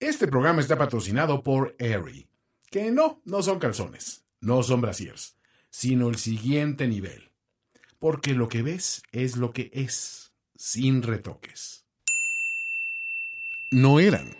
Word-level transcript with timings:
Este 0.00 0.28
programa 0.28 0.60
está 0.60 0.78
patrocinado 0.78 1.42
por 1.42 1.74
Aerie, 1.80 2.28
que 2.70 2.92
no, 2.92 3.20
no 3.24 3.42
son 3.42 3.58
calzones, 3.58 4.24
no 4.40 4.62
son 4.62 4.80
brasiers, 4.80 5.34
sino 5.70 6.08
el 6.08 6.14
siguiente 6.18 6.86
nivel. 6.86 7.32
Porque 7.98 8.32
lo 8.34 8.48
que 8.48 8.62
ves 8.62 9.02
es 9.10 9.36
lo 9.36 9.50
que 9.50 9.72
es, 9.74 10.32
sin 10.54 11.02
retoques. 11.02 11.84
No 13.72 13.98
eran. 13.98 14.36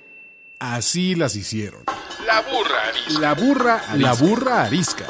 Así 0.60 1.16
las 1.16 1.34
hicieron. 1.34 1.82
La 2.24 2.40
burra 2.42 2.88
arisca. 2.90 3.20
La 3.20 3.34
burra, 3.34 3.82
la 3.96 4.14
burra 4.14 4.62
arisca. 4.62 5.06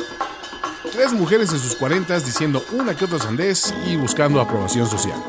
Tres 0.91 1.13
mujeres 1.13 1.53
en 1.53 1.59
sus 1.59 1.75
cuarentas 1.75 2.25
diciendo 2.25 2.65
una 2.73 2.97
que 2.97 3.05
otra 3.05 3.19
sandez 3.19 3.75
y 3.87 3.97
buscando 3.97 4.41
aprobación 4.41 4.89
social. 4.89 5.23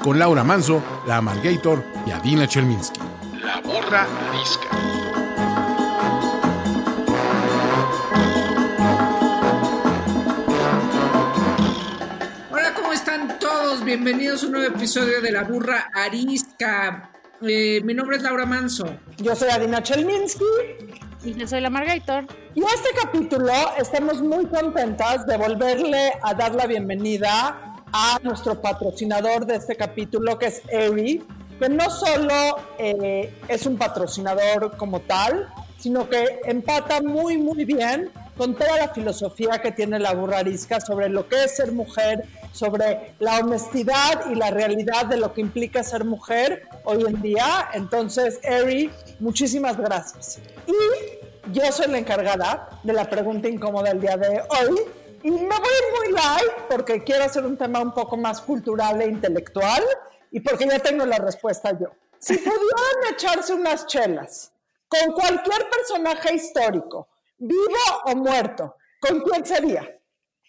Con 0.00 0.20
Laura 0.20 0.44
Manso, 0.44 0.80
la 1.08 1.16
Amalgator 1.16 1.84
y 2.06 2.12
Adina 2.12 2.46
Chelminsky. 2.46 3.00
La 3.42 3.58
burra 3.62 4.06
arisca. 4.28 4.68
Hola, 12.50 12.74
¿cómo 12.74 12.92
están 12.92 13.38
todos? 13.38 13.82
Bienvenidos 13.82 14.42
a 14.42 14.46
un 14.46 14.52
nuevo 14.52 14.74
episodio 14.74 15.22
de 15.22 15.32
La 15.32 15.44
Burra 15.44 15.90
Arisca. 15.94 17.10
Eh, 17.40 17.80
mi 17.82 17.94
nombre 17.94 18.18
es 18.18 18.22
Laura 18.22 18.44
Manso. 18.44 18.84
Yo 19.16 19.34
soy 19.34 19.48
Adina 19.48 19.82
Chelminsky 19.82 20.44
y 21.24 21.32
yo 21.32 21.46
soy 21.48 21.62
la 21.62 21.70
Margator. 21.70 22.26
Y 22.54 22.60
este 22.62 22.90
capítulo 23.00 23.52
estamos 23.78 24.20
muy 24.20 24.44
contentas 24.46 25.26
de 25.26 25.38
volverle 25.38 26.12
a 26.22 26.34
dar 26.34 26.54
la 26.54 26.66
bienvenida 26.66 27.76
a 27.92 28.18
nuestro 28.22 28.60
patrocinador 28.60 29.46
de 29.46 29.56
este 29.56 29.76
capítulo, 29.76 30.38
que 30.38 30.46
es 30.46 30.62
Eri, 30.68 31.24
que 31.60 31.68
no 31.68 31.90
solo 31.90 32.58
eh, 32.78 33.34
es 33.46 33.66
un 33.66 33.76
patrocinador 33.76 34.78
como 34.78 35.00
tal, 35.00 35.46
sino 35.78 36.08
que 36.08 36.40
empata 36.44 37.02
muy, 37.02 37.36
muy 37.36 37.66
bien 37.66 38.10
con 38.36 38.54
toda 38.54 38.78
la 38.78 38.88
filosofía 38.88 39.60
que 39.60 39.70
tiene 39.70 39.98
la 39.98 40.14
burrarisca 40.14 40.80
sobre 40.80 41.10
lo 41.10 41.28
que 41.28 41.44
es 41.44 41.56
ser 41.56 41.72
mujer, 41.72 42.24
sobre 42.52 43.12
la 43.18 43.40
honestidad 43.40 44.30
y 44.32 44.36
la 44.36 44.50
realidad 44.50 45.04
de 45.04 45.18
lo 45.18 45.34
que 45.34 45.42
implica 45.42 45.82
ser 45.82 46.06
mujer 46.06 46.62
hoy 46.84 47.04
en 47.06 47.20
día. 47.20 47.68
Entonces, 47.74 48.40
Eri, 48.42 48.90
muchísimas 49.18 49.76
gracias. 49.76 50.38
Y 50.66 51.52
yo 51.52 51.70
soy 51.72 51.88
la 51.88 51.98
encargada 51.98 52.70
de 52.82 52.94
la 52.94 53.10
pregunta 53.10 53.48
incómoda 53.48 53.90
del 53.90 54.00
día 54.00 54.16
de 54.16 54.40
hoy. 54.40 54.80
Y 55.22 55.30
me 55.30 55.38
voy 55.38 55.80
muy 55.98 56.12
light 56.14 56.52
porque 56.70 57.04
quiero 57.04 57.24
hacer 57.24 57.44
un 57.44 57.58
tema 57.58 57.80
un 57.80 57.92
poco 57.92 58.16
más 58.16 58.40
cultural 58.40 59.02
e 59.02 59.06
intelectual 59.08 59.82
y 60.30 60.40
porque 60.40 60.66
ya 60.66 60.78
tengo 60.78 61.04
la 61.06 61.18
respuesta 61.18 61.78
yo. 61.78 61.88
Si 62.18 62.36
pudieran 62.36 63.12
echarse 63.12 63.54
unas 63.54 63.86
chelas 63.86 64.52
con 64.88 65.12
cualquier 65.12 65.68
personaje 65.70 66.34
histórico, 66.34 67.08
vivo 67.38 67.78
o 68.04 68.16
muerto, 68.16 68.76
¿con 69.00 69.20
quién 69.20 69.44
sería? 69.44 69.82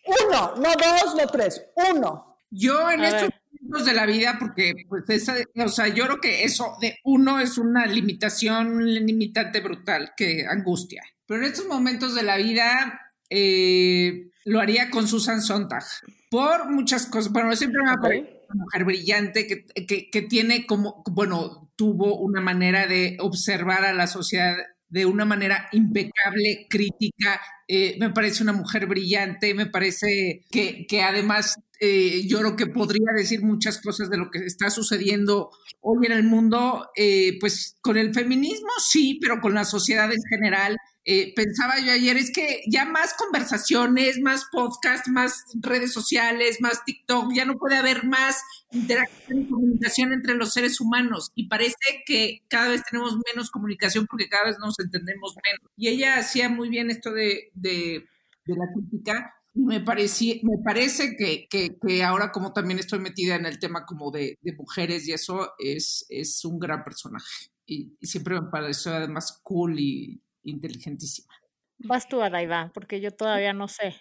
Uno, 0.05 0.55
no 0.55 0.69
dos, 0.73 1.15
no 1.15 1.27
tres, 1.27 1.63
uno. 1.93 2.37
Yo 2.49 2.91
en 2.91 3.03
estos 3.03 3.29
momentos 3.61 3.85
de 3.85 3.93
la 3.93 4.05
vida, 4.05 4.37
porque 4.39 4.73
pues 4.89 5.03
esa, 5.09 5.35
o 5.63 5.69
sea, 5.69 5.87
yo 5.87 6.05
creo 6.05 6.19
que 6.19 6.43
eso 6.43 6.75
de 6.81 6.97
uno 7.03 7.39
es 7.39 7.57
una 7.57 7.85
limitación, 7.85 8.75
un 8.75 8.93
limitante 8.93 9.61
brutal 9.61 10.13
que 10.17 10.45
angustia. 10.47 11.03
Pero 11.25 11.41
en 11.41 11.52
estos 11.52 11.67
momentos 11.67 12.13
de 12.15 12.23
la 12.23 12.35
vida 12.37 13.09
eh, 13.29 14.31
lo 14.43 14.59
haría 14.59 14.89
con 14.89 15.07
Susan 15.07 15.41
Sontag 15.41 15.85
por 16.29 16.69
muchas 16.69 17.05
cosas. 17.05 17.31
Bueno, 17.31 17.55
siempre 17.55 17.83
me 17.83 17.91
ha 17.91 17.95
parecido 17.95 18.41
mujer 18.53 18.85
brillante 18.85 19.47
que, 19.47 19.66
que, 19.85 20.09
que 20.09 20.21
tiene 20.23 20.66
como, 20.66 21.03
bueno, 21.11 21.71
tuvo 21.75 22.19
una 22.19 22.41
manera 22.41 22.88
de 22.88 23.17
observar 23.19 23.85
a 23.85 23.93
la 23.93 24.08
sociedad 24.08 24.55
de 24.91 25.05
una 25.05 25.23
manera 25.23 25.69
impecable, 25.71 26.67
crítica. 26.69 27.41
Eh, 27.67 27.95
me 27.99 28.09
parece 28.09 28.43
una 28.43 28.53
mujer 28.53 28.85
brillante, 28.88 29.53
me 29.53 29.66
parece 29.66 30.41
que, 30.52 30.85
que 30.85 31.02
además 31.02 31.55
eh, 31.80 32.27
yo 32.27 32.39
creo 32.39 32.55
que 32.58 32.67
podría 32.67 33.14
decir 33.15 33.42
muchas 33.42 33.81
cosas 33.81 34.09
de 34.09 34.17
lo 34.17 34.30
que 34.30 34.39
está 34.39 34.70
sucediendo 34.70 35.49
hoy 35.80 36.05
en 36.05 36.11
el 36.11 36.23
mundo, 36.23 36.89
eh, 36.95 37.37
pues 37.39 37.77
con 37.81 37.97
el 37.97 38.14
feminismo 38.14 38.70
sí, 38.86 39.17
pero 39.21 39.39
con 39.39 39.53
la 39.53 39.64
sociedad 39.64 40.11
en 40.11 40.21
general 40.30 40.77
eh, 41.04 41.34
pensaba 41.36 41.80
yo 41.80 41.92
ayer, 41.92 42.16
es 42.17 42.32
que 42.32 42.62
ya 42.67 42.86
más 42.86 43.16
conversaciones, 43.16 44.20
más 44.20 44.45
podcast, 44.52 45.08
más 45.08 45.45
redes 45.60 45.94
sociales, 45.94 46.62
más 46.62 46.86
TikTok, 46.86 47.34
ya 47.34 47.45
no 47.45 47.58
puede 47.58 47.78
haber 47.78 48.06
más 48.06 48.42
interacción 48.72 49.42
y 49.42 49.50
comunicación 49.50 50.14
entre 50.14 50.36
los 50.36 50.54
seres 50.54 50.80
humanos. 50.80 51.32
Y 51.34 51.48
parece 51.48 52.04
que 52.06 52.44
cada 52.48 52.70
vez 52.70 52.84
tenemos 52.89 53.17
menos 53.34 53.50
comunicación 53.50 54.06
porque 54.06 54.30
cada 54.30 54.45
vez 54.45 54.58
nos 54.60 54.80
entendemos 54.80 55.36
menos. 55.36 55.72
Y 55.76 55.88
ella 55.88 56.20
hacía 56.20 56.50
muy 56.50 56.70
bien 56.70 56.92
esto 56.92 57.12
de, 57.12 57.50
de, 57.56 58.06
la 58.45 58.66
crítica. 58.72 59.33
Me, 59.54 59.82
parecía, 59.82 60.36
me 60.44 60.64
parece 60.64 61.16
que, 61.18 61.48
que, 61.50 62.04
ahora 62.04 62.32
como 62.32 62.54
también 62.54 62.80
estoy 62.80 63.00
metida 63.00 63.36
en 63.36 63.48
el 63.48 63.58
tema 63.58 63.86
como 63.86 64.12
de, 64.12 64.38
mujeres 64.56 65.08
y 65.08 65.14
eso, 65.14 65.54
es, 65.58 66.06
es 66.10 66.45
un 66.45 66.60
gran 66.60 66.83
personaje. 66.83 67.50
Y, 67.66 67.98
y 68.00 68.06
siempre 68.06 68.39
me 68.39 68.50
pareció 68.52 68.94
además 68.94 69.39
cool 69.44 69.80
y 69.80 70.22
inteligentísima. 70.43 71.33
Vas 71.79 72.07
tú, 72.07 72.21
Adaiva, 72.21 72.71
porque 72.73 73.02
yo 73.02 73.11
todavía 73.11 73.53
no 73.53 73.67
sé. 73.67 73.95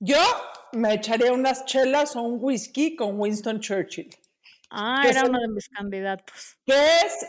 Yo 0.00 0.18
me 0.72 0.94
echaría 0.94 1.32
unas 1.32 1.64
chelas 1.64 2.14
o 2.14 2.22
un 2.22 2.38
whisky 2.40 2.94
con 2.94 3.18
Winston 3.18 3.60
Churchill. 3.60 4.08
Ah, 4.70 5.02
era 5.04 5.24
uno 5.24 5.40
de 5.40 5.48
mis 5.48 5.68
candidatos. 5.68 6.56
Que 6.64 6.74
es, 6.74 7.26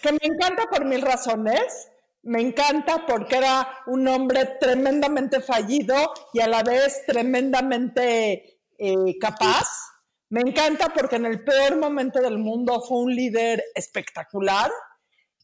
que 0.00 0.12
me 0.12 0.20
encanta 0.22 0.66
por 0.70 0.84
mil 0.84 1.02
razones. 1.02 1.88
Me 2.22 2.40
encanta 2.40 3.04
porque 3.06 3.36
era 3.36 3.68
un 3.86 4.06
hombre 4.06 4.46
tremendamente 4.60 5.40
fallido 5.40 6.14
y 6.32 6.40
a 6.40 6.46
la 6.46 6.62
vez 6.62 7.02
tremendamente 7.04 8.60
eh, 8.78 9.18
capaz. 9.20 9.68
Me 10.30 10.40
encanta 10.40 10.88
porque 10.94 11.16
en 11.16 11.26
el 11.26 11.42
peor 11.42 11.76
momento 11.76 12.20
del 12.20 12.38
mundo 12.38 12.80
fue 12.80 12.98
un 12.98 13.14
líder 13.14 13.62
espectacular 13.74 14.70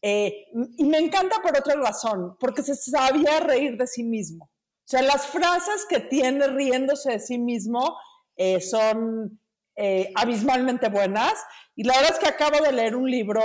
eh, 0.01 0.47
y 0.77 0.83
me 0.85 0.97
encanta 0.97 1.41
por 1.41 1.57
otra 1.57 1.75
razón, 1.75 2.37
porque 2.39 2.63
se 2.63 2.75
sabía 2.75 3.39
reír 3.39 3.77
de 3.77 3.87
sí 3.87 4.03
mismo. 4.03 4.45
O 4.45 4.87
sea, 4.89 5.01
las 5.01 5.27
frases 5.27 5.85
que 5.87 5.99
tiene 5.99 6.47
riéndose 6.47 7.11
de 7.11 7.19
sí 7.19 7.37
mismo 7.37 7.97
eh, 8.35 8.61
son 8.61 9.39
eh, 9.75 10.11
abismalmente 10.15 10.89
buenas. 10.89 11.33
Y 11.75 11.83
la 11.83 11.93
verdad 11.95 12.13
es 12.13 12.19
que 12.19 12.27
acabo 12.27 12.63
de 12.63 12.71
leer 12.71 12.95
un 12.95 13.09
libro 13.09 13.41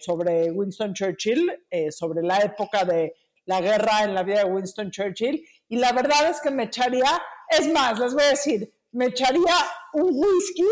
sobre 0.00 0.50
Winston 0.50 0.92
Churchill, 0.94 1.50
sobre 1.90 2.22
la 2.22 2.38
época 2.38 2.84
de 2.84 3.14
la 3.46 3.60
guerra 3.60 4.04
en 4.04 4.14
la 4.14 4.22
vida 4.22 4.44
de 4.44 4.44
Winston 4.44 4.90
Churchill. 4.90 5.44
Y 5.68 5.76
la 5.76 5.92
verdad 5.92 6.30
es 6.30 6.40
que 6.40 6.50
me 6.50 6.64
echaría, 6.64 7.20
es 7.48 7.66
más, 7.72 7.98
les 7.98 8.14
voy 8.14 8.22
a 8.22 8.28
decir, 8.28 8.72
me 8.92 9.06
echaría 9.06 9.54
un 9.94 10.10
whisky 10.12 10.64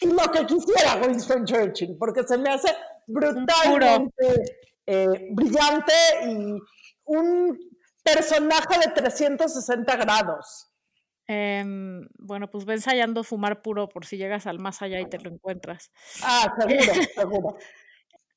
y 0.00 0.06
lo 0.06 0.30
que 0.32 0.46
quisiera 0.46 1.00
Winston 1.06 1.44
Churchill, 1.44 1.96
porque 1.98 2.22
se 2.24 2.38
me 2.38 2.50
hace 2.50 2.74
brutalmente 3.06 4.12
eh, 4.86 5.28
brillante 5.30 5.92
y 6.26 6.58
un 7.04 7.58
personaje 8.02 8.78
de 8.84 8.92
360 8.92 9.96
grados. 9.96 10.68
Em, 11.26 12.08
bueno, 12.18 12.50
pues 12.50 12.64
ve 12.64 12.74
ensayando 12.74 13.22
fumar 13.22 13.62
puro 13.62 13.88
por 13.88 14.04
si 14.04 14.16
llegas 14.16 14.46
al 14.46 14.58
más 14.58 14.82
allá 14.82 15.00
y 15.00 15.08
te 15.08 15.18
lo 15.18 15.30
encuentras. 15.30 15.90
Ah, 16.22 16.52
seguro, 16.58 16.92
seguro. 17.14 17.56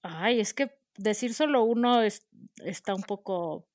Ay, 0.03 0.39
es 0.39 0.53
que 0.53 0.71
decir 0.97 1.33
solo 1.33 1.63
uno 1.63 2.01
está 2.01 2.93
un 2.93 3.03
poco 3.03 3.67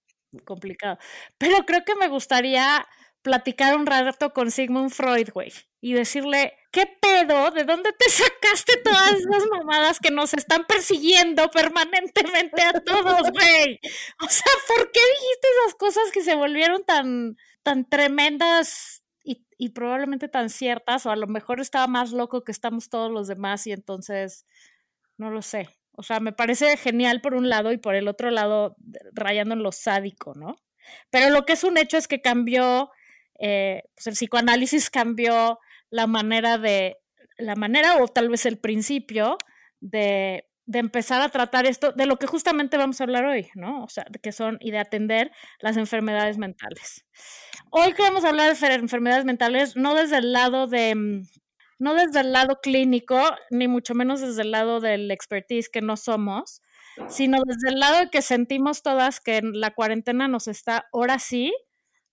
complicado. 0.44 0.98
Pero 1.38 1.64
creo 1.66 1.84
que 1.84 1.96
me 1.96 2.08
gustaría 2.08 2.86
platicar 3.22 3.76
un 3.76 3.86
rato 3.86 4.32
con 4.32 4.50
Sigmund 4.50 4.90
Freud, 4.90 5.28
güey, 5.32 5.52
y 5.80 5.92
decirle, 5.92 6.54
¿qué 6.70 6.86
pedo? 6.86 7.50
¿De 7.50 7.64
dónde 7.64 7.92
te 7.92 8.08
sacaste 8.08 8.78
todas 8.78 9.12
esas 9.12 9.46
mamadas 9.50 9.98
que 9.98 10.10
nos 10.10 10.34
están 10.34 10.64
persiguiendo 10.66 11.50
permanentemente 11.50 12.62
a 12.62 12.72
todos, 12.72 13.30
güey? 13.30 13.80
O 14.22 14.28
sea, 14.28 14.52
¿por 14.68 14.90
qué 14.92 15.00
dijiste 15.00 15.48
esas 15.62 15.74
cosas 15.74 16.10
que 16.12 16.22
se 16.22 16.34
volvieron 16.34 16.84
tan, 16.84 17.36
tan 17.62 17.88
tremendas 17.88 19.02
y, 19.22 19.44
y 19.58 19.70
probablemente 19.70 20.28
tan 20.28 20.50
ciertas? 20.50 21.06
O 21.06 21.10
a 21.10 21.16
lo 21.16 21.26
mejor 21.26 21.60
estaba 21.60 21.86
más 21.86 22.12
loco 22.12 22.44
que 22.44 22.52
estamos 22.52 22.88
todos 22.88 23.10
los 23.10 23.28
demás 23.28 23.66
y 23.66 23.72
entonces, 23.72 24.46
no 25.16 25.30
lo 25.30 25.42
sé. 25.42 25.68
O 25.92 26.02
sea, 26.02 26.20
me 26.20 26.32
parece 26.32 26.76
genial 26.78 27.20
por 27.20 27.34
un 27.34 27.48
lado 27.48 27.72
y 27.72 27.76
por 27.76 27.94
el 27.94 28.08
otro 28.08 28.30
lado 28.30 28.76
rayando 29.12 29.54
en 29.54 29.62
lo 29.62 29.72
sádico, 29.72 30.34
¿no? 30.34 30.56
Pero 31.10 31.30
lo 31.30 31.44
que 31.44 31.52
es 31.52 31.64
un 31.64 31.76
hecho 31.76 31.96
es 31.98 32.08
que 32.08 32.22
cambió 32.22 32.90
eh, 33.40 33.82
pues 33.94 34.06
el 34.06 34.14
psicoanálisis 34.14 34.90
cambió 34.90 35.58
la 35.88 36.06
manera 36.06 36.58
de, 36.58 36.98
la 37.40 37.56
manera 37.56 37.96
o 38.02 38.08
tal 38.08 38.28
vez 38.28 38.46
el 38.46 38.58
principio 38.58 39.38
de, 39.80 40.46
empezar 40.72 41.20
a 41.20 41.30
tratar 41.30 41.66
esto, 41.66 41.92
de 41.92 42.06
lo 42.06 42.16
que 42.16 42.28
justamente 42.28 42.76
vamos 42.76 43.00
a 43.00 43.04
hablar 43.04 43.24
hoy, 43.24 43.48
¿no? 43.54 43.82
O 43.82 43.88
sea, 43.88 44.04
que 44.22 44.30
son 44.30 44.56
y 44.60 44.70
de 44.70 44.78
atender 44.78 45.32
las 45.58 45.76
enfermedades 45.76 46.38
mentales. 46.38 47.04
Hoy 47.70 47.92
queremos 47.94 48.24
hablar 48.24 48.56
de 48.56 48.74
enfermedades 48.74 49.24
mentales 49.24 49.74
no 49.74 49.94
desde 49.94 50.18
el 50.18 50.32
lado 50.32 50.68
de, 50.68 50.94
mm, 50.94 51.22
no 51.80 51.94
desde 51.94 52.20
el 52.20 52.32
lado 52.32 52.60
clínico, 52.62 53.20
ni 53.50 53.66
mucho 53.66 53.94
menos 53.94 54.20
desde 54.20 54.42
el 54.42 54.52
lado 54.52 54.80
del 54.80 55.10
expertise 55.10 55.68
que 55.68 55.80
no 55.80 55.96
somos, 55.96 56.62
sino 57.08 57.38
desde 57.44 57.70
el 57.70 57.80
lado 57.80 58.00
de 58.00 58.10
que 58.10 58.22
sentimos 58.22 58.82
todas 58.82 59.18
que 59.18 59.40
la 59.42 59.72
cuarentena 59.72 60.28
nos 60.28 60.46
está 60.46 60.86
ahora 60.92 61.18
sí 61.18 61.52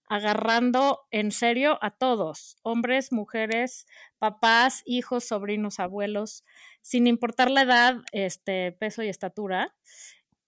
agarrando 0.07 1.01
en 1.12 1.31
serio 1.31 1.77
a 1.81 1.92
todos, 1.92 2.57
hombres, 2.63 3.12
mujeres, 3.12 3.86
papás, 4.18 4.81
hijos, 4.86 5.25
sobrinos, 5.25 5.80
abuelos, 5.80 6.44
sin 6.81 7.07
importar 7.07 7.51
la 7.51 7.63
edad, 7.63 7.98
este, 8.12 8.71
peso 8.71 9.04
y 9.04 9.09
estatura. 9.09 9.75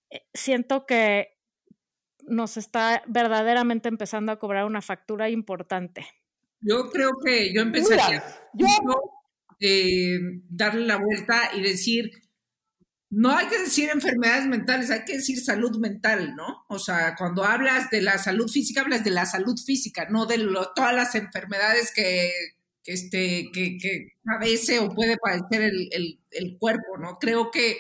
Eh, 0.09 0.21
siento 0.33 0.85
que 0.85 1.37
nos 2.23 2.57
está 2.57 3.03
verdaderamente 3.07 3.89
empezando 3.89 4.31
a 4.31 4.39
cobrar 4.39 4.65
una 4.65 4.81
factura 4.81 5.29
importante. 5.29 6.05
Yo 6.61 6.89
creo 6.89 7.11
que 7.23 7.53
yo 7.53 7.61
empezaría 7.61 8.23
yo... 8.53 8.67
Eh, 9.61 10.17
darle 10.49 10.85
la 10.87 10.95
vuelta 10.95 11.51
y 11.53 11.61
decir, 11.61 12.11
no 13.11 13.35
hay 13.35 13.47
que 13.47 13.59
decir 13.59 13.89
enfermedades 13.89 14.45
mentales, 14.45 14.91
hay 14.91 15.03
que 15.03 15.13
decir 15.13 15.39
salud 15.39 15.77
mental, 15.79 16.35
¿no? 16.35 16.65
O 16.69 16.77
sea, 16.77 17.15
cuando 17.17 17.43
hablas 17.43 17.89
de 17.89 18.01
la 18.01 18.19
salud 18.19 18.47
física, 18.47 18.81
hablas 18.81 19.03
de 19.03 19.09
la 19.09 19.25
salud 19.25 19.57
física, 19.57 20.07
no 20.09 20.27
de 20.27 20.37
todas 20.75 20.93
las 20.93 21.15
enfermedades 21.15 21.91
que, 21.93 22.31
que, 22.83 22.93
este, 22.93 23.49
que, 23.51 23.77
que 23.79 24.13
padece 24.23 24.79
o 24.79 24.89
puede 24.89 25.17
padecer 25.17 25.71
el, 25.91 26.57
cuerpo, 26.59 26.97
¿no? 26.99 27.17
Creo 27.17 27.51
que 27.51 27.77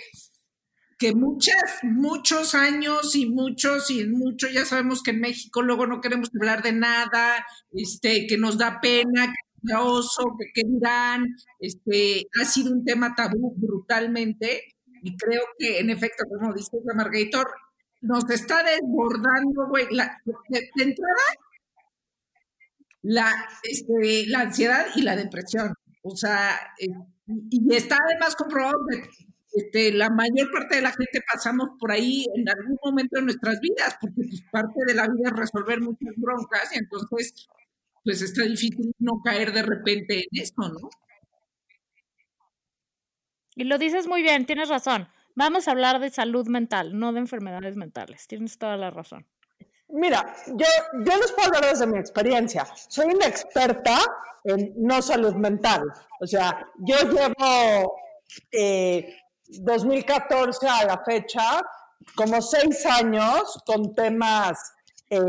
que 0.97 1.15
muchas, 1.15 1.79
muchos 1.83 2.55
años 2.55 3.15
y 3.15 3.25
muchos 3.25 3.89
y 3.89 4.05
muchos, 4.05 4.51
ya 4.51 4.65
sabemos 4.65 5.01
que 5.01 5.11
en 5.11 5.21
México 5.21 5.61
luego 5.61 5.87
no 5.87 6.01
queremos 6.01 6.29
hablar 6.37 6.61
de 6.61 6.73
nada, 6.73 7.45
este, 7.71 8.27
que 8.27 8.37
nos 8.37 8.57
da 8.57 8.81
pena, 8.81 9.27
que 9.27 9.61
nos 9.61 9.63
da 9.63 9.81
oso, 9.81 10.23
que 10.37 10.47
qué 10.53 10.67
dirán, 10.67 11.25
este, 11.59 12.27
ha 12.41 12.43
sido 12.43 12.73
un 12.73 12.83
tema 12.83 13.15
tabú 13.15 13.53
brutalmente 13.55 14.75
y 15.03 15.17
creo 15.17 15.43
que 15.57 15.79
en 15.79 15.89
efecto, 15.89 16.25
como 16.27 16.53
dice 16.53 16.77
Margator, 16.95 17.47
nos 18.01 18.29
está 18.29 18.63
desbordando, 18.63 19.67
güey, 19.67 19.87
la, 19.91 20.21
de, 20.25 20.69
entrada, 20.77 21.23
la, 23.01 23.47
este, 23.63 24.25
la 24.27 24.41
ansiedad 24.41 24.87
y 24.95 25.01
la 25.01 25.15
depresión. 25.15 25.73
O 26.01 26.15
sea, 26.15 26.59
eh, 26.79 26.87
y 27.49 27.75
está 27.75 27.97
además 28.07 28.35
comprobado 28.35 28.77
que 28.89 29.03
este, 29.53 29.91
la 29.91 30.09
mayor 30.09 30.51
parte 30.51 30.75
de 30.75 30.81
la 30.81 30.91
gente 30.91 31.21
pasamos 31.31 31.69
por 31.79 31.91
ahí 31.91 32.25
en 32.35 32.47
algún 32.47 32.77
momento 32.83 33.17
de 33.17 33.23
nuestras 33.23 33.59
vidas, 33.59 33.97
porque 33.99 34.21
pues, 34.27 34.41
parte 34.51 34.79
de 34.85 34.93
la 34.93 35.07
vida 35.07 35.29
es 35.29 35.33
resolver 35.33 35.81
muchas 35.81 36.13
broncas 36.17 36.69
y 36.73 36.77
entonces 36.77 37.33
pues 38.03 38.21
está 38.21 38.43
difícil 38.43 38.93
no 38.99 39.21
caer 39.23 39.51
de 39.51 39.63
repente 39.63 40.19
en 40.19 40.41
eso, 40.41 40.53
¿no? 40.57 40.89
Y 43.59 43.65
lo 43.65 43.77
dices 43.77 44.07
muy 44.07 44.21
bien, 44.21 44.45
tienes 44.45 44.69
razón. 44.69 45.09
Vamos 45.35 45.67
a 45.67 45.71
hablar 45.71 45.99
de 45.99 46.09
salud 46.09 46.47
mental, 46.47 46.97
no 46.97 47.11
de 47.11 47.19
enfermedades 47.19 47.75
mentales. 47.75 48.25
Tienes 48.25 48.57
toda 48.57 48.77
la 48.77 48.89
razón. 48.89 49.27
Mira, 49.89 50.33
yo, 50.47 50.65
yo 50.93 51.17
les 51.17 51.29
puedo 51.33 51.47
hablar 51.47 51.69
desde 51.69 51.85
mi 51.85 51.99
experiencia. 51.99 52.65
Soy 52.87 53.07
una 53.13 53.27
experta 53.27 53.97
en 54.45 54.71
no 54.77 55.01
salud 55.01 55.33
mental. 55.33 55.83
O 56.21 56.25
sea, 56.25 56.65
yo 56.77 56.95
llevo 57.01 57.97
eh, 58.49 59.17
2014 59.49 60.65
a 60.65 60.85
la 60.85 61.03
fecha, 61.03 61.61
como 62.15 62.41
seis 62.41 62.85
años 62.85 63.61
con 63.65 63.93
temas 63.93 64.57
eh, 65.09 65.19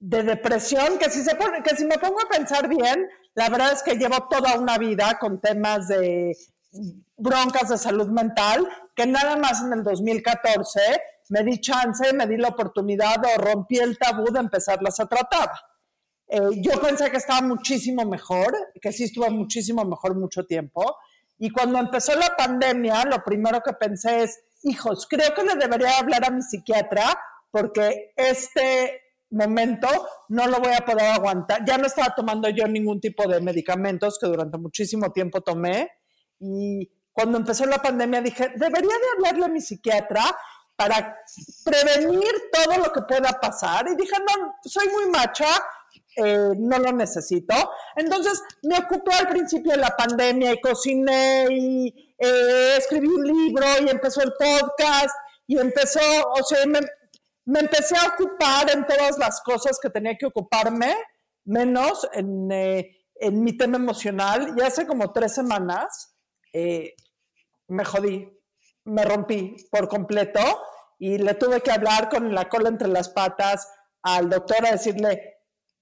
de 0.00 0.22
depresión, 0.22 0.98
que 0.98 1.08
si, 1.08 1.22
se 1.22 1.34
pone, 1.34 1.62
que 1.62 1.74
si 1.74 1.86
me 1.86 1.96
pongo 1.96 2.20
a 2.20 2.28
pensar 2.28 2.68
bien, 2.68 3.08
la 3.32 3.48
verdad 3.48 3.72
es 3.72 3.82
que 3.82 3.94
llevo 3.94 4.28
toda 4.28 4.58
una 4.58 4.76
vida 4.76 5.18
con 5.18 5.40
temas 5.40 5.88
de 5.88 6.36
broncas 7.16 7.68
de 7.68 7.78
salud 7.78 8.08
mental, 8.08 8.66
que 8.94 9.06
nada 9.06 9.36
más 9.36 9.62
en 9.62 9.72
el 9.72 9.82
2014 9.82 10.80
me 11.30 11.42
di 11.42 11.60
chance, 11.60 12.12
me 12.12 12.26
di 12.26 12.36
la 12.36 12.48
oportunidad 12.48 13.16
o 13.24 13.40
rompí 13.40 13.78
el 13.78 13.96
tabú 13.98 14.24
de 14.32 14.40
empezarlas 14.40 15.00
a 15.00 15.06
tratar. 15.06 15.50
Eh, 16.26 16.40
yo 16.62 16.80
pensé 16.80 17.10
que 17.10 17.18
estaba 17.18 17.40
muchísimo 17.42 18.04
mejor, 18.04 18.54
que 18.80 18.92
sí 18.92 19.04
estuvo 19.04 19.30
muchísimo 19.30 19.84
mejor 19.84 20.16
mucho 20.16 20.44
tiempo, 20.44 20.96
y 21.38 21.50
cuando 21.50 21.78
empezó 21.78 22.14
la 22.14 22.36
pandemia, 22.36 23.04
lo 23.04 23.22
primero 23.24 23.60
que 23.60 23.72
pensé 23.72 24.22
es, 24.22 24.40
hijos, 24.62 25.06
creo 25.08 25.34
que 25.34 25.42
le 25.42 25.56
debería 25.56 25.98
hablar 25.98 26.24
a 26.24 26.30
mi 26.30 26.42
psiquiatra 26.42 27.18
porque 27.50 28.12
este 28.16 29.00
momento 29.30 29.88
no 30.28 30.46
lo 30.46 30.60
voy 30.60 30.72
a 30.72 30.84
poder 30.84 31.06
aguantar. 31.06 31.64
Ya 31.64 31.76
no 31.76 31.86
estaba 31.86 32.14
tomando 32.14 32.48
yo 32.48 32.66
ningún 32.66 33.00
tipo 33.00 33.28
de 33.28 33.40
medicamentos 33.40 34.18
que 34.18 34.26
durante 34.26 34.58
muchísimo 34.58 35.12
tiempo 35.12 35.40
tomé. 35.40 35.90
Y 36.38 36.90
cuando 37.12 37.38
empezó 37.38 37.64
la 37.66 37.80
pandemia 37.80 38.20
dije, 38.20 38.52
debería 38.56 38.90
de 38.90 39.10
hablarle 39.16 39.44
a 39.46 39.48
mi 39.48 39.60
psiquiatra 39.60 40.24
para 40.76 41.16
prevenir 41.64 42.32
todo 42.52 42.78
lo 42.78 42.92
que 42.92 43.02
pueda 43.02 43.38
pasar. 43.40 43.86
Y 43.88 43.96
dije, 43.96 44.16
no, 44.18 44.56
soy 44.64 44.88
muy 44.88 45.06
macha, 45.10 45.46
eh, 46.16 46.50
no 46.56 46.78
lo 46.78 46.92
necesito. 46.92 47.54
Entonces 47.96 48.42
me 48.62 48.78
ocupé 48.78 49.14
al 49.14 49.28
principio 49.28 49.72
de 49.72 49.78
la 49.78 49.96
pandemia 49.96 50.52
y 50.52 50.60
cociné 50.60 51.46
y 51.50 52.14
eh, 52.18 52.76
escribí 52.78 53.06
un 53.06 53.24
libro 53.24 53.66
y 53.84 53.88
empezó 53.88 54.22
el 54.22 54.32
podcast 54.32 55.14
y 55.46 55.58
empezó, 55.58 56.00
o 56.30 56.42
sea, 56.42 56.66
me, 56.66 56.80
empecé 57.60 57.96
a 57.96 58.08
ocupar 58.08 58.70
en 58.72 58.86
todas 58.86 59.18
las 59.18 59.40
cosas 59.42 59.78
que 59.80 59.90
tenía 59.90 60.16
que 60.16 60.26
ocuparme, 60.26 60.96
menos 61.44 62.08
en, 62.12 62.50
eh, 62.50 63.04
en 63.16 63.42
mi 63.42 63.56
tema 63.56 63.76
emocional. 63.76 64.54
Y 64.56 64.62
hace 64.62 64.86
como 64.86 65.12
tres 65.12 65.34
semanas 65.34 66.13
me 67.68 67.84
jodí, 67.84 68.30
me 68.84 69.04
rompí 69.04 69.56
por 69.70 69.88
completo 69.88 70.40
y 70.98 71.18
le 71.18 71.34
tuve 71.34 71.60
que 71.60 71.72
hablar 71.72 72.08
con 72.08 72.34
la 72.34 72.48
cola 72.48 72.68
entre 72.68 72.88
las 72.88 73.08
patas 73.08 73.68
al 74.02 74.30
doctor 74.30 74.64
a 74.66 74.72
decirle, 74.72 75.34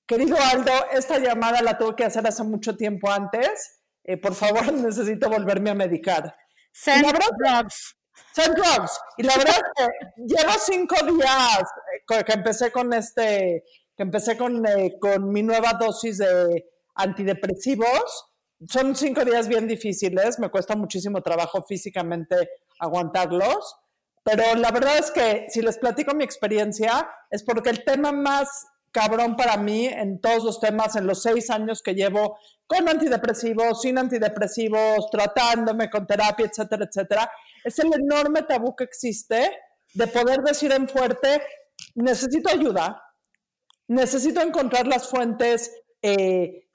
Querido 0.06 0.36
Aldo, 0.36 0.72
esta 0.92 1.18
llamada 1.18 1.62
la 1.62 1.78
tuve 1.78 1.96
que 1.96 2.04
hacer 2.04 2.26
hace 2.26 2.42
mucho 2.42 2.76
tiempo 2.76 3.10
antes. 3.10 3.80
Eh, 4.04 4.16
por 4.16 4.34
favor, 4.34 4.72
necesito 4.72 5.30
volverme 5.30 5.70
a 5.70 5.74
medicar. 5.74 6.34
Send 6.72 7.06
drugs. 7.38 7.96
Send 8.34 8.54
drugs. 8.56 9.00
Y 9.16 9.22
la 9.22 9.36
verdad 9.36 9.56
es 9.56 9.62
que 9.74 10.22
llevo 10.26 10.52
cinco 10.58 10.96
días 11.06 11.62
eh, 12.10 12.24
que 12.24 12.32
empecé 12.32 12.70
con 12.72 12.92
este, 12.92 13.64
que 13.96 14.02
empecé 14.02 14.36
con, 14.36 14.66
eh, 14.66 14.98
con 15.00 15.30
mi 15.30 15.42
nueva 15.42 15.72
dosis 15.74 16.18
de 16.18 16.66
antidepresivos. 16.94 18.31
Son 18.68 18.94
cinco 18.94 19.24
días 19.24 19.48
bien 19.48 19.66
difíciles, 19.66 20.38
me 20.38 20.50
cuesta 20.50 20.76
muchísimo 20.76 21.20
trabajo 21.22 21.62
físicamente 21.62 22.50
aguantarlos, 22.78 23.76
pero 24.22 24.54
la 24.54 24.70
verdad 24.70 24.98
es 24.98 25.10
que 25.10 25.46
si 25.48 25.62
les 25.62 25.78
platico 25.78 26.14
mi 26.14 26.22
experiencia, 26.22 27.08
es 27.30 27.42
porque 27.42 27.70
el 27.70 27.84
tema 27.84 28.12
más 28.12 28.66
cabrón 28.92 29.36
para 29.36 29.56
mí 29.56 29.86
en 29.86 30.20
todos 30.20 30.44
los 30.44 30.60
temas, 30.60 30.94
en 30.96 31.06
los 31.06 31.22
seis 31.22 31.50
años 31.50 31.82
que 31.82 31.94
llevo 31.94 32.38
con 32.66 32.88
antidepresivos, 32.88 33.80
sin 33.80 33.98
antidepresivos, 33.98 35.10
tratándome 35.10 35.90
con 35.90 36.06
terapia, 36.06 36.46
etcétera, 36.46 36.84
etcétera, 36.84 37.30
es 37.64 37.78
el 37.78 37.90
enorme 37.92 38.42
tabú 38.42 38.76
que 38.76 38.84
existe 38.84 39.50
de 39.94 40.06
poder 40.06 40.40
decir 40.40 40.72
en 40.72 40.88
fuerte, 40.88 41.42
necesito 41.94 42.50
ayuda, 42.50 43.02
necesito 43.88 44.40
encontrar 44.40 44.86
las 44.86 45.08
fuentes 45.08 45.72
eh, 46.02 46.68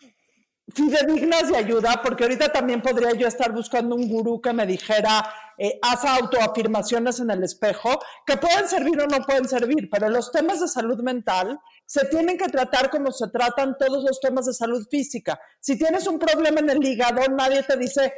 fidedignas 0.73 1.49
de 1.49 1.57
ayuda, 1.57 2.01
porque 2.03 2.23
ahorita 2.23 2.51
también 2.51 2.81
podría 2.81 3.13
yo 3.13 3.27
estar 3.27 3.51
buscando 3.53 3.95
un 3.95 4.09
gurú 4.09 4.41
que 4.41 4.51
me 4.53 4.65
dijera, 4.65 5.23
eh, 5.57 5.79
haz 5.81 6.03
autoafirmaciones 6.05 7.19
en 7.19 7.31
el 7.31 7.43
espejo, 7.43 7.99
que 8.25 8.37
pueden 8.37 8.67
servir 8.67 8.99
o 9.01 9.07
no 9.07 9.25
pueden 9.25 9.47
servir, 9.47 9.89
pero 9.89 10.09
los 10.09 10.31
temas 10.31 10.59
de 10.59 10.67
salud 10.67 11.01
mental 11.01 11.59
se 11.85 12.05
tienen 12.07 12.37
que 12.37 12.49
tratar 12.49 12.89
como 12.89 13.11
se 13.11 13.29
tratan 13.29 13.77
todos 13.77 14.03
los 14.03 14.19
temas 14.19 14.45
de 14.45 14.53
salud 14.53 14.85
física. 14.89 15.39
Si 15.59 15.77
tienes 15.77 16.05
un 16.05 16.19
problema 16.19 16.59
en 16.59 16.69
el 16.69 16.83
hígado, 16.83 17.21
nadie 17.31 17.63
te 17.63 17.77
dice, 17.77 18.13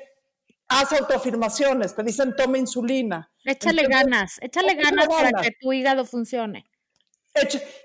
haz 0.68 0.91
autoafirmaciones, 0.94 1.96
te 1.96 2.03
dicen 2.03 2.36
toma 2.36 2.58
insulina. 2.58 3.32
Échale 3.46 3.84
ganas, 3.84 4.38
échale 4.41 4.75
ganas 4.75 5.08
para 5.08 5.41
que 5.41 5.51
tu 5.60 5.72
hígado 5.72 6.03
funcione. 6.03 6.68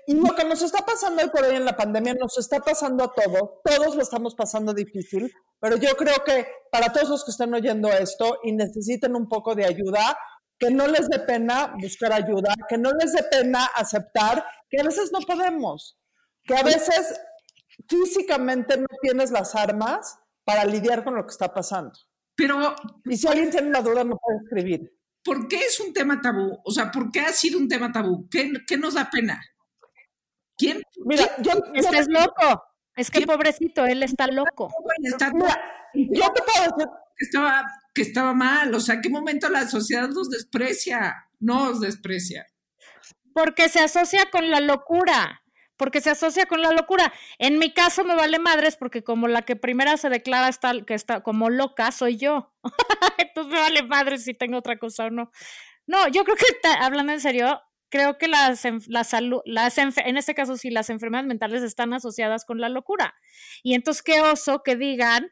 Y 0.07 0.13
lo 0.15 0.35
que 0.35 0.43
nos 0.45 0.61
está 0.61 0.85
pasando 0.85 1.21
hoy 1.21 1.29
por 1.29 1.43
hoy 1.43 1.55
en 1.55 1.65
la 1.65 1.75
pandemia 1.75 2.13
nos 2.13 2.37
está 2.37 2.59
pasando 2.59 3.03
a 3.03 3.13
todos, 3.13 3.61
todos 3.63 3.95
lo 3.95 4.01
estamos 4.01 4.35
pasando 4.35 4.73
difícil, 4.73 5.31
pero 5.59 5.77
yo 5.77 5.95
creo 5.95 6.23
que 6.25 6.47
para 6.71 6.91
todos 6.91 7.09
los 7.09 7.25
que 7.25 7.31
están 7.31 7.53
oyendo 7.53 7.89
esto 7.89 8.39
y 8.43 8.51
necesiten 8.51 9.15
un 9.15 9.27
poco 9.27 9.55
de 9.55 9.65
ayuda, 9.65 10.17
que 10.57 10.71
no 10.71 10.87
les 10.87 11.09
dé 11.09 11.19
pena 11.19 11.75
buscar 11.81 12.13
ayuda, 12.13 12.53
que 12.67 12.77
no 12.77 12.91
les 12.91 13.13
dé 13.13 13.23
pena 13.23 13.65
aceptar 13.75 14.45
que 14.69 14.79
a 14.79 14.83
veces 14.83 15.11
no 15.11 15.19
podemos, 15.19 15.97
que 16.43 16.55
a 16.55 16.63
veces 16.63 17.19
físicamente 17.87 18.77
no 18.77 18.87
tienes 19.01 19.31
las 19.31 19.55
armas 19.55 20.17
para 20.43 20.65
lidiar 20.65 21.03
con 21.03 21.15
lo 21.15 21.25
que 21.25 21.31
está 21.31 21.53
pasando. 21.53 21.93
Pero... 22.35 22.75
Y 23.05 23.17
si 23.17 23.27
alguien 23.27 23.49
tiene 23.49 23.67
una 23.67 23.81
duda, 23.81 24.03
me 24.03 24.15
puede 24.15 24.39
escribir. 24.43 24.91
¿Por 25.25 25.47
qué 25.47 25.57
es 25.57 25.79
un 25.79 25.91
tema 25.91 26.21
tabú? 26.21 26.57
O 26.63 26.71
sea, 26.71 26.91
¿por 26.91 27.11
qué 27.11 27.19
ha 27.19 27.33
sido 27.33 27.59
un 27.59 27.67
tema 27.67 27.91
tabú? 27.91 28.29
¿Qué, 28.29 28.53
qué 28.65 28.77
nos 28.77 28.93
da 28.93 29.09
pena? 29.09 29.41
¿Quién? 30.57 30.81
Mira, 31.03 31.27
yo, 31.39 31.51
es 31.73 31.87
que 31.87 31.97
es 31.97 32.07
loco. 32.07 32.63
Es 32.95 33.11
que 33.11 33.25
pobrecito, 33.25 33.85
él 33.85 34.03
está 34.03 34.27
loco. 34.27 34.69
yo 35.03 36.33
te 36.33 36.41
puedo 36.41 36.63
decir 36.63 36.87
que 37.17 37.25
estaba, 37.25 37.65
que 37.93 38.01
estaba 38.03 38.33
mal. 38.33 38.73
O 38.73 38.79
sea, 38.79 39.01
¿qué 39.01 39.09
momento 39.09 39.49
la 39.49 39.67
sociedad 39.67 40.07
nos 40.07 40.29
desprecia? 40.29 41.25
no 41.39 41.69
os 41.69 41.79
desprecia. 41.79 42.47
Porque 43.33 43.69
se 43.69 43.79
asocia 43.79 44.29
con 44.31 44.49
la 44.49 44.59
locura 44.59 45.41
porque 45.77 46.01
se 46.01 46.09
asocia 46.09 46.45
con 46.45 46.61
la 46.61 46.71
locura. 46.71 47.13
En 47.39 47.59
mi 47.59 47.73
caso 47.73 48.03
me 48.03 48.15
vale 48.15 48.39
madres 48.39 48.77
porque 48.77 49.03
como 49.03 49.27
la 49.27 49.41
que 49.41 49.55
primera 49.55 49.97
se 49.97 50.09
declara 50.09 50.49
está, 50.49 50.73
que 50.85 50.93
está 50.93 51.21
como 51.21 51.49
loca 51.49 51.91
soy 51.91 52.17
yo. 52.17 52.53
Entonces 53.17 53.53
me 53.53 53.59
vale 53.59 53.83
madres 53.83 54.23
si 54.23 54.33
tengo 54.33 54.57
otra 54.57 54.77
cosa 54.77 55.05
o 55.05 55.09
no. 55.09 55.31
No, 55.87 56.07
yo 56.07 56.23
creo 56.23 56.35
que 56.35 56.45
hablando 56.79 57.13
en 57.13 57.19
serio, 57.19 57.61
creo 57.89 58.17
que 58.17 58.27
las, 58.27 58.63
la 58.87 59.03
salud, 59.03 59.41
las 59.45 59.77
en 59.77 60.17
este 60.17 60.33
caso 60.33 60.57
sí, 60.57 60.69
las 60.69 60.89
enfermedades 60.89 61.27
mentales 61.27 61.63
están 61.63 61.93
asociadas 61.93 62.45
con 62.45 62.59
la 62.59 62.69
locura. 62.69 63.15
Y 63.63 63.73
entonces 63.73 64.03
qué 64.03 64.21
oso 64.21 64.63
que 64.63 64.75
digan 64.75 65.29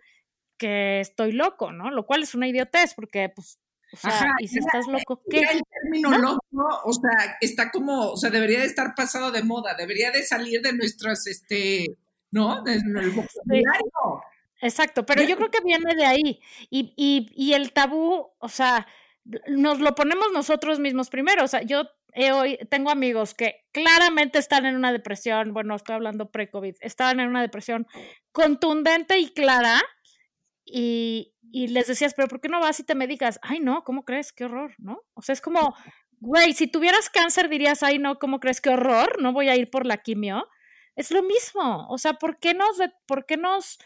que 0.57 0.99
estoy 0.99 1.31
loco, 1.31 1.71
¿no? 1.71 1.91
Lo 1.91 2.05
cual 2.05 2.23
es 2.23 2.35
una 2.35 2.47
idiotez 2.47 2.93
porque 2.93 3.29
pues 3.29 3.59
o 3.93 3.97
sea, 3.97 4.33
y 4.39 4.47
si 4.47 4.59
estás 4.59 4.87
loco, 4.87 5.21
¿qué? 5.29 5.41
el 5.41 5.61
término 5.63 6.17
loco, 6.17 6.81
o 6.85 6.93
sea, 6.93 7.37
está 7.41 7.71
como, 7.71 8.11
o 8.11 8.17
sea, 8.17 8.29
debería 8.29 8.59
de 8.59 8.65
estar 8.65 8.95
pasado 8.95 9.31
de 9.31 9.43
moda, 9.43 9.75
debería 9.75 10.11
de 10.11 10.23
salir 10.23 10.61
de 10.61 10.73
nuestras, 10.73 11.27
este, 11.27 11.97
¿no? 12.31 12.63
De 12.63 12.77
vocabulario. 13.15 14.23
Exacto, 14.61 15.05
pero 15.05 15.23
yo 15.23 15.35
creo 15.35 15.51
que 15.51 15.61
viene 15.63 15.93
de 15.95 16.05
ahí. 16.05 16.39
Y, 16.69 16.93
y, 16.95 17.31
y 17.35 17.53
el 17.53 17.73
tabú, 17.73 18.31
o 18.39 18.49
sea, 18.49 18.87
nos 19.47 19.79
lo 19.79 19.93
ponemos 19.93 20.27
nosotros 20.33 20.79
mismos 20.79 21.09
primero. 21.09 21.43
O 21.43 21.47
sea, 21.47 21.61
yo 21.61 21.83
hoy 22.33 22.57
tengo 22.69 22.89
amigos 22.89 23.33
que 23.33 23.65
claramente 23.71 24.39
están 24.39 24.65
en 24.65 24.75
una 24.75 24.91
depresión, 24.91 25.53
bueno, 25.53 25.75
estoy 25.75 25.95
hablando 25.95 26.31
pre-COVID, 26.31 26.75
estaban 26.81 27.19
en 27.19 27.29
una 27.29 27.41
depresión 27.41 27.87
contundente 28.31 29.19
y 29.19 29.33
clara 29.33 29.81
y, 30.65 31.33
y 31.51 31.67
les 31.67 31.87
decías, 31.87 32.13
pero 32.15 32.27
¿por 32.27 32.41
qué 32.41 32.49
no 32.49 32.59
vas 32.59 32.79
y 32.79 32.83
te 32.83 32.95
medicas? 32.95 33.39
Ay, 33.41 33.59
no, 33.59 33.83
¿cómo 33.83 34.05
crees? 34.05 34.33
Qué 34.33 34.45
horror, 34.45 34.73
¿no? 34.77 35.01
O 35.13 35.21
sea, 35.21 35.33
es 35.33 35.41
como, 35.41 35.75
güey, 36.19 36.53
si 36.53 36.67
tuvieras 36.67 37.09
cáncer 37.09 37.49
dirías, 37.49 37.83
ay, 37.83 37.99
no, 37.99 38.17
¿cómo 38.17 38.39
crees? 38.39 38.61
Qué 38.61 38.69
horror, 38.69 39.21
no 39.21 39.33
voy 39.33 39.49
a 39.49 39.55
ir 39.55 39.69
por 39.69 39.85
la 39.85 39.97
quimio. 39.97 40.47
Es 40.95 41.11
lo 41.11 41.23
mismo, 41.23 41.87
o 41.89 41.97
sea, 41.97 42.13
¿por 42.13 42.39
qué 42.39 42.53
nos, 42.53 42.77
por 43.05 43.25
qué 43.25 43.37
nos 43.37 43.79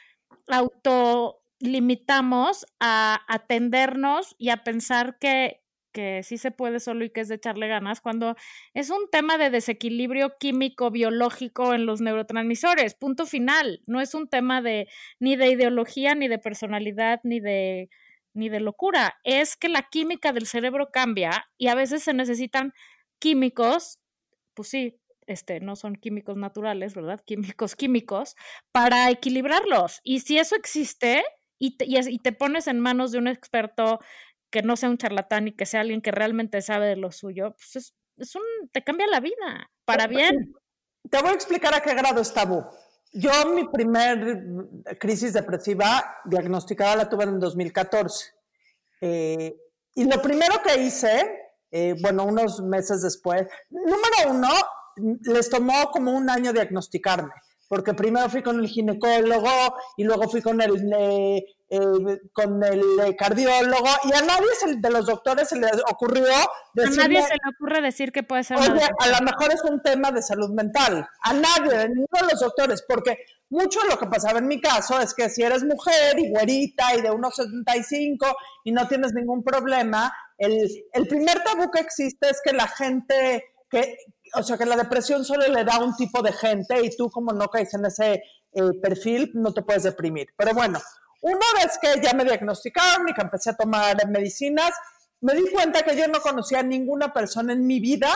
autolimitamos 0.47 2.65
a 2.79 3.21
atendernos 3.27 4.35
y 4.37 4.49
a 4.49 4.63
pensar 4.63 5.17
que, 5.19 5.63
que 5.97 6.21
sí 6.21 6.37
se 6.37 6.51
puede 6.51 6.79
solo 6.79 7.03
y 7.05 7.09
que 7.09 7.21
es 7.21 7.27
de 7.27 7.35
echarle 7.35 7.67
ganas, 7.67 8.01
cuando 8.01 8.35
es 8.75 8.91
un 8.91 9.09
tema 9.11 9.39
de 9.39 9.49
desequilibrio 9.49 10.37
químico, 10.39 10.91
biológico 10.91 11.73
en 11.73 11.87
los 11.87 12.01
neurotransmisores, 12.01 12.93
punto 12.93 13.25
final. 13.25 13.81
No 13.87 13.99
es 13.99 14.13
un 14.13 14.27
tema 14.27 14.61
de 14.61 14.87
ni 15.19 15.35
de 15.35 15.49
ideología, 15.49 16.13
ni 16.13 16.27
de 16.27 16.37
personalidad, 16.37 17.19
ni 17.23 17.39
de 17.39 17.89
ni 18.35 18.47
de 18.49 18.59
locura. 18.59 19.15
Es 19.23 19.57
que 19.57 19.69
la 19.69 19.87
química 19.89 20.33
del 20.33 20.45
cerebro 20.45 20.91
cambia 20.93 21.47
y 21.57 21.69
a 21.69 21.73
veces 21.73 22.03
se 22.03 22.13
necesitan 22.13 22.73
químicos, 23.17 23.97
pues 24.53 24.67
sí, 24.67 24.99
este, 25.25 25.61
no 25.61 25.75
son 25.75 25.95
químicos 25.95 26.37
naturales, 26.37 26.93
¿verdad? 26.93 27.23
Químicos 27.25 27.75
químicos, 27.75 28.35
para 28.71 29.09
equilibrarlos. 29.09 29.99
Y 30.03 30.19
si 30.19 30.37
eso 30.37 30.55
existe 30.55 31.23
y 31.57 31.75
y 31.79 32.19
te 32.19 32.33
pones 32.33 32.67
en 32.67 32.79
manos 32.79 33.11
de 33.11 33.17
un 33.17 33.27
experto 33.27 33.99
que 34.49 34.61
no 34.61 34.75
sea 34.75 34.89
un 34.89 34.97
charlatán 34.97 35.47
y 35.47 35.51
que 35.51 35.65
sea 35.65 35.81
alguien 35.81 36.01
que 36.01 36.11
realmente 36.11 36.61
sabe 36.61 36.87
de 36.87 36.95
lo 36.95 37.11
suyo, 37.11 37.55
pues 37.57 37.75
es, 37.75 37.95
es 38.17 38.35
un, 38.35 38.41
te 38.71 38.83
cambia 38.83 39.07
la 39.07 39.19
vida, 39.19 39.69
para 39.85 40.07
bien. 40.07 40.53
Te 41.09 41.21
voy 41.21 41.31
a 41.31 41.33
explicar 41.33 41.73
a 41.73 41.81
qué 41.81 41.93
grado 41.93 42.21
es 42.21 42.33
tabú. 42.33 42.63
Yo 43.13 43.31
mi 43.53 43.67
primer 43.67 44.43
crisis 44.99 45.33
depresiva 45.33 46.17
diagnosticada 46.25 46.95
la 46.95 47.09
tuve 47.09 47.23
en 47.23 47.39
2014. 47.39 48.33
Eh, 49.01 49.55
y 49.95 50.05
lo 50.05 50.21
primero 50.21 50.61
que 50.61 50.81
hice, 50.81 51.53
eh, 51.71 51.95
bueno, 52.01 52.25
unos 52.25 52.61
meses 52.61 53.01
después, 53.01 53.47
número 53.69 54.29
uno, 54.29 54.49
les 55.23 55.49
tomó 55.49 55.89
como 55.91 56.11
un 56.11 56.29
año 56.29 56.53
diagnosticarme, 56.53 57.33
porque 57.67 57.93
primero 57.93 58.29
fui 58.29 58.41
con 58.41 58.59
el 58.59 58.67
ginecólogo 58.67 59.75
y 59.97 60.03
luego 60.03 60.29
fui 60.29 60.41
con 60.41 60.61
el 60.61 60.91
eh, 60.93 61.43
eh, 61.69 62.19
con 62.31 62.63
el 62.63 62.81
eh, 62.99 63.15
cardiólogo 63.17 63.89
y 64.05 64.13
a 64.13 64.21
nadie 64.21 64.47
de 64.77 64.89
los 64.89 65.05
doctores 65.05 65.49
se 65.49 65.59
le 65.59 65.67
ocurrió 65.91 66.25
decirme, 66.73 67.03
a 67.03 67.07
nadie 67.07 67.21
se 67.23 67.33
le 67.33 67.53
ocurre 67.53 67.81
decir 67.81 68.11
que 68.11 68.23
puede 68.23 68.43
ser 68.43 68.57
oye, 68.57 68.83
a 68.99 69.07
lo 69.07 69.25
mejor 69.25 69.53
es 69.53 69.61
un 69.63 69.81
tema 69.81 70.11
de 70.11 70.21
salud 70.21 70.49
mental 70.51 71.07
a 71.21 71.33
nadie, 71.33 71.89
ninguno 71.89 72.07
de 72.21 72.31
los 72.31 72.39
doctores 72.39 72.85
porque 72.87 73.17
mucho 73.49 73.79
lo 73.89 73.97
que 73.97 74.07
pasaba 74.07 74.39
en 74.39 74.47
mi 74.47 74.61
caso 74.61 74.99
es 75.01 75.13
que 75.13 75.29
si 75.29 75.43
eres 75.43 75.63
mujer 75.63 76.17
y 76.17 76.29
güerita 76.29 76.95
y 76.95 77.01
de 77.01 77.11
unos 77.11 77.35
75 77.35 78.25
y 78.63 78.71
no 78.71 78.87
tienes 78.87 79.13
ningún 79.13 79.43
problema 79.43 80.13
el, 80.37 80.69
el 80.93 81.07
primer 81.07 81.43
tabú 81.43 81.69
que 81.71 81.79
existe 81.79 82.29
es 82.29 82.39
que 82.43 82.53
la 82.53 82.67
gente 82.67 83.43
que, 83.69 83.97
o 84.33 84.43
sea, 84.43 84.57
que 84.57 84.65
la 84.65 84.75
depresión 84.75 85.23
solo 85.25 85.47
le 85.47 85.63
da 85.63 85.75
a 85.75 85.83
un 85.83 85.95
tipo 85.95 86.21
de 86.21 86.33
gente 86.33 86.83
y 86.83 86.95
tú 86.95 87.09
como 87.09 87.31
no 87.31 87.47
caes 87.47 87.73
en 87.73 87.85
ese 87.85 88.23
eh, 88.53 88.73
perfil, 88.81 89.31
no 89.33 89.53
te 89.53 89.61
puedes 89.61 89.83
deprimir. 89.83 90.27
Pero 90.37 90.53
bueno, 90.53 90.79
una 91.21 91.45
vez 91.55 91.77
que 91.81 92.01
ya 92.01 92.13
me 92.13 92.23
diagnosticaron 92.23 93.07
y 93.09 93.13
que 93.13 93.21
empecé 93.21 93.51
a 93.51 93.55
tomar 93.55 93.95
medicinas, 94.09 94.71
me 95.21 95.33
di 95.33 95.49
cuenta 95.51 95.83
que 95.83 95.95
yo 95.95 96.07
no 96.07 96.21
conocía 96.21 96.59
a 96.59 96.63
ninguna 96.63 97.13
persona 97.13 97.53
en 97.53 97.65
mi 97.65 97.79
vida 97.79 98.09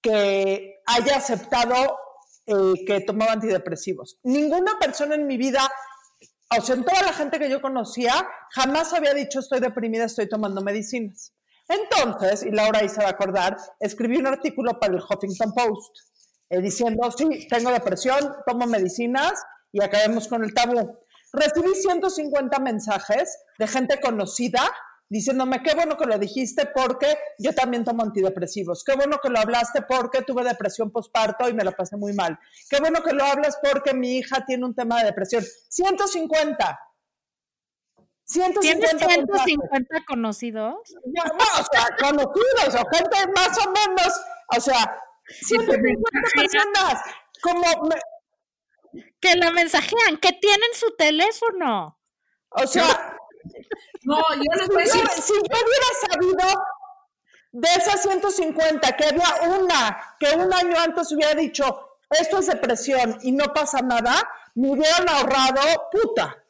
que 0.00 0.80
haya 0.86 1.16
aceptado 1.16 1.98
eh, 2.46 2.84
que 2.86 3.00
tomaba 3.00 3.32
antidepresivos. 3.32 4.18
Ninguna 4.22 4.78
persona 4.78 5.14
en 5.14 5.26
mi 5.26 5.36
vida, 5.36 5.70
o 6.56 6.62
sea, 6.62 6.76
en 6.76 6.84
toda 6.84 7.02
la 7.02 7.12
gente 7.12 7.38
que 7.38 7.50
yo 7.50 7.60
conocía, 7.60 8.12
jamás 8.50 8.92
había 8.94 9.12
dicho 9.12 9.40
estoy 9.40 9.60
deprimida, 9.60 10.04
estoy 10.04 10.28
tomando 10.28 10.62
medicinas. 10.62 11.34
Entonces, 11.68 12.44
y 12.44 12.50
Laura 12.50 12.80
ahí 12.80 12.88
se 12.88 13.00
va 13.00 13.08
a 13.08 13.10
acordar, 13.10 13.56
escribí 13.78 14.16
un 14.16 14.26
artículo 14.26 14.78
para 14.80 14.94
el 14.94 15.02
Huffington 15.02 15.52
Post 15.52 15.96
eh, 16.50 16.60
diciendo, 16.60 17.10
sí, 17.10 17.46
tengo 17.48 17.70
depresión, 17.70 18.36
tomo 18.46 18.66
medicinas 18.66 19.34
y 19.70 19.82
acabemos 19.82 20.28
con 20.28 20.42
el 20.42 20.54
tabú 20.54 20.98
recibí 21.32 21.74
150 21.74 22.58
mensajes 22.60 23.38
de 23.58 23.66
gente 23.66 24.00
conocida 24.00 24.62
diciéndome, 25.10 25.62
qué 25.62 25.74
bueno 25.74 25.96
que 25.96 26.04
lo 26.04 26.18
dijiste 26.18 26.66
porque 26.66 27.16
yo 27.38 27.54
también 27.54 27.82
tomo 27.82 28.02
antidepresivos, 28.02 28.84
qué 28.84 28.94
bueno 28.94 29.18
que 29.22 29.30
lo 29.30 29.38
hablaste 29.38 29.80
porque 29.82 30.20
tuve 30.20 30.44
depresión 30.44 30.90
postparto 30.90 31.48
y 31.48 31.54
me 31.54 31.64
la 31.64 31.72
pasé 31.72 31.96
muy 31.96 32.12
mal, 32.12 32.38
qué 32.68 32.78
bueno 32.78 33.02
que 33.02 33.14
lo 33.14 33.24
hablas 33.24 33.58
porque 33.62 33.94
mi 33.94 34.18
hija 34.18 34.44
tiene 34.44 34.66
un 34.66 34.74
tema 34.74 34.98
de 34.98 35.06
depresión. 35.06 35.42
150. 35.70 36.78
150 38.28 38.60
¿Tienes 38.60 38.90
150 38.90 40.04
conocidos? 40.06 40.74
No, 41.06 41.22
o 41.22 41.64
sea, 41.72 41.88
conocidos, 41.98 42.74
o 42.74 42.88
gente 42.94 43.32
más 43.34 43.58
o 43.58 43.70
menos, 43.70 44.20
o 44.56 44.60
sea, 44.60 45.02
150 45.28 46.10
personas. 46.34 47.02
Como 47.40 47.62
que 49.20 49.36
la 49.36 49.50
mensajean, 49.50 50.16
que 50.20 50.32
tienen 50.32 50.70
su 50.74 50.94
teléfono. 50.96 51.98
O 52.50 52.66
sea, 52.66 53.18
no, 54.02 54.18
yo 54.34 54.52
les 54.58 54.68
voy 54.68 54.82
a 54.82 54.84
decir. 54.84 55.08
Si 55.10 55.32
yo 55.32 55.56
hubiera 55.64 55.86
sabido 56.08 56.62
de 57.52 57.68
esas 57.76 58.02
150 58.02 58.96
que 58.96 59.04
había 59.04 59.58
una 59.58 60.16
que 60.18 60.30
un 60.34 60.52
año 60.52 60.76
antes 60.78 61.10
hubiera 61.12 61.34
dicho 61.34 61.88
esto 62.10 62.38
es 62.38 62.46
depresión 62.46 63.18
y 63.22 63.32
no 63.32 63.52
pasa 63.52 63.80
nada, 63.80 64.14
me 64.54 64.70
hubieran 64.70 65.08
ahorrado, 65.08 65.88
puta, 65.92 66.42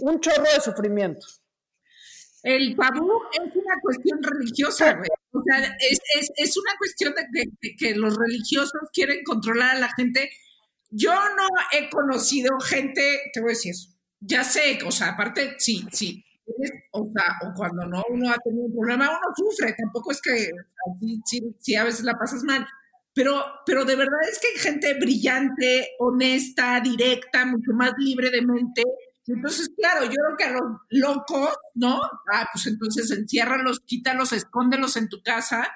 un 0.00 0.20
chorro 0.20 0.44
de 0.44 0.60
sufrimiento. 0.60 1.26
El 2.42 2.76
tabú 2.76 3.10
es 3.32 3.54
una 3.54 3.80
cuestión 3.82 4.22
religiosa, 4.22 4.94
güey. 4.94 5.08
O 5.32 5.42
sea, 5.44 5.76
es, 5.80 5.98
es, 6.18 6.30
es 6.36 6.56
una 6.56 6.72
cuestión 6.78 7.14
de 7.14 7.74
que 7.76 7.94
los 7.94 8.16
religiosos 8.16 8.80
quieren 8.92 9.22
controlar 9.24 9.76
a 9.76 9.80
la 9.80 9.90
gente 9.96 10.30
yo 10.90 11.12
no 11.12 11.46
he 11.72 11.90
conocido 11.90 12.58
gente, 12.60 13.20
te 13.32 13.40
voy 13.40 13.50
a 13.50 13.52
decir, 13.52 13.74
ya 14.20 14.44
sé, 14.44 14.78
o 14.86 14.90
sea, 14.90 15.10
aparte, 15.10 15.56
sí, 15.58 15.84
sí, 15.92 16.24
o 16.92 17.10
sea, 17.12 17.36
o 17.42 17.54
cuando 17.54 17.86
no 17.86 18.02
uno 18.08 18.30
ha 18.30 18.38
tenido 18.38 18.66
un 18.66 18.74
problema, 18.74 19.08
uno 19.10 19.34
sufre, 19.34 19.74
tampoco 19.76 20.12
es 20.12 20.20
que 20.20 20.50
sí, 21.60 21.74
a 21.74 21.84
veces 21.84 22.04
la 22.04 22.14
pasas 22.14 22.42
mal, 22.44 22.66
pero, 23.12 23.44
pero 23.64 23.84
de 23.84 23.96
verdad 23.96 24.20
es 24.30 24.38
que 24.38 24.48
hay 24.48 24.58
gente 24.58 24.94
brillante, 24.94 25.90
honesta, 25.98 26.80
directa, 26.80 27.44
mucho 27.46 27.72
más 27.72 27.92
libre 27.98 28.30
de 28.30 28.42
mente. 28.42 28.82
Entonces, 29.26 29.70
claro, 29.76 30.04
yo 30.04 30.10
creo 30.10 30.36
que 30.38 30.44
a 30.44 30.52
los 30.52 30.80
locos, 30.90 31.56
¿no? 31.74 32.00
Ah, 32.32 32.48
pues 32.52 32.66
entonces 32.66 33.10
enciérralos, 33.10 33.80
quítalos, 33.80 34.32
escóndelos 34.32 34.96
en 34.96 35.08
tu 35.08 35.22
casa 35.22 35.68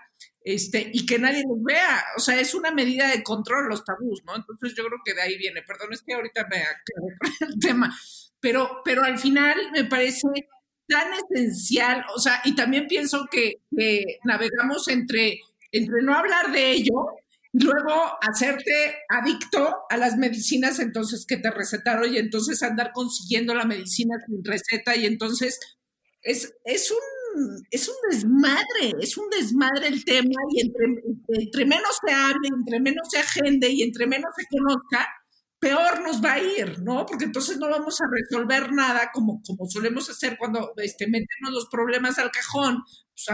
este, 0.43 0.91
y 0.93 1.05
que 1.07 1.19
nadie 1.19 1.45
los 1.47 1.63
vea. 1.63 2.05
O 2.17 2.21
sea, 2.21 2.41
es 2.41 2.55
una 2.55 2.71
medida 2.71 3.09
de 3.09 3.23
control 3.23 3.69
los 3.69 3.85
tabús, 3.85 4.23
¿no? 4.25 4.37
Entonces 4.37 4.75
yo 4.77 4.85
creo 4.85 4.99
que 5.05 5.15
de 5.15 5.23
ahí 5.23 5.37
viene. 5.37 5.63
Perdón, 5.63 5.93
es 5.93 6.03
que 6.03 6.15
ahorita 6.15 6.47
me 6.49 6.59
aclaro 6.59 7.09
el 7.41 7.59
tema, 7.59 7.95
pero, 8.41 8.83
pero 8.85 9.03
al 9.03 9.19
final 9.19 9.57
me 9.73 9.85
parece 9.85 10.29
tan 10.91 11.09
esencial, 11.13 12.05
o 12.15 12.19
sea, 12.19 12.41
y 12.45 12.55
también 12.57 12.89
pienso 12.89 13.27
que, 13.31 13.61
navegamos 14.25 14.89
entre, 14.89 15.39
entre 15.71 16.03
no 16.03 16.15
hablar 16.15 16.51
de 16.51 16.73
ello, 16.73 17.07
luego 17.53 18.13
hacerte 18.21 18.99
adicto 19.09 19.75
a 19.89 19.97
las 19.97 20.17
medicinas 20.17 20.79
entonces 20.79 21.27
que 21.27 21.37
te 21.37 21.51
recetaron 21.51 22.13
y 22.13 22.19
entonces 22.19 22.63
andar 22.63 22.93
consiguiendo 22.93 23.55
la 23.55 23.65
medicina 23.65 24.15
sin 24.27 24.45
receta 24.45 24.95
y 24.97 25.07
entonces 25.07 25.59
es, 26.23 26.55
es 26.65 26.91
un 26.91 26.99
es 27.71 27.89
un 27.89 27.95
desmadre, 28.11 28.95
es 29.01 29.17
un 29.17 29.29
desmadre 29.31 29.89
el 29.89 30.05
tema 30.05 30.35
y 30.51 30.61
entre, 30.61 31.65
menos 31.65 31.99
se 32.05 32.13
hable, 32.13 32.49
entre 32.49 32.81
menos 32.81 33.09
se 33.09 33.19
agende 33.19 33.69
y 33.69 33.83
entre 33.83 34.07
menos 34.07 34.31
se 34.37 34.47
conozca, 34.49 35.09
peor 35.59 36.01
nos 36.03 36.23
va 36.23 36.35
a 36.35 36.41
ir, 36.41 36.81
¿no? 36.83 37.07
Porque 37.07 37.27
entonces 37.27 37.59
no 37.59 37.69
vamos 37.69 38.01
a 38.01 38.05
resolver 38.11 38.73
nada 38.73 39.11
como, 39.13 39.41
como 39.47 39.69
solemos 39.69 40.09
hacer 40.11 40.37
cuando 40.39 40.73
este, 40.77 41.07
metemos 41.07 41.53
los 41.53 41.69
problemas 41.71 42.19
al 42.19 42.31
cajón 42.31 42.83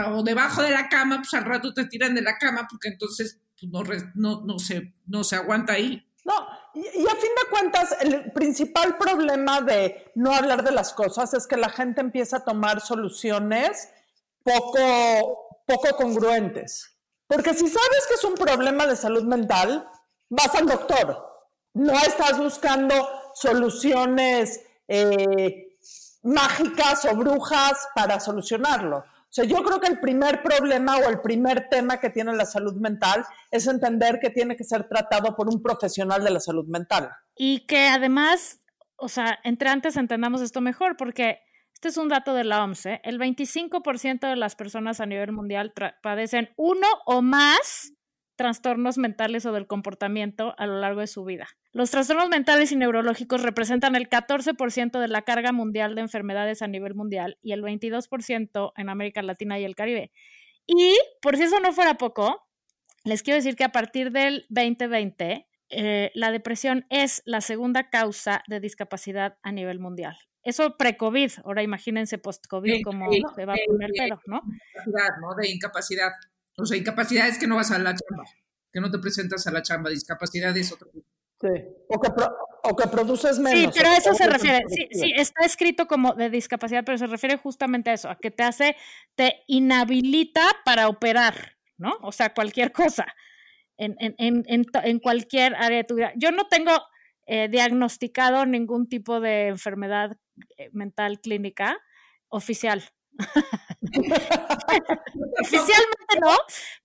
o, 0.09 0.23
debajo 0.23 0.61
de 0.61 0.71
la 0.71 0.89
cama, 0.89 1.17
pues 1.17 1.33
al 1.33 1.45
rato 1.45 1.73
te 1.73 1.85
tiran 1.85 2.13
de 2.13 2.21
la 2.21 2.37
cama 2.37 2.67
porque 2.69 2.89
entonces 2.89 3.39
no, 3.63 3.83
no, 4.15 4.41
no, 4.45 4.59
se, 4.59 4.93
no 5.07 5.23
se 5.23 5.35
aguanta 5.35 5.73
ahí. 5.73 6.03
No, 6.25 6.33
y, 6.73 7.07
a 7.07 7.15
fin 7.15 7.31
de 7.41 7.49
cuentas, 7.49 7.95
el 8.01 8.31
principal 8.31 8.97
problema 8.97 9.61
de 9.61 10.11
no 10.15 10.33
hablar 10.33 10.63
de 10.63 10.71
las 10.71 10.93
cosas 10.93 11.33
es 11.33 11.47
que 11.47 11.57
la 11.57 11.69
gente 11.69 12.01
empieza 12.01 12.37
a 12.37 12.43
tomar 12.43 12.81
soluciones 12.81 13.89
poco, 14.43 15.61
poco 15.65 15.95
congruentes. 15.95 16.97
Porque 17.27 17.53
si 17.53 17.67
sabes 17.67 18.07
que 18.07 18.15
es 18.15 18.23
un 18.23 18.35
problema 18.35 18.85
de 18.85 18.95
salud 18.95 19.23
mental, 19.23 19.87
vas 20.29 20.53
al 20.55 20.67
doctor. 20.67 21.25
No 21.73 21.93
estás 21.93 22.37
buscando 22.37 22.93
soluciones 23.33 24.61
eh, 24.87 25.77
mágicas 26.23 27.05
o 27.05 27.15
brujas 27.15 27.87
para 27.95 28.19
solucionarlo. 28.19 29.03
O 29.29 29.33
sea, 29.37 29.45
yo 29.45 29.61
creo 29.63 29.79
que 29.79 29.87
el 29.87 29.99
primer 29.99 30.41
problema 30.41 30.97
o 30.97 31.09
el 31.09 31.21
primer 31.21 31.67
tema 31.69 31.99
que 31.99 32.09
tiene 32.09 32.33
la 32.33 32.45
salud 32.45 32.75
mental 32.75 33.25
es 33.51 33.67
entender 33.67 34.19
que 34.19 34.29
tiene 34.29 34.55
que 34.55 34.63
ser 34.63 34.87
tratado 34.87 35.35
por 35.35 35.47
un 35.47 35.61
profesional 35.61 36.23
de 36.23 36.31
la 36.31 36.39
salud 36.39 36.65
mental. 36.67 37.09
Y 37.35 37.65
que 37.67 37.87
además, 37.87 38.59
o 38.95 39.09
sea, 39.09 39.37
entre 39.43 39.69
antes 39.69 39.97
entendamos 39.97 40.41
esto 40.41 40.61
mejor, 40.61 40.95
porque 40.97 41.41
este 41.73 41.89
es 41.89 41.97
un 41.97 42.07
dato 42.07 42.33
de 42.33 42.43
la 42.43 42.63
OMS, 42.63 42.87
¿eh? 42.87 43.01
el 43.03 43.19
25% 43.19 44.27
de 44.27 44.35
las 44.35 44.55
personas 44.55 44.99
a 44.99 45.05
nivel 45.05 45.31
mundial 45.31 45.73
padecen 46.01 46.49
uno 46.55 46.87
o 47.05 47.21
más 47.21 47.93
trastornos 48.37 48.97
mentales 48.97 49.45
o 49.45 49.51
del 49.51 49.67
comportamiento 49.67 50.55
a 50.57 50.65
lo 50.65 50.79
largo 50.79 51.01
de 51.01 51.07
su 51.07 51.25
vida. 51.25 51.47
Los 51.73 51.91
trastornos 51.91 52.29
mentales 52.29 52.71
y 52.71 52.77
neurológicos 52.77 53.41
representan 53.41 53.95
el 53.95 54.07
14% 54.09 54.99
de 54.99 55.07
la 55.09 55.23
carga 55.23 55.51
mundial 55.51 55.95
de 55.95 56.01
enfermedades 56.01 56.61
a 56.61 56.67
nivel 56.67 56.95
mundial 56.95 57.37
y 57.41 57.51
el 57.51 57.61
22% 57.61 58.71
en 58.77 58.89
América 58.89 59.21
Latina 59.21 59.59
y 59.59 59.65
el 59.65 59.75
Caribe. 59.75 60.11
Y 60.65 60.97
por 61.21 61.35
si 61.35 61.43
eso 61.43 61.59
no 61.59 61.73
fuera 61.73 61.95
poco, 61.95 62.47
les 63.03 63.23
quiero 63.23 63.35
decir 63.35 63.55
que 63.55 63.63
a 63.63 63.71
partir 63.71 64.11
del 64.11 64.45
2020, 64.49 65.47
eh, 65.69 66.11
la 66.13 66.31
depresión 66.31 66.85
es 66.89 67.23
la 67.25 67.41
segunda 67.41 67.89
causa 67.89 68.43
de 68.47 68.59
discapacidad 68.59 69.37
a 69.43 69.51
nivel 69.51 69.79
mundial. 69.79 70.17
Eso 70.43 70.77
pre-COVID, 70.77 71.31
ahora 71.43 71.63
imagínense 71.63 72.17
post-COVID 72.17 72.81
como 72.83 73.09
se 73.35 73.45
va 73.45 73.53
a 73.53 73.57
poner 73.67 73.89
el 73.89 74.07
pedo, 74.07 74.21
¿no? 74.27 74.41
¿no? 75.21 75.35
De 75.35 75.49
incapacidad. 75.49 76.11
O 76.57 76.65
sea, 76.65 76.77
incapacidad 76.77 77.27
es 77.27 77.37
que 77.37 77.47
no 77.47 77.55
vas 77.55 77.71
a 77.71 77.79
la 77.79 77.95
chamba, 77.95 78.23
que 78.71 78.81
no 78.81 78.89
te 78.89 78.97
presentas 78.99 79.45
a 79.47 79.51
la 79.51 79.61
chamba, 79.61 79.89
discapacidad 79.89 80.55
es 80.57 80.71
otro. 80.71 80.89
Sí, 81.39 81.47
o 81.87 82.01
que, 82.01 82.09
o 82.63 82.75
que 82.75 82.87
produces 82.87 83.37
menos. 83.37 83.59
Sí, 83.59 83.79
pero 83.79 83.89
a 83.89 83.97
eso 83.97 84.13
se 84.15 84.27
refiere. 84.27 84.63
Sí, 84.69 84.87
sí, 84.91 85.13
está 85.15 85.45
escrito 85.45 85.85
como 85.85 86.13
de 86.13 86.31
discapacidad, 86.31 86.83
pero 86.83 86.97
se 86.97 87.05
refiere 87.05 87.37
justamente 87.37 87.91
a 87.91 87.93
eso, 87.93 88.09
a 88.09 88.17
que 88.17 88.31
te 88.31 88.43
hace, 88.43 88.75
te 89.15 89.43
inhabilita 89.45 90.41
para 90.65 90.87
operar, 90.87 91.57
¿no? 91.77 91.93
O 92.01 92.11
sea, 92.11 92.33
cualquier 92.33 92.71
cosa, 92.71 93.05
en, 93.77 93.95
en, 93.99 94.15
en, 94.17 94.65
en 94.73 94.99
cualquier 94.99 95.53
área 95.55 95.77
de 95.77 95.83
tu 95.83 95.93
vida. 95.93 96.11
Yo 96.15 96.31
no 96.31 96.47
tengo 96.47 96.71
eh, 97.27 97.49
diagnosticado 97.49 98.45
ningún 98.47 98.89
tipo 98.89 99.19
de 99.19 99.49
enfermedad 99.49 100.17
eh, 100.57 100.69
mental 100.71 101.19
clínica 101.19 101.77
oficial. 102.29 102.83
Oficialmente 105.41 106.19
no, 106.21 106.35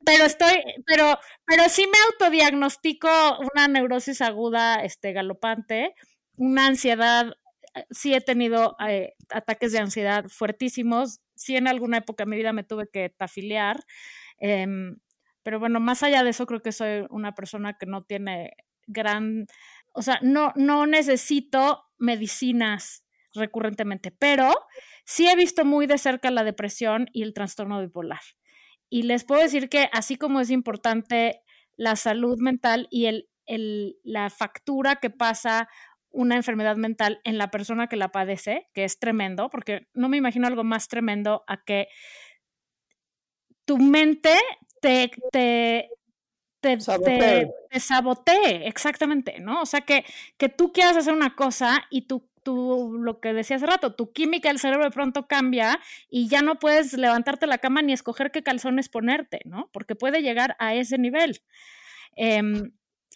pero 0.04 0.24
estoy, 0.24 0.54
pero, 0.86 1.18
pero 1.46 1.68
sí 1.68 1.86
me 1.86 1.98
autodiagnostico 2.12 3.08
una 3.54 3.68
neurosis 3.68 4.20
aguda, 4.20 4.82
este, 4.82 5.12
galopante, 5.12 5.94
una 6.36 6.66
ansiedad, 6.66 7.34
sí 7.90 8.14
he 8.14 8.20
tenido 8.20 8.76
eh, 8.86 9.14
ataques 9.30 9.72
de 9.72 9.78
ansiedad 9.78 10.26
fuertísimos, 10.28 11.20
sí 11.34 11.56
en 11.56 11.68
alguna 11.68 11.98
época 11.98 12.24
de 12.24 12.30
mi 12.30 12.36
vida 12.36 12.52
me 12.52 12.64
tuve 12.64 12.88
que 12.92 13.08
tafiliar, 13.10 13.84
em, 14.38 14.98
pero 15.42 15.58
bueno, 15.58 15.80
más 15.80 16.02
allá 16.02 16.22
de 16.22 16.30
eso 16.30 16.46
creo 16.46 16.62
que 16.62 16.72
soy 16.72 17.06
una 17.10 17.34
persona 17.34 17.76
que 17.78 17.86
no 17.86 18.04
tiene 18.04 18.52
gran, 18.86 19.46
o 19.92 20.02
sea, 20.02 20.18
no, 20.22 20.52
no 20.56 20.86
necesito 20.86 21.84
medicinas 21.98 23.04
recurrentemente, 23.34 24.10
pero 24.10 24.54
sí 25.04 25.28
he 25.28 25.36
visto 25.36 25.64
muy 25.64 25.86
de 25.86 25.98
cerca 25.98 26.30
la 26.30 26.44
depresión 26.44 27.08
y 27.12 27.22
el 27.22 27.34
trastorno 27.34 27.80
bipolar. 27.80 28.20
Y 28.88 29.04
les 29.04 29.24
puedo 29.24 29.42
decir 29.42 29.68
que 29.68 29.88
así 29.92 30.16
como 30.16 30.40
es 30.40 30.50
importante 30.50 31.42
la 31.76 31.96
salud 31.96 32.38
mental 32.38 32.88
y 32.90 33.06
el, 33.06 33.28
la 34.04 34.30
factura 34.30 34.96
que 34.96 35.10
pasa 35.10 35.68
una 36.10 36.36
enfermedad 36.36 36.76
mental 36.76 37.20
en 37.24 37.38
la 37.38 37.50
persona 37.50 37.86
que 37.86 37.96
la 37.96 38.12
padece, 38.12 38.68
que 38.74 38.84
es 38.84 38.98
tremendo, 38.98 39.48
porque 39.48 39.88
no 39.94 40.08
me 40.08 40.18
imagino 40.18 40.46
algo 40.46 40.62
más 40.62 40.88
tremendo 40.88 41.42
a 41.46 41.64
que 41.64 41.88
tu 43.64 43.78
mente 43.78 44.34
te, 44.80 45.10
te, 45.30 45.88
te, 46.60 46.80
sabotee. 46.80 48.66
exactamente, 48.68 49.40
¿no? 49.40 49.62
O 49.62 49.66
sea, 49.66 49.80
que, 49.82 50.04
que 50.36 50.48
tú 50.48 50.72
quieras 50.72 50.96
hacer 50.96 51.14
una 51.14 51.34
cosa 51.34 51.86
y 51.90 52.02
tu 52.02 52.28
tu, 52.42 52.98
lo 52.98 53.20
que 53.20 53.32
decía 53.32 53.56
hace 53.56 53.66
rato, 53.66 53.94
tu 53.94 54.12
química 54.12 54.48
del 54.48 54.58
cerebro 54.58 54.84
de 54.84 54.90
pronto 54.90 55.26
cambia 55.26 55.80
y 56.08 56.28
ya 56.28 56.42
no 56.42 56.58
puedes 56.58 56.92
levantarte 56.94 57.46
la 57.46 57.58
cama 57.58 57.82
ni 57.82 57.92
escoger 57.92 58.30
qué 58.30 58.42
calzones 58.42 58.88
ponerte, 58.88 59.40
¿no? 59.44 59.70
Porque 59.72 59.94
puede 59.94 60.22
llegar 60.22 60.56
a 60.58 60.74
ese 60.74 60.98
nivel. 60.98 61.42
Em, 62.16 62.72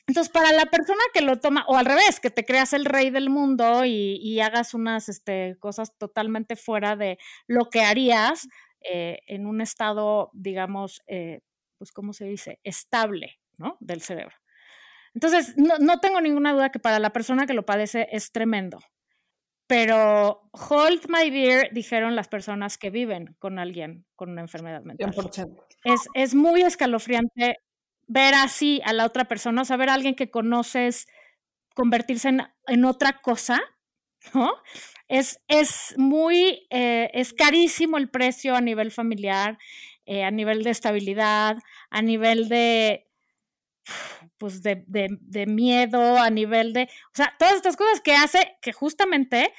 entonces, 0.06 0.32
para 0.32 0.52
la 0.52 0.66
persona 0.66 1.00
que 1.12 1.20
lo 1.20 1.40
toma, 1.40 1.64
o 1.66 1.76
al 1.76 1.84
revés, 1.84 2.20
que 2.20 2.30
te 2.30 2.44
creas 2.44 2.72
el 2.72 2.84
rey 2.84 3.10
del 3.10 3.28
mundo 3.28 3.84
y, 3.84 4.40
hagas 4.40 4.72
unas 4.72 5.08
este, 5.08 5.56
cosas 5.58 5.96
totalmente 5.98 6.54
fuera 6.54 6.94
de 6.94 7.18
lo 7.48 7.70
que 7.70 7.80
harías 7.82 8.48
eh, 8.80 9.18
en 9.26 9.46
un 9.46 9.60
estado, 9.60 10.30
digamos, 10.32 11.02
eh, 11.08 11.40
pues, 11.78 11.90
¿cómo 11.90 12.12
se 12.12 12.26
dice? 12.26 12.60
Estable, 12.62 13.40
¿no? 13.56 13.76
Del 13.80 14.00
cerebro. 14.00 14.36
Entonces, 15.14 15.54
no, 15.56 15.78
no, 15.78 15.98
tengo 15.98 16.20
ninguna 16.20 16.52
duda 16.52 16.70
que 16.70 16.78
para 16.78 17.00
la 17.00 17.10
persona 17.10 17.46
que 17.46 17.54
lo 17.54 17.66
padece 17.66 18.08
es 18.12 18.30
tremendo. 18.30 18.78
Pero 19.66 20.48
hold 20.52 21.08
my 21.08 21.30
beer, 21.30 21.70
dijeron 21.72 22.14
las 22.14 22.28
personas 22.28 22.78
que 22.78 22.90
viven 22.90 23.34
con 23.38 23.58
alguien 23.58 24.06
con 24.14 24.30
una 24.30 24.40
enfermedad 24.40 24.82
mental. 24.82 25.12
Es, 25.84 26.02
es 26.14 26.34
muy 26.34 26.62
escalofriante 26.62 27.58
ver 28.06 28.34
así 28.34 28.80
a 28.84 28.92
la 28.92 29.04
otra 29.04 29.24
persona, 29.24 29.62
o 29.62 29.64
sea, 29.64 29.76
ver 29.76 29.88
a 29.88 29.94
alguien 29.94 30.14
que 30.14 30.30
conoces 30.30 31.06
convertirse 31.74 32.28
en, 32.28 32.42
en 32.66 32.84
otra 32.84 33.20
cosa, 33.20 33.60
¿no? 34.34 34.52
Es, 35.08 35.40
es 35.48 35.94
muy, 35.96 36.66
eh, 36.70 37.10
es 37.12 37.32
carísimo 37.32 37.96
el 37.96 38.08
precio 38.08 38.56
a 38.56 38.60
nivel 38.60 38.90
familiar, 38.90 39.58
eh, 40.04 40.24
a 40.24 40.30
nivel 40.30 40.62
de 40.62 40.70
estabilidad, 40.70 41.58
a 41.90 42.02
nivel 42.02 42.48
de, 42.48 43.05
pues 44.38 44.62
de, 44.62 44.84
de, 44.86 45.46
miedo, 45.46 46.18
a 46.18 46.30
nivel 46.30 46.72
de, 46.72 46.82
o 46.84 47.14
sea, 47.14 47.34
todas 47.38 47.54
estas 47.54 47.76
cosas 47.76 48.00
que 48.00 48.14
hace 48.14 48.58
que 48.60 48.72
justamente 48.72 49.52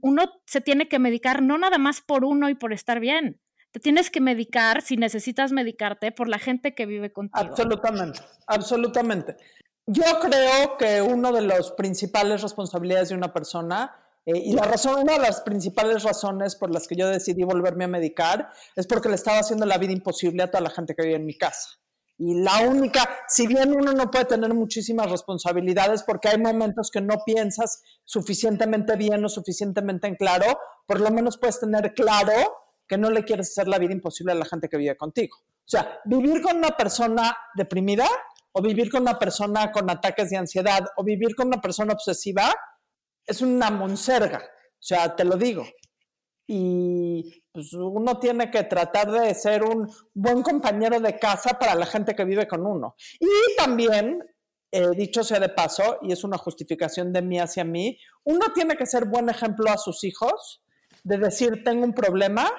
uno 0.00 0.24
se 0.46 0.60
tiene 0.60 0.88
que 0.88 0.98
medicar 0.98 1.42
no 1.42 1.58
nada 1.58 1.78
más 1.78 2.00
por 2.00 2.24
uno 2.24 2.48
y 2.48 2.54
por 2.54 2.72
estar 2.72 3.00
bien. 3.00 3.40
Te 3.72 3.80
tienes 3.80 4.10
que 4.10 4.20
medicar 4.20 4.82
si 4.82 4.96
necesitas 4.96 5.50
medicarte 5.50 6.12
por 6.12 6.28
la 6.28 6.38
gente 6.38 6.74
que 6.74 6.84
vive 6.86 7.12
contigo. 7.12 7.48
Absolutamente, 7.48 8.20
absolutamente. 8.46 9.36
Yo 9.86 10.04
creo 10.20 10.76
que 10.78 11.02
una 11.02 11.32
de 11.32 11.42
las 11.42 11.70
principales 11.72 12.42
responsabilidades 12.42 13.08
de 13.08 13.16
una 13.16 13.32
persona 13.32 13.96
eh, 14.24 14.38
y 14.38 14.52
la 14.52 14.62
razón, 14.62 15.00
una 15.00 15.14
de 15.14 15.18
las 15.18 15.40
principales 15.40 16.04
razones 16.04 16.54
por 16.54 16.70
las 16.70 16.86
que 16.86 16.94
yo 16.94 17.08
decidí 17.08 17.42
volverme 17.42 17.84
a 17.84 17.88
medicar 17.88 18.50
es 18.76 18.86
porque 18.86 19.08
le 19.08 19.16
estaba 19.16 19.38
haciendo 19.38 19.66
la 19.66 19.78
vida 19.78 19.92
imposible 19.92 20.42
a 20.42 20.50
toda 20.50 20.62
la 20.62 20.70
gente 20.70 20.94
que 20.94 21.02
vive 21.02 21.16
en 21.16 21.26
mi 21.26 21.36
casa. 21.36 21.81
Y 22.24 22.34
la 22.34 22.60
única, 22.60 23.18
si 23.26 23.48
bien 23.48 23.74
uno 23.74 23.90
no 23.92 24.08
puede 24.08 24.26
tener 24.26 24.54
muchísimas 24.54 25.10
responsabilidades 25.10 26.04
porque 26.04 26.28
hay 26.28 26.38
momentos 26.38 26.88
que 26.92 27.00
no 27.00 27.16
piensas 27.26 27.82
suficientemente 28.04 28.94
bien 28.94 29.24
o 29.24 29.28
suficientemente 29.28 30.06
en 30.06 30.14
claro, 30.14 30.46
por 30.86 31.00
lo 31.00 31.10
menos 31.10 31.36
puedes 31.36 31.58
tener 31.58 31.94
claro 31.94 32.32
que 32.86 32.96
no 32.96 33.10
le 33.10 33.24
quieres 33.24 33.50
hacer 33.50 33.66
la 33.66 33.80
vida 33.80 33.92
imposible 33.92 34.30
a 34.30 34.36
la 34.36 34.44
gente 34.44 34.68
que 34.68 34.76
vive 34.76 34.96
contigo. 34.96 35.36
O 35.40 35.68
sea, 35.68 35.98
vivir 36.04 36.40
con 36.42 36.58
una 36.58 36.70
persona 36.70 37.36
deprimida 37.56 38.06
o 38.52 38.62
vivir 38.62 38.88
con 38.88 39.02
una 39.02 39.18
persona 39.18 39.72
con 39.72 39.90
ataques 39.90 40.30
de 40.30 40.36
ansiedad 40.36 40.86
o 40.96 41.02
vivir 41.02 41.34
con 41.34 41.48
una 41.48 41.60
persona 41.60 41.92
obsesiva 41.92 42.54
es 43.26 43.42
una 43.42 43.68
monserga. 43.72 44.38
O 44.38 44.78
sea, 44.78 45.16
te 45.16 45.24
lo 45.24 45.36
digo. 45.36 45.64
Y 46.46 47.42
pues 47.52 47.72
uno 47.72 48.18
tiene 48.18 48.50
que 48.50 48.64
tratar 48.64 49.10
de 49.10 49.34
ser 49.34 49.62
un 49.62 49.90
buen 50.14 50.42
compañero 50.42 51.00
de 51.00 51.18
casa 51.18 51.58
para 51.58 51.74
la 51.74 51.86
gente 51.86 52.14
que 52.14 52.24
vive 52.24 52.46
con 52.48 52.66
uno. 52.66 52.96
Y 53.20 53.28
también, 53.56 54.22
eh, 54.70 54.88
dicho 54.96 55.22
sea 55.22 55.38
de 55.40 55.48
paso, 55.50 55.98
y 56.02 56.12
es 56.12 56.24
una 56.24 56.38
justificación 56.38 57.12
de 57.12 57.22
mí 57.22 57.38
hacia 57.38 57.64
mí, 57.64 57.98
uno 58.24 58.46
tiene 58.54 58.76
que 58.76 58.86
ser 58.86 59.04
buen 59.06 59.28
ejemplo 59.28 59.70
a 59.70 59.78
sus 59.78 60.02
hijos 60.04 60.62
de 61.04 61.18
decir, 61.18 61.62
tengo 61.64 61.84
un 61.84 61.94
problema 61.94 62.50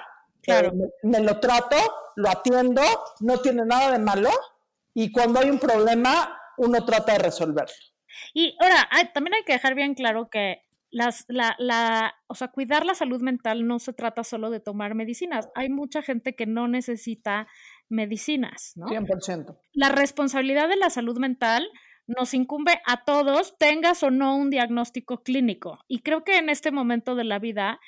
Claro. 0.42 0.68
Eh, 0.68 0.90
me, 1.04 1.18
me 1.18 1.24
lo 1.24 1.40
trato, 1.40 1.76
lo 2.16 2.28
atiendo, 2.28 2.82
no 3.20 3.38
tiene 3.40 3.64
nada 3.64 3.92
de 3.92 3.98
malo 3.98 4.28
y 4.92 5.10
cuando 5.10 5.40
hay 5.40 5.48
un 5.48 5.58
problema 5.58 6.38
uno 6.58 6.84
trata 6.84 7.12
de 7.14 7.18
resolverlo. 7.20 7.72
Y 8.34 8.54
ahora, 8.60 8.86
hay- 8.90 9.10
también 9.14 9.32
hay 9.34 9.44
que 9.44 9.54
dejar 9.54 9.74
bien 9.74 9.94
claro 9.94 10.28
que 10.28 10.60
las, 10.94 11.24
la, 11.26 11.56
la, 11.58 12.14
o 12.28 12.36
sea, 12.36 12.48
cuidar 12.48 12.86
la 12.86 12.94
salud 12.94 13.20
mental 13.20 13.66
no 13.66 13.80
se 13.80 13.92
trata 13.92 14.22
solo 14.22 14.48
de 14.48 14.60
tomar 14.60 14.94
medicinas. 14.94 15.48
Hay 15.56 15.68
mucha 15.68 16.02
gente 16.02 16.36
que 16.36 16.46
no 16.46 16.68
necesita 16.68 17.48
medicinas, 17.88 18.74
¿no? 18.76 18.86
100%. 18.86 19.58
La 19.72 19.88
responsabilidad 19.88 20.68
de 20.68 20.76
la 20.76 20.90
salud 20.90 21.18
mental 21.18 21.68
nos 22.06 22.32
incumbe 22.32 22.80
a 22.86 23.02
todos, 23.04 23.58
tengas 23.58 24.04
o 24.04 24.12
no 24.12 24.36
un 24.36 24.50
diagnóstico 24.50 25.24
clínico. 25.24 25.80
Y 25.88 26.02
creo 26.02 26.22
que 26.22 26.38
en 26.38 26.48
este 26.48 26.70
momento 26.70 27.16
de 27.16 27.24
la 27.24 27.40
vida 27.40 27.80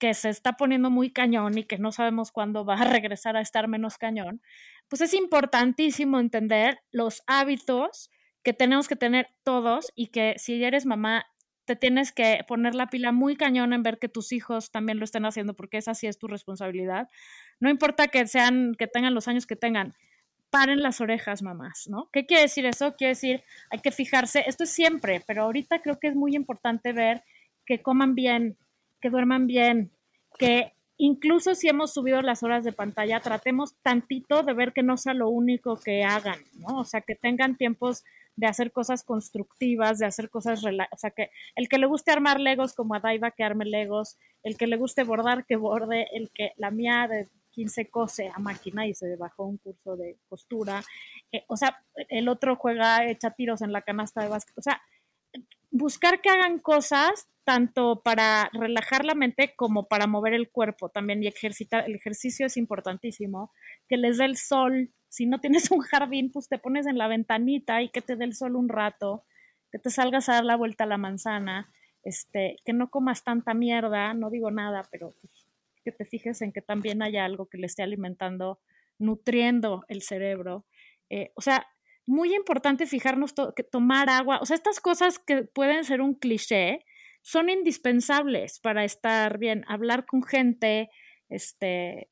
que 0.00 0.12
se 0.12 0.28
está 0.28 0.54
poniendo 0.54 0.90
muy 0.90 1.12
cañón 1.12 1.56
y 1.56 1.62
que 1.62 1.78
no 1.78 1.92
sabemos 1.92 2.32
cuándo 2.32 2.64
va 2.64 2.74
a 2.74 2.84
regresar 2.84 3.36
a 3.36 3.42
estar 3.42 3.68
menos 3.68 3.96
cañón, 3.96 4.42
pues 4.88 5.02
es 5.02 5.14
importantísimo 5.14 6.18
entender 6.18 6.80
los 6.90 7.22
hábitos 7.28 8.10
que 8.42 8.52
tenemos 8.54 8.88
que 8.88 8.96
tener 8.96 9.28
todos 9.44 9.92
y 9.94 10.08
que 10.08 10.34
si 10.38 10.64
eres 10.64 10.84
mamá 10.84 11.26
tienes 11.76 12.12
que 12.12 12.44
poner 12.46 12.74
la 12.74 12.88
pila 12.88 13.12
muy 13.12 13.36
cañón 13.36 13.72
en 13.72 13.82
ver 13.82 13.98
que 13.98 14.08
tus 14.08 14.32
hijos 14.32 14.70
también 14.70 14.98
lo 14.98 15.04
estén 15.04 15.24
haciendo 15.24 15.54
porque 15.54 15.78
esa 15.78 15.94
sí 15.94 16.06
es 16.06 16.18
tu 16.18 16.26
responsabilidad. 16.26 17.08
No 17.58 17.70
importa 17.70 18.08
que 18.08 18.26
sean 18.26 18.74
que 18.78 18.86
tengan 18.86 19.14
los 19.14 19.28
años 19.28 19.46
que 19.46 19.56
tengan, 19.56 19.94
paren 20.50 20.82
las 20.82 21.00
orejas, 21.00 21.42
mamás, 21.42 21.88
¿no? 21.88 22.08
¿Qué 22.12 22.26
quiere 22.26 22.42
decir 22.42 22.66
eso? 22.66 22.96
Quiere 22.96 23.10
decir, 23.10 23.42
hay 23.70 23.78
que 23.78 23.92
fijarse, 23.92 24.44
esto 24.46 24.64
es 24.64 24.70
siempre, 24.70 25.22
pero 25.26 25.44
ahorita 25.44 25.80
creo 25.80 25.98
que 25.98 26.08
es 26.08 26.16
muy 26.16 26.34
importante 26.34 26.92
ver 26.92 27.22
que 27.64 27.80
coman 27.80 28.14
bien, 28.14 28.56
que 29.00 29.10
duerman 29.10 29.46
bien, 29.46 29.92
que 30.38 30.72
incluso 30.96 31.54
si 31.54 31.68
hemos 31.68 31.94
subido 31.94 32.20
las 32.20 32.42
horas 32.42 32.64
de 32.64 32.72
pantalla, 32.72 33.20
tratemos 33.20 33.76
tantito 33.82 34.42
de 34.42 34.52
ver 34.52 34.72
que 34.72 34.82
no 34.82 34.96
sea 34.96 35.14
lo 35.14 35.28
único 35.28 35.76
que 35.76 36.02
hagan, 36.02 36.38
¿no? 36.54 36.80
O 36.80 36.84
sea, 36.84 37.00
que 37.00 37.14
tengan 37.14 37.56
tiempos 37.56 38.04
de 38.40 38.46
hacer 38.46 38.72
cosas 38.72 39.04
constructivas, 39.04 39.98
de 39.98 40.06
hacer 40.06 40.30
cosas, 40.30 40.64
o 40.64 40.96
sea, 40.96 41.10
que 41.10 41.30
el 41.56 41.68
que 41.68 41.76
le 41.76 41.84
guste 41.84 42.10
armar 42.10 42.40
legos 42.40 42.72
como 42.72 42.94
a 42.94 43.00
Daiva 43.00 43.32
que 43.32 43.44
arme 43.44 43.66
legos, 43.66 44.16
el 44.42 44.56
que 44.56 44.66
le 44.66 44.78
guste 44.78 45.04
bordar 45.04 45.44
que 45.44 45.56
borde, 45.56 46.06
el 46.14 46.30
que 46.30 46.52
la 46.56 46.70
mía 46.70 47.06
de 47.06 47.28
15 47.50 47.90
cose 47.90 48.30
a 48.34 48.38
máquina 48.38 48.86
y 48.86 48.94
se 48.94 49.14
bajó 49.16 49.44
un 49.44 49.58
curso 49.58 49.94
de 49.94 50.16
costura, 50.26 50.82
eh, 51.32 51.44
o 51.48 51.56
sea, 51.58 51.84
el 52.08 52.30
otro 52.30 52.56
juega, 52.56 53.04
echa 53.10 53.32
tiros 53.32 53.60
en 53.60 53.72
la 53.72 53.82
canasta 53.82 54.22
de 54.22 54.28
básquet, 54.28 54.56
o 54.56 54.62
sea, 54.62 54.80
buscar 55.70 56.22
que 56.22 56.30
hagan 56.30 56.60
cosas 56.60 57.28
tanto 57.44 58.00
para 58.02 58.48
relajar 58.54 59.04
la 59.04 59.14
mente 59.14 59.52
como 59.54 59.86
para 59.86 60.06
mover 60.06 60.32
el 60.32 60.50
cuerpo 60.50 60.88
también 60.88 61.22
y 61.22 61.26
ejercitar. 61.26 61.84
El 61.86 61.94
ejercicio 61.94 62.46
es 62.46 62.56
importantísimo, 62.56 63.52
que 63.86 63.98
les 63.98 64.16
dé 64.16 64.24
el 64.24 64.38
sol. 64.38 64.90
Si 65.10 65.26
no 65.26 65.40
tienes 65.40 65.70
un 65.70 65.80
jardín, 65.80 66.30
pues 66.32 66.48
te 66.48 66.58
pones 66.58 66.86
en 66.86 66.96
la 66.96 67.08
ventanita 67.08 67.82
y 67.82 67.90
que 67.90 68.00
te 68.00 68.16
dé 68.16 68.24
el 68.24 68.34
sol 68.34 68.56
un 68.56 68.68
rato, 68.68 69.24
que 69.70 69.78
te 69.78 69.90
salgas 69.90 70.28
a 70.28 70.34
dar 70.34 70.44
la 70.44 70.56
vuelta 70.56 70.84
a 70.84 70.86
la 70.86 70.96
manzana, 70.96 71.70
este, 72.02 72.56
que 72.64 72.72
no 72.72 72.90
comas 72.90 73.24
tanta 73.24 73.52
mierda, 73.52 74.14
no 74.14 74.30
digo 74.30 74.50
nada, 74.50 74.88
pero 74.90 75.14
pues, 75.20 75.46
que 75.84 75.92
te 75.92 76.04
fijes 76.04 76.40
en 76.42 76.52
que 76.52 76.62
también 76.62 77.02
haya 77.02 77.24
algo 77.24 77.48
que 77.48 77.58
le 77.58 77.66
esté 77.66 77.82
alimentando, 77.82 78.60
nutriendo 78.98 79.84
el 79.88 80.02
cerebro. 80.02 80.64
Eh, 81.10 81.32
o 81.34 81.42
sea, 81.42 81.66
muy 82.06 82.34
importante 82.34 82.86
fijarnos 82.86 83.34
que 83.54 83.62
tomar 83.62 84.08
agua, 84.08 84.38
o 84.40 84.46
sea, 84.46 84.56
estas 84.56 84.80
cosas 84.80 85.18
que 85.18 85.42
pueden 85.42 85.84
ser 85.84 86.00
un 86.00 86.14
cliché 86.14 86.84
son 87.22 87.50
indispensables 87.50 88.60
para 88.60 88.84
estar 88.84 89.38
bien, 89.38 89.64
hablar 89.68 90.06
con 90.06 90.22
gente, 90.22 90.88
este, 91.28 92.08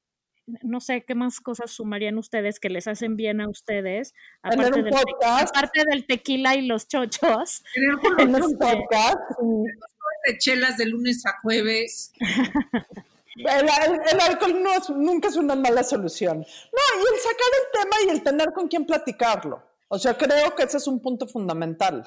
no 0.63 0.81
sé 0.81 1.05
qué 1.05 1.15
más 1.15 1.41
cosas 1.41 1.71
sumarían 1.71 2.19
ustedes 2.19 2.59
que 2.61 2.69
les 2.71 2.87
hacen 2.89 3.17
bien 3.17 3.41
a 3.41 3.49
ustedes, 3.49 4.15
Tener 4.43 4.59
aparte 4.67 4.79
un 4.81 4.85
del, 4.87 4.95
podcast, 4.95 5.57
aparte 5.57 5.83
del 5.91 6.07
tequila 6.07 6.55
y 6.57 6.67
los 6.67 6.89
chochos. 6.89 7.63
Tener 8.17 8.43
un 8.45 8.59
podcast. 8.59 9.17
de 10.27 10.39
chelas 10.39 10.77
de 10.77 10.87
lunes 10.87 11.25
a 11.27 11.39
jueves. 11.43 12.13
El, 13.37 13.47
el- 13.47 14.01
el 14.13 14.21
alcohol 14.21 14.63
no 14.63 14.73
es- 14.75 14.91
nunca 14.91 15.29
es 15.29 15.37
una 15.37 15.55
mala 15.55 15.85
solución. 15.85 16.39
No, 16.39 16.45
y 16.45 17.15
el 17.15 17.21
sacar 17.21 17.53
el 17.55 17.81
tema 17.81 17.97
y 18.07 18.17
el 18.17 18.23
tener 18.23 18.53
con 18.53 18.67
quién 18.69 18.85
platicarlo. 18.85 19.63
O 19.89 19.99
sea, 19.99 20.15
creo 20.19 20.55
que 20.57 20.65
ese 20.65 20.79
es 20.79 20.87
un 20.87 21.01
punto 21.01 21.27
fundamental. 21.29 22.05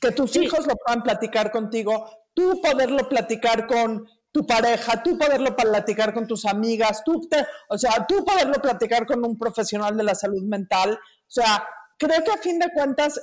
Que 0.00 0.10
tus 0.12 0.32
Sí. 0.32 0.44
hijos 0.44 0.66
lo 0.66 0.76
puedan 0.76 1.02
platicar 1.02 1.50
contigo, 1.50 2.10
tú 2.34 2.60
poderlo 2.60 3.08
platicar 3.08 3.66
con 3.66 4.06
tu 4.34 4.44
pareja, 4.44 5.00
tú 5.00 5.16
poderlo 5.16 5.54
platicar 5.54 6.12
con 6.12 6.26
tus 6.26 6.44
amigas, 6.44 7.04
tú 7.04 7.20
te- 7.28 7.46
o 7.68 7.78
sea, 7.78 8.04
tú 8.04 8.24
poderlo 8.24 8.54
platicar 8.54 9.06
con 9.06 9.24
un 9.24 9.38
profesional 9.38 9.96
de 9.96 10.02
la 10.02 10.16
salud 10.16 10.42
mental. 10.42 10.90
O 10.94 11.30
sea, 11.30 11.64
creo 11.96 12.24
que 12.24 12.32
a 12.32 12.38
fin 12.38 12.58
de 12.58 12.68
cuentas 12.74 13.20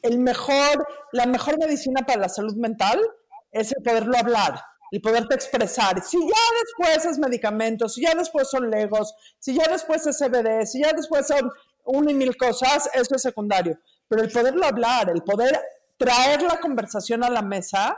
el 0.00 0.18
mejor, 0.18 0.88
la 1.12 1.26
mejor 1.26 1.58
medicina 1.58 2.06
para 2.06 2.22
la 2.22 2.28
salud 2.30 2.56
mental 2.56 2.98
es 3.52 3.70
el 3.76 3.82
poderlo 3.82 4.16
hablar, 4.16 4.58
el 4.92 5.02
poderte 5.02 5.34
expresar. 5.34 6.02
Si 6.02 6.18
ya 6.18 6.44
después 6.64 7.04
es 7.04 7.18
medicamentos, 7.18 7.92
si 7.92 8.00
ya 8.04 8.14
después 8.14 8.48
son 8.48 8.70
legos, 8.70 9.14
si 9.38 9.54
ya 9.54 9.64
después 9.70 10.06
es 10.06 10.16
CBD, 10.18 10.64
si 10.64 10.80
ya 10.80 10.94
después 10.94 11.26
son 11.26 11.50
una 11.84 12.12
y 12.12 12.14
mil 12.14 12.34
cosas, 12.34 12.88
eso 12.94 13.14
es 13.14 13.20
secundario. 13.20 13.78
Pero 14.08 14.22
el 14.22 14.32
poderlo 14.32 14.64
hablar, 14.64 15.10
el 15.10 15.22
poder 15.22 15.60
traer 15.98 16.40
la 16.40 16.58
conversación 16.60 17.22
a 17.24 17.28
la 17.28 17.42
mesa 17.42 17.94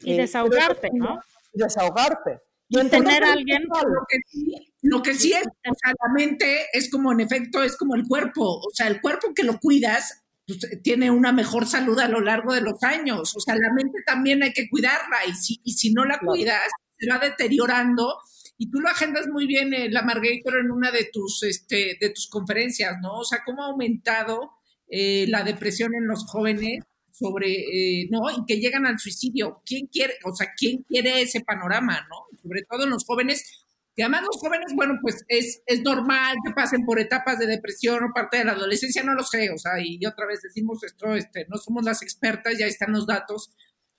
Y 0.00 0.12
eh, 0.14 0.18
desahogarte, 0.18 0.90
¿no? 0.92 1.20
Y 1.56 1.62
desahogarte. 1.62 2.38
Y 2.68 2.80
entonces 2.80 3.08
tener 3.08 3.24
a 3.24 3.32
alguien. 3.32 3.62
Lo 3.64 4.06
que 4.08 4.18
sí, 4.26 4.72
lo 4.82 5.02
que 5.02 5.14
sí 5.14 5.32
es, 5.32 5.46
o 5.46 5.74
sea, 5.74 5.92
la 6.02 6.12
mente 6.12 6.66
es 6.72 6.90
como 6.90 7.12
en 7.12 7.20
efecto, 7.20 7.62
es 7.62 7.76
como 7.76 7.94
el 7.94 8.04
cuerpo. 8.06 8.58
O 8.58 8.70
sea, 8.72 8.88
el 8.88 9.00
cuerpo 9.00 9.32
que 9.34 9.44
lo 9.44 9.58
cuidas 9.58 10.24
pues, 10.46 10.58
tiene 10.82 11.10
una 11.10 11.32
mejor 11.32 11.66
salud 11.66 11.98
a 12.00 12.08
lo 12.08 12.20
largo 12.20 12.52
de 12.52 12.60
los 12.60 12.82
años. 12.82 13.34
O 13.36 13.40
sea, 13.40 13.54
la 13.54 13.72
mente 13.72 13.98
también 14.04 14.42
hay 14.42 14.52
que 14.52 14.68
cuidarla 14.68 15.18
y 15.28 15.34
si, 15.34 15.60
y 15.64 15.72
si 15.72 15.92
no 15.92 16.04
la 16.04 16.18
Claro. 16.18 16.32
cuidas, 16.32 16.70
se 16.98 17.08
va 17.10 17.18
deteriorando. 17.18 18.18
Y 18.58 18.70
tú 18.70 18.80
lo 18.80 18.88
agendas 18.88 19.28
muy 19.28 19.46
bien, 19.46 19.74
eh, 19.74 19.88
la 19.90 20.02
Margator, 20.02 20.58
en 20.58 20.70
una 20.70 20.90
de 20.90 21.08
tus, 21.12 21.42
este, 21.42 21.98
de 22.00 22.10
tus 22.10 22.26
conferencias, 22.28 22.96
¿no? 23.02 23.18
O 23.18 23.24
sea, 23.24 23.42
cómo 23.44 23.62
ha 23.62 23.66
aumentado 23.66 24.52
eh, 24.88 25.26
la 25.28 25.44
depresión 25.44 25.94
en 25.94 26.06
los 26.06 26.24
jóvenes 26.24 26.84
sobre, 27.18 27.50
eh, 27.50 28.08
¿no? 28.10 28.30
Y 28.30 28.44
que 28.46 28.60
llegan 28.60 28.86
al 28.86 28.98
suicidio. 28.98 29.62
¿Quién 29.64 29.86
quiere, 29.86 30.14
o 30.24 30.34
sea, 30.34 30.48
quién 30.56 30.84
quiere 30.88 31.22
ese 31.22 31.40
panorama, 31.40 32.06
¿no? 32.10 32.38
Sobre 32.42 32.62
todo 32.62 32.84
en 32.84 32.90
los 32.90 33.04
jóvenes, 33.04 33.64
que 33.94 34.02
además 34.02 34.22
los 34.22 34.36
jóvenes, 34.36 34.74
bueno, 34.74 34.98
pues 35.00 35.24
es, 35.28 35.62
es 35.66 35.82
normal 35.82 36.36
que 36.44 36.52
pasen 36.52 36.84
por 36.84 37.00
etapas 37.00 37.38
de 37.38 37.46
depresión 37.46 38.04
o 38.04 38.12
parte 38.14 38.38
de 38.38 38.44
la 38.44 38.52
adolescencia, 38.52 39.02
no 39.02 39.14
lo 39.14 39.24
sé, 39.24 39.50
o 39.50 39.56
sea, 39.56 39.72
y 39.82 40.04
otra 40.04 40.26
vez 40.26 40.42
decimos 40.42 40.82
esto, 40.84 41.14
este, 41.14 41.46
no 41.48 41.56
somos 41.56 41.84
las 41.84 42.02
expertas, 42.02 42.58
ya 42.58 42.66
están 42.66 42.92
los 42.92 43.06
datos, 43.06 43.50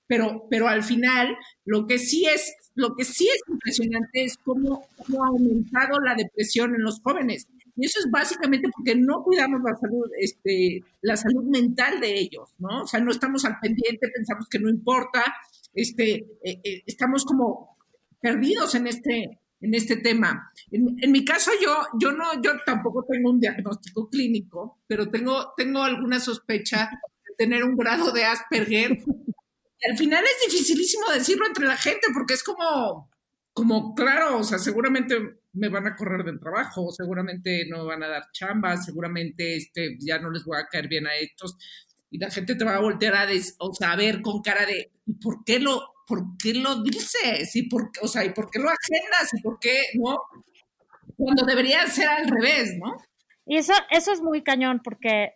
pero, 0.06 0.46
pero 0.48 0.68
al 0.68 0.84
final 0.84 1.36
lo 1.64 1.86
que 1.86 1.98
sí 1.98 2.26
es, 2.26 2.54
lo 2.76 2.94
que 2.94 3.04
sí 3.04 3.28
es 3.28 3.40
impresionante 3.48 4.24
es 4.24 4.36
cómo, 4.38 4.86
cómo 4.96 5.24
ha 5.24 5.28
aumentado 5.28 6.00
la 6.00 6.14
depresión 6.14 6.76
en 6.76 6.82
los 6.82 7.00
jóvenes. 7.00 7.48
Y 7.78 7.86
eso 7.86 8.00
es 8.00 8.10
básicamente 8.10 8.68
porque 8.74 8.96
no 8.96 9.22
cuidamos 9.22 9.60
la 9.62 9.76
salud, 9.76 10.10
este, 10.18 10.82
la 11.00 11.16
salud 11.16 11.44
mental 11.44 12.00
de 12.00 12.18
ellos, 12.18 12.52
¿no? 12.58 12.82
O 12.82 12.86
sea, 12.88 12.98
no 12.98 13.12
estamos 13.12 13.44
al 13.44 13.60
pendiente, 13.60 14.08
pensamos 14.12 14.48
que 14.48 14.58
no 14.58 14.68
importa, 14.68 15.22
este, 15.72 16.26
eh, 16.42 16.60
eh, 16.64 16.82
estamos 16.86 17.24
como 17.24 17.78
perdidos 18.20 18.74
en 18.74 18.88
este, 18.88 19.40
en 19.60 19.74
este 19.74 19.96
tema. 19.96 20.52
En, 20.72 21.12
mi 21.12 21.24
caso, 21.24 21.52
yo, 21.62 21.76
yo 22.00 22.10
no, 22.10 22.42
yo 22.42 22.50
tampoco 22.66 23.06
tengo 23.08 23.30
un 23.30 23.38
diagnóstico 23.38 24.08
clínico, 24.08 24.80
pero 24.88 25.08
tengo, 25.08 25.52
tengo 25.56 25.84
alguna 25.84 26.18
sospecha 26.18 26.90
de 27.28 27.34
tener 27.36 27.62
un 27.62 27.76
grado 27.76 28.10
de 28.10 28.24
Asperger. 28.24 28.98
Al 29.88 29.96
final 29.96 30.24
es 30.24 30.50
dificilísimo 30.50 31.12
decirlo 31.12 31.46
entre 31.46 31.66
la 31.66 31.76
gente 31.76 32.08
porque 32.12 32.34
es 32.34 32.42
como, 32.42 33.08
como 33.52 33.94
claro, 33.94 34.38
o 34.38 34.42
sea, 34.42 34.58
seguramente 34.58 35.38
me 35.52 35.68
van 35.68 35.86
a 35.86 35.96
correr 35.96 36.24
del 36.24 36.40
trabajo, 36.40 36.90
seguramente 36.90 37.66
no 37.68 37.78
me 37.78 37.88
van 37.88 38.02
a 38.02 38.08
dar 38.08 38.30
chambas, 38.32 38.84
seguramente 38.84 39.56
este, 39.56 39.96
ya 40.00 40.18
no 40.18 40.30
les 40.30 40.44
voy 40.44 40.58
a 40.58 40.66
caer 40.66 40.88
bien 40.88 41.06
a 41.06 41.14
estos. 41.16 41.56
Y 42.10 42.18
la 42.18 42.30
gente 42.30 42.54
te 42.54 42.64
va 42.64 42.76
a 42.76 42.80
voltear 42.80 43.14
a, 43.14 43.26
des, 43.26 43.56
o 43.58 43.72
sea, 43.74 43.92
a 43.92 43.96
ver 43.96 44.22
con 44.22 44.40
cara 44.42 44.64
de, 44.66 44.92
¿y 45.06 45.12
por 45.14 45.44
qué 45.44 45.58
lo, 45.58 45.94
por 46.06 46.36
qué 46.42 46.54
lo 46.54 46.82
dices? 46.82 47.54
¿Y 47.54 47.68
por, 47.68 47.90
o 48.00 48.08
sea, 48.08 48.24
¿y 48.24 48.30
por 48.30 48.50
qué 48.50 48.58
lo 48.58 48.68
agendas? 48.68 49.34
¿Y 49.34 49.42
por 49.42 49.58
qué, 49.58 49.78
no? 49.94 50.16
Cuando 51.16 51.44
debería 51.44 51.86
ser 51.86 52.08
al 52.08 52.28
revés, 52.28 52.74
¿no? 52.78 52.96
Y 53.44 53.56
eso, 53.56 53.72
eso 53.90 54.12
es 54.12 54.20
muy 54.20 54.42
cañón 54.42 54.80
porque 54.82 55.34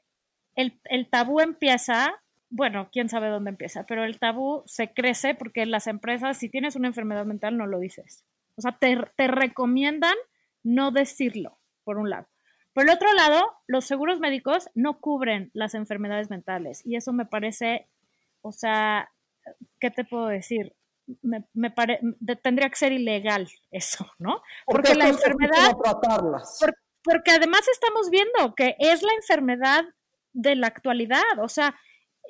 el, 0.54 0.80
el 0.84 1.08
tabú 1.08 1.40
empieza, 1.40 2.14
bueno, 2.50 2.88
quién 2.92 3.08
sabe 3.08 3.28
dónde 3.28 3.50
empieza, 3.50 3.84
pero 3.86 4.04
el 4.04 4.18
tabú 4.18 4.62
se 4.66 4.92
crece 4.92 5.34
porque 5.34 5.66
las 5.66 5.86
empresas, 5.86 6.38
si 6.38 6.48
tienes 6.48 6.76
una 6.76 6.88
enfermedad 6.88 7.24
mental, 7.24 7.56
no 7.56 7.66
lo 7.66 7.78
dices. 7.78 8.24
O 8.56 8.62
sea, 8.62 8.72
te, 8.78 8.98
te 9.16 9.28
recomiendan 9.28 10.14
no 10.62 10.90
decirlo, 10.90 11.58
por 11.84 11.98
un 11.98 12.10
lado. 12.10 12.28
Por 12.74 12.84
el 12.84 12.90
otro 12.90 13.12
lado, 13.12 13.44
los 13.66 13.84
seguros 13.84 14.20
médicos 14.20 14.68
no 14.74 14.98
cubren 15.00 15.50
las 15.52 15.74
enfermedades 15.74 16.30
mentales 16.30 16.80
y 16.86 16.96
eso 16.96 17.12
me 17.12 17.26
parece, 17.26 17.88
o 18.40 18.52
sea, 18.52 19.10
¿qué 19.80 19.90
te 19.90 20.04
puedo 20.04 20.26
decir? 20.26 20.74
me, 21.20 21.44
me 21.52 21.70
pare- 21.70 22.00
tendría 22.42 22.70
que 22.70 22.76
ser 22.76 22.92
ilegal 22.92 23.48
eso, 23.72 24.08
¿no? 24.18 24.36
¿Por 24.64 24.76
Porque 24.76 24.94
la 24.94 25.08
enfermedad, 25.08 25.76
tratarlas? 25.82 26.58
por- 26.60 26.76
porque 27.02 27.32
además 27.32 27.66
estamos 27.68 28.08
viendo 28.08 28.54
que 28.54 28.76
es 28.78 29.02
la 29.02 29.12
enfermedad 29.14 29.84
de 30.32 30.54
la 30.54 30.68
actualidad, 30.68 31.20
o 31.42 31.48
sea, 31.48 31.74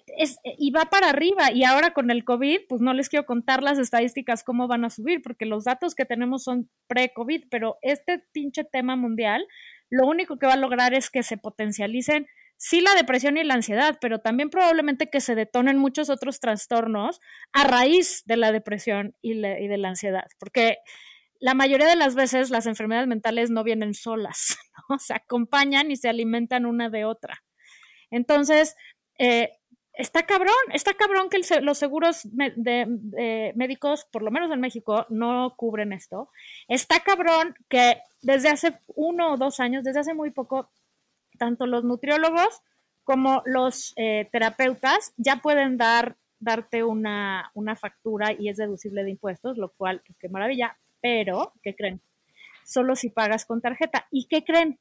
es, 0.06 0.38
y 0.44 0.70
va 0.70 0.86
para 0.86 1.10
arriba. 1.10 1.52
Y 1.52 1.64
ahora 1.64 1.92
con 1.92 2.10
el 2.10 2.24
COVID, 2.24 2.60
pues 2.68 2.80
no 2.80 2.92
les 2.94 3.08
quiero 3.08 3.26
contar 3.26 3.62
las 3.62 3.78
estadísticas 3.78 4.44
cómo 4.44 4.68
van 4.68 4.84
a 4.84 4.90
subir, 4.90 5.22
porque 5.22 5.46
los 5.46 5.64
datos 5.64 5.94
que 5.94 6.04
tenemos 6.04 6.44
son 6.44 6.70
pre-COVID, 6.88 7.44
pero 7.50 7.78
este 7.82 8.22
pinche 8.32 8.64
tema 8.64 8.96
mundial, 8.96 9.46
lo 9.90 10.06
único 10.06 10.38
que 10.38 10.46
va 10.46 10.54
a 10.54 10.58
lograr 10.58 10.94
es 10.94 11.10
que 11.10 11.22
se 11.22 11.36
potencialicen, 11.36 12.26
sí, 12.56 12.80
la 12.80 12.94
depresión 12.94 13.36
y 13.36 13.44
la 13.44 13.54
ansiedad, 13.54 13.98
pero 14.00 14.20
también 14.20 14.48
probablemente 14.48 15.10
que 15.10 15.20
se 15.20 15.34
detonen 15.34 15.78
muchos 15.78 16.10
otros 16.10 16.40
trastornos 16.40 17.20
a 17.52 17.64
raíz 17.64 18.22
de 18.24 18.36
la 18.36 18.52
depresión 18.52 19.16
y, 19.20 19.40
de 19.40 19.78
la 19.78 19.88
ansiedad, 19.88 20.26
porque 20.38 20.78
la 21.40 21.54
mayoría 21.54 21.88
de 21.88 21.96
las 21.96 22.14
veces 22.14 22.50
las 22.50 22.66
enfermedades 22.66 23.08
mentales 23.08 23.50
no 23.50 23.64
vienen 23.64 23.94
solas, 23.94 24.58
se 24.98 25.12
acompañan 25.12 25.90
y 25.90 25.96
se 25.96 26.08
alimentan 26.08 26.66
una 26.66 26.88
de 26.88 27.04
otra. 27.04 27.42
Entonces, 28.10 28.76
eh, 29.18 29.50
está 29.94 30.24
cabrón, 30.24 30.54
está 30.72 30.94
cabrón 30.94 31.28
que 31.28 31.40
los 31.60 31.78
seguros 31.78 32.22
de, 32.32 33.52
médicos, 33.54 34.06
por 34.10 34.22
lo 34.22 34.30
menos 34.30 34.50
en 34.50 34.60
México, 34.60 35.06
no 35.08 35.54
cubren 35.56 35.92
esto. 35.92 36.30
Está 36.68 37.00
cabrón 37.00 37.54
que 37.68 37.98
desde 38.22 38.48
hace 38.48 38.78
uno 38.88 39.32
o 39.32 39.36
dos 39.36 39.60
años, 39.60 39.84
desde 39.84 40.00
hace 40.00 40.14
muy 40.14 40.30
poco, 40.30 40.70
tanto 41.38 41.66
los 41.66 41.84
nutriólogos 41.84 42.62
como 43.04 43.42
los 43.46 43.92
eh, 43.96 44.28
terapeutas 44.30 45.12
ya 45.16 45.36
pueden 45.36 45.76
dar, 45.76 46.16
darte 46.38 46.84
una, 46.84 47.50
una 47.54 47.74
factura 47.76 48.32
y 48.32 48.48
es 48.48 48.56
deducible 48.56 49.02
de 49.02 49.10
impuestos, 49.10 49.58
lo 49.58 49.70
cual, 49.70 50.02
pues, 50.06 50.16
qué 50.18 50.28
maravilla, 50.28 50.78
pero, 51.00 51.52
¿qué 51.62 51.74
creen? 51.74 52.00
Solo 52.64 52.94
si 52.94 53.10
pagas 53.10 53.44
con 53.44 53.60
tarjeta. 53.60 54.06
¿Y 54.10 54.28
qué 54.28 54.44
creen? 54.44 54.78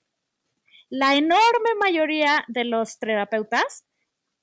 La 0.89 1.15
enorme 1.15 1.69
mayoría 1.79 2.43
de 2.47 2.65
los 2.65 2.99
terapeutas 2.99 3.85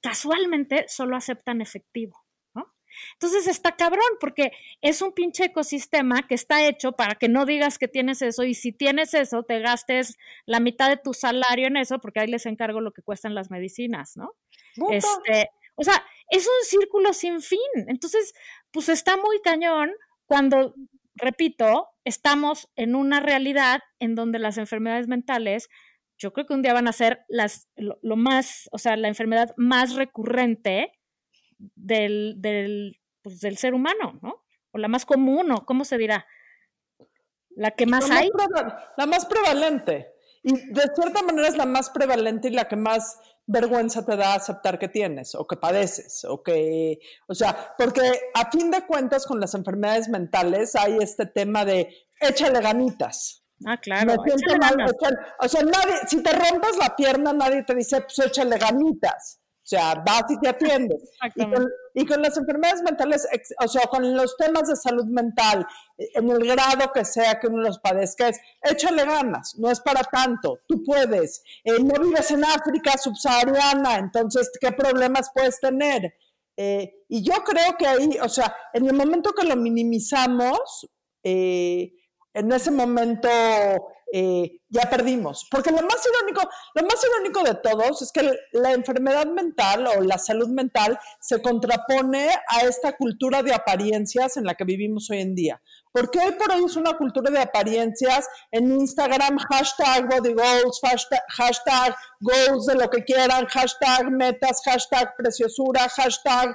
casualmente 0.00 0.86
solo 0.88 1.16
aceptan 1.16 1.60
efectivo, 1.60 2.24
¿no? 2.54 2.74
Entonces 3.14 3.46
está 3.46 3.76
cabrón 3.76 4.08
porque 4.20 4.52
es 4.80 5.02
un 5.02 5.12
pinche 5.12 5.46
ecosistema 5.46 6.26
que 6.26 6.34
está 6.34 6.66
hecho 6.66 6.92
para 6.92 7.14
que 7.14 7.28
no 7.28 7.46
digas 7.46 7.78
que 7.78 7.88
tienes 7.88 8.22
eso 8.22 8.44
y 8.44 8.54
si 8.54 8.72
tienes 8.72 9.14
eso 9.14 9.42
te 9.42 9.60
gastes 9.60 10.16
la 10.46 10.60
mitad 10.60 10.88
de 10.88 10.96
tu 10.96 11.14
salario 11.14 11.66
en 11.66 11.76
eso 11.76 11.98
porque 11.98 12.20
ahí 12.20 12.28
les 12.28 12.46
encargo 12.46 12.80
lo 12.80 12.92
que 12.92 13.02
cuestan 13.02 13.34
las 13.34 13.50
medicinas, 13.50 14.16
¿no? 14.16 14.34
Este, 14.90 15.50
o 15.74 15.84
sea, 15.84 16.04
es 16.30 16.46
un 16.46 16.64
círculo 16.64 17.12
sin 17.12 17.40
fin. 17.40 17.58
Entonces, 17.86 18.34
pues 18.70 18.88
está 18.88 19.16
muy 19.16 19.40
cañón 19.42 19.90
cuando, 20.26 20.74
repito, 21.14 21.88
estamos 22.04 22.68
en 22.76 22.94
una 22.94 23.20
realidad 23.20 23.80
en 23.98 24.14
donde 24.14 24.38
las 24.38 24.58
enfermedades 24.58 25.08
mentales, 25.08 25.68
yo 26.18 26.32
creo 26.32 26.46
que 26.46 26.54
un 26.54 26.62
día 26.62 26.72
van 26.72 26.88
a 26.88 26.92
ser 26.92 27.24
las, 27.28 27.68
lo, 27.76 27.98
lo 28.02 28.16
más, 28.16 28.68
o 28.72 28.78
sea, 28.78 28.96
la 28.96 29.08
enfermedad 29.08 29.54
más 29.56 29.94
recurrente 29.94 30.92
del, 31.58 32.34
del, 32.38 33.00
pues, 33.22 33.40
del 33.40 33.56
ser 33.56 33.74
humano, 33.74 34.18
¿no? 34.22 34.44
O 34.72 34.78
la 34.78 34.88
más 34.88 35.06
común, 35.06 35.50
¿o 35.52 35.64
cómo 35.64 35.84
se 35.84 35.96
dirá? 35.96 36.26
La 37.50 37.70
que 37.70 37.86
más 37.86 38.08
la 38.08 38.18
hay. 38.18 38.30
la 38.96 39.06
más 39.06 39.26
prevalente. 39.26 40.12
Y 40.42 40.52
de 40.72 40.82
cierta 40.94 41.22
manera 41.22 41.48
es 41.48 41.56
la 41.56 41.66
más 41.66 41.90
prevalente 41.90 42.48
y 42.48 42.52
la 42.52 42.68
que 42.68 42.76
más 42.76 43.18
vergüenza 43.46 44.04
te 44.04 44.16
da 44.16 44.34
aceptar 44.34 44.78
que 44.78 44.88
tienes 44.88 45.34
o 45.34 45.46
que 45.46 45.56
padeces 45.56 46.24
o 46.24 46.42
que, 46.42 47.00
o 47.26 47.34
sea, 47.34 47.74
porque 47.76 48.02
a 48.34 48.50
fin 48.50 48.70
de 48.70 48.86
cuentas 48.86 49.26
con 49.26 49.40
las 49.40 49.54
enfermedades 49.54 50.08
mentales 50.08 50.76
hay 50.76 50.98
este 51.00 51.26
tema 51.26 51.64
de 51.64 51.88
échale 52.20 52.60
ganitas. 52.60 53.37
Ah, 53.66 53.76
claro. 53.76 54.14
Me 54.22 54.30
siento 54.30 54.56
mal, 54.58 54.76
o 55.40 55.48
sea, 55.48 55.62
nadie, 55.62 55.94
si 56.06 56.22
te 56.22 56.32
rompes 56.32 56.76
la 56.78 56.94
pierna, 56.94 57.32
nadie 57.32 57.64
te 57.64 57.74
dice, 57.74 58.00
pues 58.02 58.18
échale 58.18 58.56
ganitas. 58.58 59.40
O 59.40 59.68
sea, 59.68 59.96
vas 59.96 60.24
y 60.30 60.40
te 60.40 60.48
atiendes. 60.48 61.10
Y 61.34 61.44
con, 61.50 61.66
y 61.94 62.06
con 62.06 62.22
las 62.22 62.38
enfermedades 62.38 62.82
mentales, 62.82 63.28
o 63.62 63.68
sea, 63.68 63.82
con 63.88 64.16
los 64.16 64.34
temas 64.38 64.66
de 64.68 64.76
salud 64.76 65.04
mental, 65.06 65.66
eh, 65.98 66.08
en 66.14 66.30
el 66.30 66.46
grado 66.46 66.90
que 66.92 67.04
sea 67.04 67.38
que 67.38 67.48
uno 67.48 67.58
los 67.58 67.78
padezca, 67.80 68.28
es 68.28 68.40
échale 68.62 69.04
ganas, 69.04 69.56
no 69.58 69.70
es 69.70 69.80
para 69.80 70.02
tanto, 70.04 70.60
tú 70.66 70.82
puedes. 70.84 71.42
Eh, 71.64 71.82
no 71.82 72.02
vives 72.02 72.30
en 72.30 72.44
África 72.44 72.96
subsahariana, 72.96 73.96
entonces, 73.96 74.50
¿qué 74.58 74.72
problemas 74.72 75.30
puedes 75.34 75.60
tener? 75.60 76.14
Eh, 76.56 77.04
y 77.08 77.22
yo 77.22 77.34
creo 77.44 77.76
que 77.78 77.86
ahí, 77.86 78.18
o 78.22 78.28
sea, 78.28 78.54
en 78.72 78.86
el 78.86 78.94
momento 78.94 79.32
que 79.32 79.46
lo 79.46 79.54
minimizamos, 79.54 80.88
eh, 81.22 81.92
en 82.34 82.52
ese 82.52 82.70
momento 82.70 83.28
eh, 84.12 84.60
ya 84.68 84.88
perdimos. 84.88 85.46
Porque 85.50 85.70
lo 85.70 85.82
más 85.82 86.06
irónico, 86.06 86.48
lo 86.74 86.82
más 86.82 87.04
irónico 87.04 87.42
de 87.42 87.54
todos 87.56 88.02
es 88.02 88.12
que 88.12 88.30
la 88.52 88.72
enfermedad 88.72 89.26
mental 89.26 89.86
o 89.86 90.00
la 90.00 90.18
salud 90.18 90.48
mental 90.48 90.98
se 91.20 91.42
contrapone 91.42 92.30
a 92.48 92.60
esta 92.62 92.96
cultura 92.96 93.42
de 93.42 93.52
apariencias 93.52 94.36
en 94.36 94.44
la 94.44 94.54
que 94.54 94.64
vivimos 94.64 95.10
hoy 95.10 95.20
en 95.20 95.34
día. 95.34 95.60
Porque 95.92 96.18
hoy 96.20 96.32
por 96.32 96.50
hoy 96.52 96.64
es 96.64 96.76
una 96.76 96.96
cultura 96.96 97.30
de 97.30 97.40
apariencias 97.40 98.28
en 98.50 98.72
Instagram, 98.72 99.38
hashtag 99.50 100.08
body 100.08 100.32
goals, 100.32 100.80
hashtag, 100.82 101.20
hashtag 101.28 101.94
goals 102.20 102.66
de 102.66 102.76
lo 102.76 102.88
que 102.88 103.04
quieran, 103.04 103.46
hashtag 103.46 104.10
metas, 104.10 104.62
hashtag 104.64 105.14
preciosura, 105.16 105.88
hashtag 105.88 106.54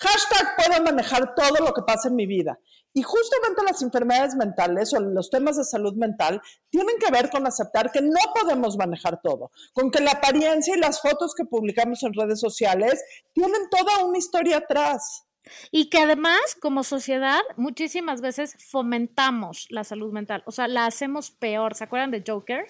Hashtag 0.00 0.54
puedo 0.56 0.80
manejar 0.84 1.34
todo 1.34 1.64
lo 1.64 1.72
que 1.72 1.82
pasa 1.82 2.08
en 2.08 2.14
mi 2.14 2.26
vida. 2.26 2.56
Y 2.94 3.02
justamente 3.02 3.62
las 3.64 3.82
enfermedades 3.82 4.34
mentales 4.34 4.92
o 4.92 5.00
los 5.00 5.30
temas 5.30 5.56
de 5.56 5.64
salud 5.64 5.94
mental 5.94 6.40
tienen 6.70 6.96
que 6.98 7.10
ver 7.10 7.30
con 7.30 7.46
aceptar 7.46 7.92
que 7.92 8.00
no 8.00 8.20
podemos 8.34 8.76
manejar 8.76 9.20
todo, 9.22 9.50
con 9.72 9.90
que 9.90 10.00
la 10.00 10.12
apariencia 10.12 10.74
y 10.74 10.80
las 10.80 11.00
fotos 11.00 11.34
que 11.34 11.44
publicamos 11.44 12.02
en 12.02 12.14
redes 12.14 12.40
sociales 12.40 13.02
tienen 13.34 13.68
toda 13.70 14.04
una 14.04 14.18
historia 14.18 14.58
atrás. 14.58 15.24
Y 15.70 15.90
que 15.90 15.98
además, 15.98 16.56
como 16.60 16.82
sociedad, 16.82 17.40
muchísimas 17.56 18.20
veces 18.20 18.56
fomentamos 18.70 19.66
la 19.70 19.84
salud 19.84 20.12
mental, 20.12 20.42
o 20.46 20.52
sea, 20.52 20.68
la 20.68 20.86
hacemos 20.86 21.30
peor. 21.30 21.74
¿Se 21.74 21.84
acuerdan 21.84 22.10
de 22.10 22.22
Joker? 22.26 22.66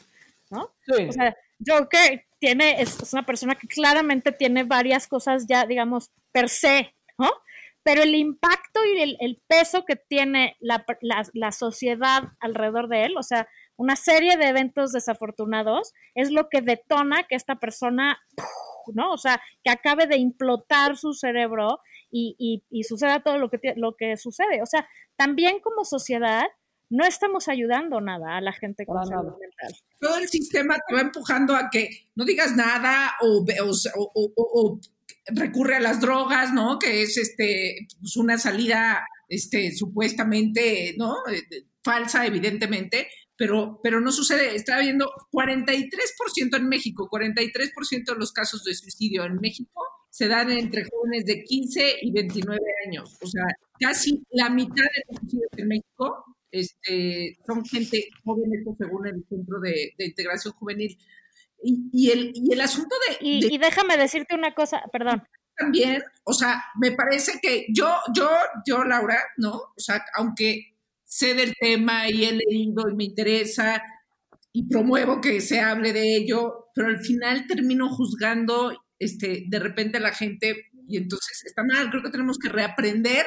¿No? 0.51 0.75
Sí. 0.87 1.09
O 1.09 1.13
sea, 1.13 1.37
Joker 1.67 2.25
tiene, 2.39 2.81
es, 2.81 3.01
es 3.01 3.13
una 3.13 3.27
persona 3.27 3.55
que 3.57 3.67
claramente 3.67 4.33
tiene 4.33 4.65
varias 4.65 5.09
cosas 5.09 5.47
ya, 5.49 5.67
digamos, 5.67 6.11
per 6.33 6.49
se, 6.49 6.95
¿no? 7.19 7.31
Pero 7.88 8.03
el 8.03 8.14
impacto 8.14 8.81
y 8.85 9.01
el, 9.01 9.16
el 9.20 9.40
peso 9.48 9.85
que 9.87 9.96
tiene 9.96 10.57
la, 10.61 10.85
la, 11.01 11.22
la 11.33 11.53
sociedad 11.53 12.24
alrededor 12.38 12.88
de 12.88 13.05
él, 13.07 13.14
o 13.16 13.22
sea, 13.22 13.48
una 13.77 13.96
serie 13.96 14.37
de 14.37 14.48
eventos 14.48 14.92
desafortunados, 14.92 15.94
es 16.14 16.31
lo 16.31 16.48
que 16.51 16.61
detona 16.61 17.22
que 17.27 17.35
esta 17.35 17.55
persona, 17.57 18.18
¿no? 18.92 19.12
O 19.12 19.16
sea, 19.16 19.40
que 19.64 19.70
acabe 19.70 20.07
de 20.07 20.18
implotar 20.18 20.98
su 20.98 21.14
cerebro 21.14 21.79
y, 22.11 22.35
y, 22.38 22.62
y 22.68 22.85
suceda 22.85 23.22
todo 23.22 23.38
lo 23.38 23.48
que, 23.48 23.57
ti- 23.59 23.72
lo 23.77 23.94
que 23.96 24.16
sucede. 24.18 24.61
O 24.62 24.66
sea, 24.66 24.87
también 25.16 25.61
como 25.61 25.85
sociedad 25.85 26.44
no 26.90 27.05
estamos 27.07 27.48
ayudando 27.48 28.01
nada 28.03 28.37
a 28.37 28.40
la 28.42 28.53
gente 28.53 28.85
con 28.85 29.03
salud 29.07 29.24
nada. 29.24 29.37
mental. 29.40 29.72
todo 30.01 30.18
el 30.18 30.29
sistema 30.29 30.77
te 30.87 30.94
va 30.94 31.01
empujando 31.03 31.55
a 31.55 31.70
que 31.70 31.88
no 32.16 32.24
digas 32.24 32.55
nada 32.57 33.12
o, 33.22 33.44
ve- 33.46 33.61
o, 33.62 33.70
o- 33.70 34.11
o- 34.14 34.33
o 34.37 34.81
recurre 35.35 35.77
a 35.77 35.81
las 35.81 36.01
drogas, 36.01 36.53
¿no? 36.53 36.79
Que 36.79 37.03
es 37.03 37.17
este 37.17 37.87
pues 38.01 38.17
una 38.17 38.38
salida 38.38 39.01
este 39.29 39.73
supuestamente, 39.73 40.95
¿no? 40.97 41.14
Eh, 41.31 41.43
falsa 41.83 42.27
evidentemente, 42.27 43.09
pero 43.37 43.81
pero 43.83 44.01
no 44.01 44.12
sucede, 44.12 44.55
estaba 44.55 44.81
viendo 44.81 45.11
43% 45.33 46.57
en 46.57 46.69
México, 46.69 47.09
43% 47.11 48.12
de 48.12 48.19
los 48.19 48.33
casos 48.33 48.64
de 48.64 48.75
suicidio 48.75 49.25
en 49.25 49.37
México 49.37 49.83
se 50.11 50.27
dan 50.27 50.51
entre 50.51 50.85
jóvenes 50.85 51.27
de 51.27 51.45
15 51.45 51.99
y 52.03 52.12
29 52.12 52.59
años, 52.87 53.17
o 53.23 53.27
sea, 53.27 53.45
casi 53.79 54.23
la 54.31 54.49
mitad 54.51 54.85
de 54.85 55.03
los 55.09 55.21
suicidios 55.21 55.51
en 55.57 55.69
México 55.69 56.25
este, 56.51 57.37
son 57.47 57.64
gente 57.64 58.09
joven, 58.25 58.51
según 58.79 59.07
el 59.07 59.25
Centro 59.29 59.61
de 59.61 59.93
Integración 59.99 60.55
Juvenil. 60.55 60.97
Y, 61.62 61.90
y, 61.92 62.11
el, 62.11 62.33
y 62.35 62.53
el 62.53 62.61
asunto 62.61 62.94
de, 63.09 63.16
Y, 63.21 63.40
de 63.40 63.55
y 63.55 63.59
déjame 63.59 63.97
decirte 63.97 64.35
una 64.35 64.55
cosa, 64.55 64.83
perdón, 64.92 65.25
también, 65.59 66.03
o 66.23 66.33
sea, 66.33 66.64
me 66.81 66.92
parece 66.92 67.40
que 67.42 67.66
yo, 67.71 67.92
yo, 68.14 68.31
yo, 68.64 68.85
Laura, 68.85 69.18
¿no? 69.38 69.55
O 69.55 69.75
sea, 69.77 70.05
aunque 70.14 70.77
sé 71.05 71.35
del 71.35 71.55
tema 71.59 72.09
y 72.09 72.25
he 72.25 72.33
leído 72.33 72.88
y 72.88 72.94
me 72.94 73.05
interesa 73.05 73.83
y 74.53 74.68
promuevo 74.68 75.21
que 75.21 75.40
se 75.40 75.61
hable 75.61 75.92
de 75.92 76.16
ello, 76.16 76.68
pero 76.75 76.88
al 76.88 76.99
final 77.01 77.47
termino 77.49 77.88
juzgando 77.88 78.73
este, 79.01 79.47
de 79.49 79.59
repente 79.59 79.99
a 79.99 80.01
la 80.01 80.12
gente 80.12 80.66
y 80.87 80.97
entonces 80.97 81.44
está 81.44 81.64
mal. 81.64 81.90
Creo 81.90 82.05
que 82.05 82.11
tenemos 82.11 82.38
que 82.38 82.51
reaprender 82.51 83.27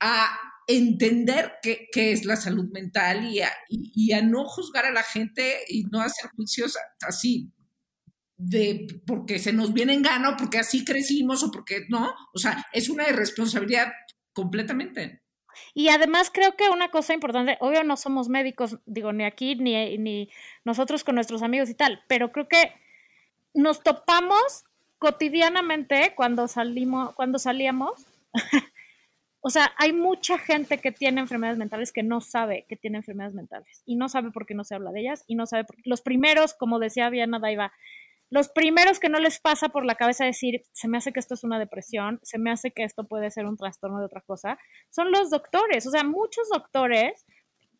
a 0.00 0.36
entender 0.76 1.52
qué, 1.62 1.88
qué 1.92 2.12
es 2.12 2.24
la 2.24 2.36
salud 2.36 2.70
mental 2.72 3.26
y 3.26 3.40
a, 3.40 3.50
y, 3.68 3.92
y 3.94 4.12
a 4.12 4.22
no 4.22 4.44
juzgar 4.44 4.86
a 4.86 4.92
la 4.92 5.02
gente 5.02 5.60
y 5.68 5.84
no 5.84 6.00
hacer 6.00 6.30
juicios 6.30 6.76
así 7.06 7.52
de 8.36 8.86
porque 9.06 9.38
se 9.38 9.52
nos 9.52 9.74
viene 9.74 9.92
en 9.92 10.02
gana 10.02 10.36
porque 10.36 10.58
así 10.58 10.84
crecimos 10.84 11.42
o 11.42 11.50
porque 11.50 11.84
no, 11.88 12.14
o 12.32 12.38
sea, 12.38 12.66
es 12.72 12.88
una 12.88 13.08
irresponsabilidad 13.08 13.92
completamente. 14.32 15.22
Y 15.74 15.88
además 15.88 16.30
creo 16.32 16.56
que 16.56 16.70
una 16.70 16.90
cosa 16.90 17.12
importante, 17.12 17.58
obvio 17.60 17.84
no 17.84 17.96
somos 17.98 18.28
médicos, 18.28 18.78
digo, 18.86 19.12
ni 19.12 19.24
aquí, 19.24 19.56
ni, 19.56 19.98
ni 19.98 20.30
nosotros 20.64 21.04
con 21.04 21.16
nuestros 21.16 21.42
amigos 21.42 21.68
y 21.68 21.74
tal, 21.74 22.02
pero 22.08 22.32
creo 22.32 22.48
que 22.48 22.72
nos 23.52 23.82
topamos 23.82 24.64
cotidianamente 24.98 26.14
cuando 26.16 26.48
salimos, 26.48 27.14
cuando 27.14 27.38
salíamos. 27.38 28.06
o 29.40 29.50
sea, 29.50 29.72
hay 29.78 29.92
mucha 29.92 30.38
gente 30.38 30.78
que 30.78 30.92
tiene 30.92 31.20
enfermedades 31.20 31.58
mentales 31.58 31.92
que 31.92 32.02
no 32.02 32.20
sabe 32.20 32.66
que 32.68 32.76
tiene 32.76 32.98
enfermedades 32.98 33.34
mentales 33.34 33.82
y 33.86 33.96
no 33.96 34.08
sabe 34.08 34.30
por 34.30 34.46
qué 34.46 34.54
no 34.54 34.64
se 34.64 34.74
habla 34.74 34.92
de 34.92 35.00
ellas 35.00 35.24
y 35.26 35.34
no 35.34 35.46
sabe 35.46 35.64
por 35.64 35.76
qué. 35.76 35.82
Los 35.86 36.02
primeros, 36.02 36.54
como 36.54 36.78
decía 36.78 37.10
Diana 37.10 37.38
Daiva, 37.38 37.72
los 38.30 38.48
primeros 38.48 39.00
que 39.00 39.08
no 39.08 39.18
les 39.18 39.40
pasa 39.40 39.70
por 39.70 39.84
la 39.84 39.96
cabeza 39.96 40.24
decir, 40.24 40.62
se 40.72 40.86
me 40.86 40.98
hace 40.98 41.12
que 41.12 41.18
esto 41.18 41.34
es 41.34 41.42
una 41.42 41.58
depresión, 41.58 42.20
se 42.22 42.38
me 42.38 42.52
hace 42.52 42.70
que 42.70 42.84
esto 42.84 43.04
puede 43.04 43.30
ser 43.30 43.44
un 43.44 43.56
trastorno 43.56 43.98
de 43.98 44.04
otra 44.04 44.20
cosa, 44.20 44.56
son 44.88 45.10
los 45.10 45.30
doctores. 45.30 45.84
O 45.86 45.90
sea, 45.90 46.04
muchos 46.04 46.48
doctores, 46.52 47.26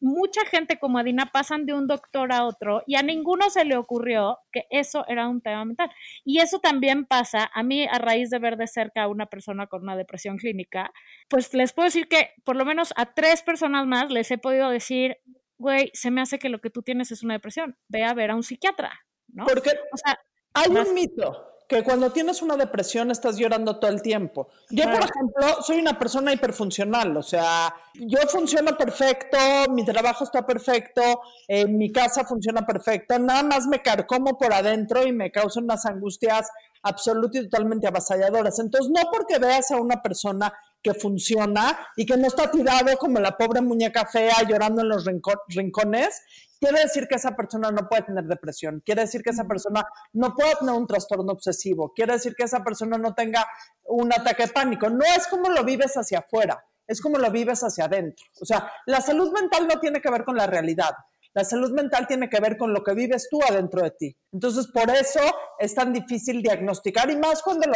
mucha 0.00 0.44
gente 0.46 0.78
como 0.78 0.98
Adina 0.98 1.26
pasan 1.32 1.66
de 1.66 1.74
un 1.74 1.86
doctor 1.86 2.32
a 2.32 2.44
otro 2.44 2.82
y 2.86 2.96
a 2.96 3.02
ninguno 3.02 3.50
se 3.50 3.64
le 3.64 3.76
ocurrió 3.76 4.38
que 4.52 4.66
eso 4.70 5.04
era 5.08 5.28
un 5.28 5.40
tema 5.40 5.64
mental. 5.64 5.90
Y 6.24 6.40
eso 6.40 6.58
también 6.58 7.04
pasa, 7.04 7.50
a 7.52 7.62
mí 7.62 7.86
a 7.86 7.98
raíz 7.98 8.30
de 8.30 8.38
ver 8.38 8.56
de 8.56 8.66
cerca 8.66 9.02
a 9.02 9.08
una 9.08 9.26
persona 9.26 9.66
con 9.66 9.82
una 9.82 9.96
depresión 9.96 10.38
clínica, 10.38 10.92
pues 11.28 11.52
les 11.54 11.72
puedo 11.72 11.86
decir 11.86 12.08
que 12.08 12.30
por 12.44 12.56
lo 12.56 12.64
menos 12.64 12.92
a 12.96 13.14
tres 13.14 13.42
personas 13.42 13.86
más 13.86 14.10
les 14.10 14.30
he 14.30 14.38
podido 14.38 14.70
decir, 14.70 15.18
güey, 15.58 15.90
se 15.92 16.10
me 16.10 16.20
hace 16.20 16.38
que 16.38 16.48
lo 16.48 16.60
que 16.60 16.70
tú 16.70 16.82
tienes 16.82 17.10
es 17.12 17.22
una 17.22 17.34
depresión, 17.34 17.76
ve 17.88 18.04
a 18.04 18.14
ver 18.14 18.30
a 18.30 18.36
un 18.36 18.42
psiquiatra. 18.42 18.92
¿no? 19.28 19.46
Porque 19.46 19.70
o 19.92 19.96
sea, 19.96 20.18
hay 20.54 20.70
un 20.70 20.94
mito 20.94 21.49
que 21.70 21.84
cuando 21.84 22.10
tienes 22.10 22.42
una 22.42 22.56
depresión 22.56 23.12
estás 23.12 23.36
llorando 23.36 23.78
todo 23.78 23.92
el 23.92 24.02
tiempo. 24.02 24.48
Yo, 24.70 24.84
por 24.86 25.04
ejemplo, 25.04 25.62
soy 25.62 25.78
una 25.78 25.96
persona 25.96 26.32
hiperfuncional, 26.32 27.16
o 27.16 27.22
sea, 27.22 27.72
yo 27.94 28.18
funciono 28.28 28.76
perfecto, 28.76 29.38
mi 29.68 29.84
trabajo 29.84 30.24
está 30.24 30.44
perfecto, 30.44 31.00
eh, 31.46 31.68
mi 31.68 31.92
casa 31.92 32.24
funciona 32.24 32.66
perfecto, 32.66 33.20
nada 33.20 33.44
más 33.44 33.68
me 33.68 33.80
carcomo 33.80 34.36
por 34.36 34.52
adentro 34.52 35.06
y 35.06 35.12
me 35.12 35.30
causa 35.30 35.60
unas 35.60 35.86
angustias 35.86 36.50
absolutamente 36.82 37.38
y 37.38 37.48
totalmente 37.48 37.86
avasalladoras. 37.86 38.58
Entonces, 38.58 38.90
no 38.90 39.08
porque 39.12 39.38
veas 39.38 39.70
a 39.70 39.76
una 39.76 40.02
persona 40.02 40.52
que 40.82 40.94
funciona 40.94 41.78
y 41.96 42.06
que 42.06 42.16
no 42.16 42.26
está 42.26 42.50
tirado 42.50 42.96
como 42.98 43.20
la 43.20 43.36
pobre 43.36 43.60
muñeca 43.60 44.06
fea 44.06 44.42
llorando 44.48 44.82
en 44.82 44.88
los 44.88 45.04
rincones, 45.04 46.22
quiere 46.58 46.80
decir 46.82 47.08
que 47.08 47.16
esa 47.16 47.34
persona 47.34 47.70
no 47.70 47.88
puede 47.88 48.02
tener 48.02 48.24
depresión, 48.24 48.82
quiere 48.84 49.02
decir 49.02 49.22
que 49.22 49.30
esa 49.30 49.44
persona 49.44 49.84
no 50.12 50.34
puede 50.34 50.54
tener 50.56 50.74
un 50.74 50.86
trastorno 50.86 51.32
obsesivo, 51.32 51.92
quiere 51.94 52.14
decir 52.14 52.34
que 52.34 52.44
esa 52.44 52.62
persona 52.62 52.98
no 52.98 53.14
tenga 53.14 53.46
un 53.84 54.12
ataque 54.12 54.46
de 54.46 54.52
pánico. 54.52 54.88
No 54.90 55.04
es 55.04 55.26
como 55.26 55.48
lo 55.48 55.64
vives 55.64 55.94
hacia 55.96 56.20
afuera, 56.20 56.62
es 56.86 57.00
como 57.00 57.18
lo 57.18 57.30
vives 57.30 57.62
hacia 57.62 57.86
adentro. 57.86 58.26
O 58.40 58.44
sea, 58.44 58.70
la 58.86 59.00
salud 59.00 59.32
mental 59.32 59.66
no 59.66 59.80
tiene 59.80 60.00
que 60.00 60.10
ver 60.10 60.24
con 60.24 60.36
la 60.36 60.46
realidad. 60.46 60.92
La 61.32 61.44
salud 61.44 61.70
mental 61.70 62.08
tiene 62.08 62.28
que 62.28 62.40
ver 62.40 62.56
con 62.56 62.72
lo 62.74 62.82
que 62.82 62.92
vives 62.92 63.28
tú 63.30 63.40
adentro 63.48 63.82
de 63.82 63.92
ti. 63.92 64.16
Entonces, 64.32 64.66
por 64.66 64.90
eso 64.90 65.20
es 65.60 65.74
tan 65.74 65.92
difícil 65.92 66.42
diagnosticar 66.42 67.08
y 67.10 67.16
más 67.16 67.42
cuando 67.42 67.70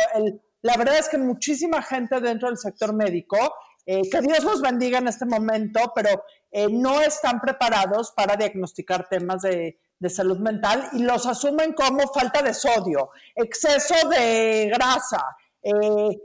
la 0.64 0.78
verdad 0.78 0.96
es 0.96 1.10
que 1.10 1.18
muchísima 1.18 1.82
gente 1.82 2.18
dentro 2.20 2.48
del 2.48 2.56
sector 2.56 2.94
médico 2.94 3.36
eh, 3.84 4.00
que 4.10 4.22
Dios 4.22 4.42
los 4.44 4.62
bendiga 4.62 4.96
en 4.96 5.08
este 5.08 5.26
momento, 5.26 5.92
pero 5.94 6.24
eh, 6.50 6.68
no 6.70 7.02
están 7.02 7.38
preparados 7.38 8.12
para 8.12 8.34
diagnosticar 8.34 9.06
temas 9.06 9.42
de, 9.42 9.78
salud 10.08 10.38
mental 10.38 10.88
y 10.92 11.02
los 11.02 11.26
asumen 11.26 11.72
como 11.72 12.06
falta 12.12 12.42
de 12.42 12.52
sodio, 12.52 13.10
exceso 13.34 13.94
de 14.10 14.70
grasa, 14.74 15.36
eh, 15.62 16.18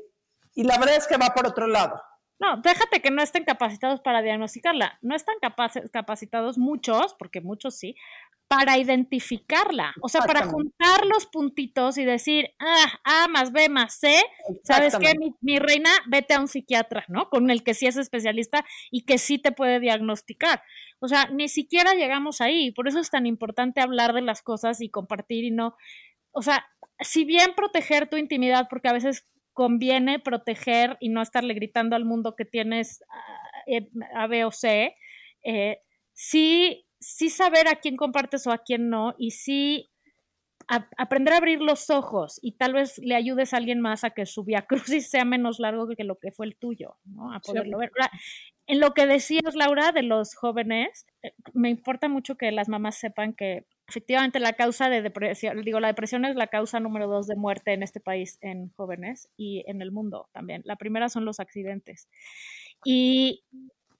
y 0.55 0.63
la 0.63 0.77
verdad 0.77 0.97
es 0.97 1.07
que 1.07 1.15
va 1.15 1.33
por 1.33 1.47
otro 1.47 1.65
lado. 1.65 2.01
No, 2.39 2.57
déjate 2.61 3.01
que 3.01 3.11
no 3.11 3.21
estén 3.21 3.43
capacitados 3.43 3.99
para 3.99 4.21
diagnosticarla. 4.21 4.97
No 5.01 5.13
están 5.13 5.35
capacitados 5.91 6.57
muchos, 6.57 7.13
porque 7.15 7.41
muchos 7.41 7.75
sí, 7.75 7.95
para 8.49 8.79
identificarla. 8.79 9.93
O 10.01 10.09
sea, 10.09 10.21
para 10.21 10.47
juntar 10.47 11.05
los 11.05 11.27
puntitos 11.27 11.99
y 11.99 12.03
decir, 12.03 12.49
ah, 12.57 12.99
A 13.03 13.27
más 13.27 13.51
B 13.51 13.69
más 13.69 13.99
C, 13.99 14.19
¿sabes 14.63 14.97
qué? 14.97 15.13
Mi, 15.19 15.35
mi, 15.39 15.59
reina, 15.59 15.91
vete 16.07 16.33
a 16.33 16.39
un 16.39 16.47
psiquiatra, 16.47 17.05
¿no? 17.09 17.29
Con 17.29 17.51
el 17.51 17.63
que 17.63 17.75
sí 17.75 17.85
es 17.85 17.95
especialista 17.95 18.65
y 18.89 19.05
que 19.05 19.19
sí 19.19 19.37
te 19.37 19.51
puede 19.51 19.79
diagnosticar. 19.79 20.63
O 20.99 21.07
sea, 21.07 21.29
ni 21.31 21.47
siquiera 21.47 21.93
llegamos 21.93 22.41
ahí. 22.41 22.71
Por 22.71 22.87
eso 22.87 22.99
es 22.99 23.11
tan 23.11 23.27
importante 23.27 23.81
hablar 23.81 24.13
de 24.13 24.21
las 24.21 24.41
cosas 24.41 24.81
y 24.81 24.89
compartir 24.89 25.45
y 25.45 25.51
no. 25.51 25.75
O 26.31 26.41
sea, 26.41 26.65
si 26.99 27.25
bien 27.25 27.53
proteger 27.55 28.09
tu 28.09 28.17
intimidad, 28.17 28.67
porque 28.67 28.89
a 28.89 28.93
veces 28.93 29.27
conviene 29.53 30.17
proteger 30.17 30.97
y 30.99 31.09
no 31.09 31.21
estarle 31.21 31.53
gritando 31.53 31.95
al 31.95 32.03
mundo 32.03 32.35
que 32.35 32.45
tienes 32.45 33.03
ah, 33.11 33.63
eh, 33.67 33.89
A, 34.15 34.25
B 34.25 34.43
o 34.43 34.51
C, 34.51 34.95
eh, 35.43 35.81
sí, 36.13 36.87
sí 36.99 37.29
saber 37.29 37.67
a 37.67 37.75
quién 37.75 37.95
compartes 37.95 38.45
o 38.47 38.51
a 38.51 38.59
quién 38.59 38.89
no, 38.89 39.15
y 39.17 39.31
sí 39.31 39.89
aprender 40.97 41.33
a 41.33 41.37
abrir 41.37 41.61
los 41.61 41.89
ojos 41.89 42.39
y 42.43 42.51
tal 42.51 42.73
vez 42.73 42.99
le 42.99 43.15
ayudes 43.15 43.53
a 43.53 43.57
alguien 43.57 43.79
más 43.79 44.03
a 44.03 44.11
que 44.11 44.27
su 44.27 44.43
via 44.43 44.67
crucis 44.67 45.09
sea 45.09 45.25
menos 45.25 45.59
largo 45.59 45.87
que 45.87 46.03
lo 46.03 46.19
que 46.19 46.31
fue 46.31 46.45
el 46.45 46.55
tuyo, 46.55 46.97
¿no? 47.05 47.33
A 47.33 47.39
poderlo 47.39 47.79
ver. 47.79 47.91
En 48.67 48.79
lo 48.79 48.93
que 48.93 49.07
decías, 49.07 49.55
Laura, 49.55 49.91
de 49.91 50.03
los 50.03 50.35
jóvenes, 50.35 51.07
eh, 51.23 51.31
me 51.53 51.69
importa 51.69 52.07
mucho 52.07 52.35
que 52.35 52.51
las 52.51 52.69
mamás 52.69 52.97
sepan 52.97 53.33
que 53.33 53.65
efectivamente 53.87 54.39
la 54.39 54.53
causa 54.53 54.89
de 54.89 55.01
depresión, 55.01 55.59
digo, 55.63 55.79
la 55.79 55.87
depresión 55.87 56.23
es 56.25 56.35
la 56.35 56.45
causa 56.45 56.79
número 56.79 57.07
dos 57.07 57.25
de 57.25 57.35
muerte 57.35 57.73
en 57.73 57.81
este 57.81 57.99
país 57.99 58.37
en 58.41 58.69
jóvenes 58.75 59.27
y 59.35 59.63
en 59.65 59.81
el 59.81 59.91
mundo 59.91 60.29
también. 60.33 60.61
La 60.65 60.75
primera 60.75 61.09
son 61.09 61.25
los 61.25 61.39
accidentes. 61.39 62.07
Y 62.85 63.43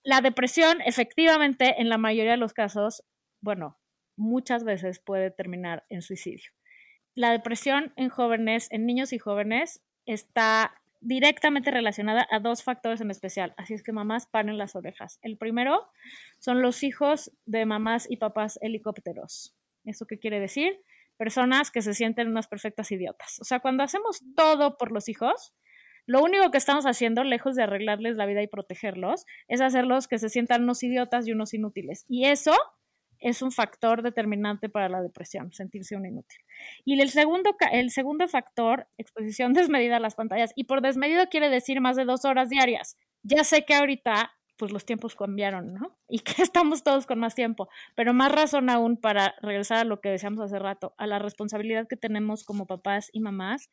la 0.03 0.21
depresión, 0.21 0.81
efectivamente, 0.81 1.81
en 1.81 1.89
la 1.89 1.97
mayoría 1.97 2.31
de 2.31 2.37
los 2.37 2.53
casos, 2.53 3.03
bueno, 3.41 3.79
muchas 4.15 4.63
veces 4.63 4.99
puede 4.99 5.31
terminar 5.31 5.85
en 5.89 6.01
suicidio. 6.01 6.51
La 7.15 7.31
depresión 7.31 7.93
en 7.97 8.09
jóvenes, 8.09 8.67
en 8.71 8.85
niños 8.85 9.13
y 9.13 9.19
jóvenes, 9.19 9.81
está 10.05 10.81
directamente 11.01 11.71
relacionada 11.71 12.27
a 12.29 12.39
dos 12.39 12.63
factores 12.63 13.01
en 13.01 13.11
especial. 13.11 13.53
Así 13.57 13.73
es 13.73 13.83
que 13.83 13.91
mamás 13.91 14.27
paren 14.27 14.57
las 14.57 14.75
orejas. 14.75 15.19
El 15.21 15.37
primero 15.37 15.87
son 16.39 16.61
los 16.61 16.83
hijos 16.83 17.31
de 17.45 17.65
mamás 17.65 18.09
y 18.09 18.17
papás 18.17 18.59
helicópteros. 18.61 19.55
¿Eso 19.85 20.05
qué 20.05 20.19
quiere 20.19 20.39
decir? 20.39 20.81
Personas 21.17 21.71
que 21.71 21.81
se 21.81 21.93
sienten 21.93 22.27
unas 22.27 22.47
perfectas 22.47 22.91
idiotas. 22.91 23.39
O 23.39 23.43
sea, 23.43 23.59
cuando 23.59 23.83
hacemos 23.83 24.21
todo 24.35 24.77
por 24.77 24.91
los 24.91 25.09
hijos, 25.09 25.53
lo 26.09 26.23
único 26.23 26.49
que 26.49 26.57
estamos 26.57 26.85
haciendo, 26.85 27.23
lejos 27.23 27.55
de 27.55 27.61
arreglarles 27.61 28.15
la 28.15 28.25
vida 28.25 28.41
y 28.41 28.47
protegerlos, 28.47 29.27
es 29.47 29.61
hacerlos 29.61 30.07
que 30.07 30.17
se 30.17 30.27
sientan 30.27 30.63
unos 30.63 30.81
idiotas 30.81 31.27
y 31.27 31.33
unos 31.33 31.53
inútiles. 31.53 32.05
Y 32.09 32.25
eso 32.25 32.51
es 33.19 33.43
un 33.43 33.51
factor 33.51 34.01
determinante 34.01 34.69
para 34.69 34.89
la 34.89 35.03
depresión, 35.03 35.53
sentirse 35.53 35.95
un 35.95 36.07
inútil. 36.07 36.39
Y 36.83 36.99
el 36.99 37.11
segundo, 37.11 37.55
el 37.71 37.91
segundo 37.91 38.27
factor, 38.27 38.87
exposición 38.97 39.53
desmedida 39.53 39.97
a 39.97 39.99
las 39.99 40.15
pantallas. 40.15 40.51
Y 40.55 40.63
por 40.63 40.81
desmedido 40.81 41.27
quiere 41.29 41.47
decir 41.47 41.79
más 41.79 41.95
de 41.95 42.05
dos 42.05 42.25
horas 42.25 42.49
diarias. 42.49 42.97
Ya 43.21 43.43
sé 43.43 43.63
que 43.63 43.75
ahorita 43.75 44.31
pues 44.59 44.73
los 44.73 44.85
tiempos 44.85 45.15
cambiaron, 45.15 45.73
¿no? 45.73 45.97
Y 46.09 46.19
que 46.19 46.33
estamos 46.43 46.83
todos 46.83 47.07
con 47.07 47.17
más 47.17 47.33
tiempo, 47.33 47.69
pero 47.95 48.13
más 48.13 48.31
razón 48.31 48.69
aún 48.69 48.97
para 48.97 49.33
regresar 49.41 49.77
a 49.77 49.83
lo 49.85 50.01
que 50.01 50.09
decíamos 50.09 50.41
hace 50.41 50.59
rato, 50.59 50.93
a 50.97 51.07
la 51.07 51.17
responsabilidad 51.17 51.87
que 51.87 51.95
tenemos 51.95 52.43
como 52.43 52.67
papás 52.67 53.09
y 53.13 53.21
mamás 53.21 53.69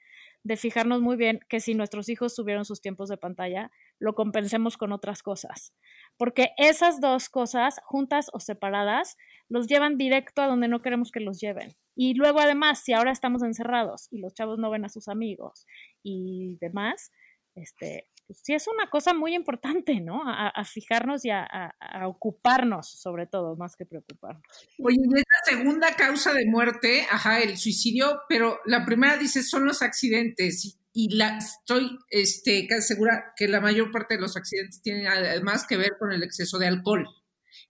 de 0.47 0.57
fijarnos 0.57 1.03
muy 1.03 1.17
bien 1.17 1.41
que 1.49 1.59
si 1.59 1.75
nuestros 1.75 2.09
hijos 2.09 2.37
tuvieron 2.37 2.65
sus 2.65 2.81
tiempos 2.81 3.09
de 3.09 3.17
pantalla, 3.17 3.73
lo 3.99 4.15
compensemos 4.15 4.77
con 4.77 4.93
otras 4.93 5.23
cosas, 5.23 5.75
porque 6.17 6.51
esas 6.57 7.01
dos 7.01 7.29
cosas, 7.29 7.81
juntas 7.85 8.31
o 8.33 8.39
separadas, 8.39 9.17
los 9.49 9.67
llevan 9.67 9.99
directo 9.99 10.43
a 10.43 10.47
donde 10.47 10.69
no 10.69 10.83
queremos 10.83 11.11
que 11.11 11.19
los 11.19 11.41
lleven. 11.41 11.75
Y 11.97 12.15
luego 12.15 12.39
además, 12.39 12.81
si 12.85 12.93
ahora 12.93 13.11
estamos 13.11 13.43
encerrados 13.43 14.07
y 14.13 14.21
los 14.21 14.35
chavos 14.35 14.59
no 14.59 14.71
ven 14.71 14.85
a 14.85 14.89
sus 14.89 15.09
amigos 15.09 15.67
y 16.05 16.57
demás, 16.61 17.11
este, 17.57 18.07
pues 18.27 18.41
sí 18.43 18.55
es 18.55 18.67
una 18.67 18.91
cosa 18.91 19.15
muy 19.15 19.35
importante, 19.35 20.01
¿no? 20.01 20.23
A, 20.27 20.65
fijarnos 20.65 21.25
y 21.25 21.31
a, 21.31 21.75
ocuparnos, 22.07 22.89
sobre 22.89 23.27
todo, 23.27 23.57
más 23.57 23.77
que 23.77 23.87
preocuparnos. 23.87 24.43
Oye, 24.83 24.99
es 25.01 25.23
la 25.23 25.57
segunda 25.57 25.95
causa 25.95 26.33
de 26.33 26.45
muerte, 26.47 27.07
ajá, 27.11 27.41
el 27.41 27.57
suicidio, 27.57 28.23
pero 28.29 28.59
la 28.65 28.85
primera 28.85 29.17
dice 29.17 29.43
son 29.43 29.65
los 29.65 29.81
accidentes 29.83 30.81
y, 30.93 31.15
la 31.15 31.39
estoy 31.39 31.99
este, 32.11 32.67
casi 32.67 32.95
segura 32.95 33.35
que 33.37 33.49
la 33.49 33.61
mayor 33.61 33.93
parte 33.93 34.15
de 34.15 34.21
los 34.23 34.37
accidentes 34.37 34.81
tienen 34.81 35.07
además 35.07 35.67
que 35.67 35.77
ver 35.77 35.93
con 35.99 36.11
el 36.11 36.23
exceso 36.23 36.59
de 36.59 36.67
alcohol. 36.67 37.07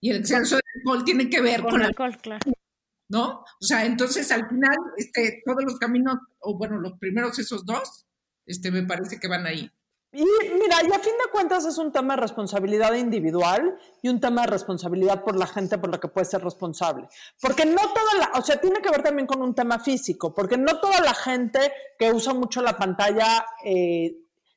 Y 0.00 0.10
el 0.10 0.18
exceso 0.18 0.56
de 0.56 0.62
alcohol 0.76 1.04
tiene 1.04 1.28
que 1.28 1.40
ver 1.40 1.62
con, 1.62 1.80
el 1.80 1.88
alcohol, 1.88 2.16
claro. 2.18 2.52
¿No? 3.08 3.40
O 3.40 3.64
sea, 3.64 3.84
entonces 3.84 4.30
al 4.30 4.48
final, 4.48 4.76
este, 4.96 5.42
todos 5.44 5.64
los 5.64 5.78
caminos, 5.78 6.18
o 6.38 6.56
bueno, 6.56 6.78
los 6.78 6.98
primeros 6.98 7.38
esos 7.38 7.66
dos, 7.66 8.06
este, 8.46 8.70
me 8.70 8.84
parece 8.84 9.18
que 9.18 9.28
van 9.28 9.46
ahí. 9.46 9.70
Y 10.18 10.24
mira, 10.54 10.78
y 10.82 10.90
a 10.90 10.98
fin 10.98 11.12
de 11.12 11.30
cuentas 11.30 11.66
es 11.66 11.76
un 11.76 11.92
tema 11.92 12.14
de 12.16 12.22
responsabilidad 12.22 12.94
individual 12.94 13.78
y 14.00 14.08
un 14.08 14.18
tema 14.18 14.40
de 14.40 14.46
responsabilidad 14.46 15.22
por 15.22 15.36
la 15.36 15.46
gente 15.46 15.76
por 15.76 15.90
la 15.90 16.00
que 16.00 16.08
puede 16.08 16.24
ser 16.24 16.42
responsable. 16.42 17.06
Porque 17.38 17.66
no 17.66 17.76
toda 17.76 18.14
la, 18.18 18.38
o 18.38 18.40
sea, 18.40 18.58
tiene 18.58 18.80
que 18.80 18.88
ver 18.88 19.02
también 19.02 19.26
con 19.26 19.42
un 19.42 19.54
tema 19.54 19.78
físico, 19.78 20.32
porque 20.32 20.56
no 20.56 20.80
toda 20.80 21.02
la 21.02 21.12
gente 21.12 21.70
que 21.98 22.10
usa 22.10 22.32
mucho 22.32 22.62
la 22.62 22.78
pantalla 22.78 23.44
eh, 23.62 24.16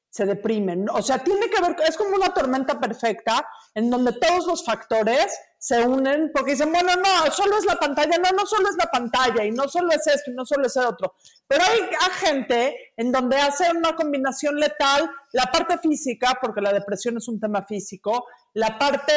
se 0.09 0.25
deprimen. 0.25 0.89
O 0.89 1.01
sea, 1.01 1.19
tiene 1.19 1.49
que 1.49 1.61
ver, 1.61 1.75
es 1.87 1.95
como 1.95 2.15
una 2.15 2.33
tormenta 2.33 2.79
perfecta 2.79 3.47
en 3.75 3.89
donde 3.89 4.13
todos 4.13 4.47
los 4.47 4.65
factores 4.65 5.37
se 5.57 5.85
unen 5.85 6.31
porque 6.33 6.51
dicen, 6.51 6.71
bueno, 6.71 6.95
no, 6.95 7.31
solo 7.31 7.57
es 7.57 7.65
la 7.65 7.75
pantalla, 7.75 8.17
no, 8.17 8.31
no 8.31 8.45
solo 8.45 8.69
es 8.69 8.75
la 8.77 8.89
pantalla 8.89 9.43
y 9.43 9.51
no 9.51 9.67
solo 9.67 9.91
es 9.91 10.07
esto 10.07 10.31
y 10.31 10.33
no 10.33 10.45
solo 10.45 10.65
es 10.65 10.75
el 10.77 10.85
otro. 10.85 11.13
Pero 11.47 11.63
hay, 11.63 11.81
gente 12.19 12.93
en 12.97 13.11
donde 13.11 13.37
hace 13.37 13.69
una 13.71 13.95
combinación 13.95 14.55
letal, 14.55 15.09
la 15.33 15.45
parte 15.45 15.77
física, 15.77 16.37
porque 16.41 16.61
la 16.61 16.73
depresión 16.73 17.17
es 17.17 17.27
un 17.27 17.39
tema 17.39 17.65
físico, 17.65 18.25
la 18.53 18.77
parte 18.77 19.13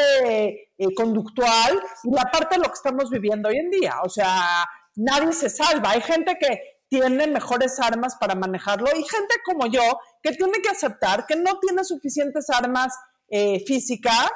eh, 0.78 0.94
conductual 0.94 1.80
y 2.04 2.14
la 2.14 2.24
parte 2.30 2.56
de 2.56 2.62
lo 2.62 2.68
que 2.68 2.74
estamos 2.74 3.10
viviendo 3.10 3.48
hoy 3.48 3.56
en 3.56 3.70
día. 3.70 3.96
O 4.04 4.08
sea, 4.08 4.64
nadie 4.96 5.32
se 5.32 5.48
salva. 5.48 5.90
Hay 5.90 6.00
gente 6.02 6.36
que 6.38 6.71
tiene 6.92 7.26
mejores 7.26 7.80
armas 7.80 8.16
para 8.16 8.34
manejarlo 8.34 8.86
y 8.94 9.02
gente 9.02 9.36
como 9.46 9.66
yo 9.66 9.80
que 10.22 10.32
tiene 10.32 10.60
que 10.62 10.68
aceptar 10.68 11.24
que 11.26 11.36
no 11.36 11.58
tiene 11.58 11.84
suficientes 11.84 12.50
armas 12.50 12.94
eh, 13.28 13.64
físicas 13.66 14.30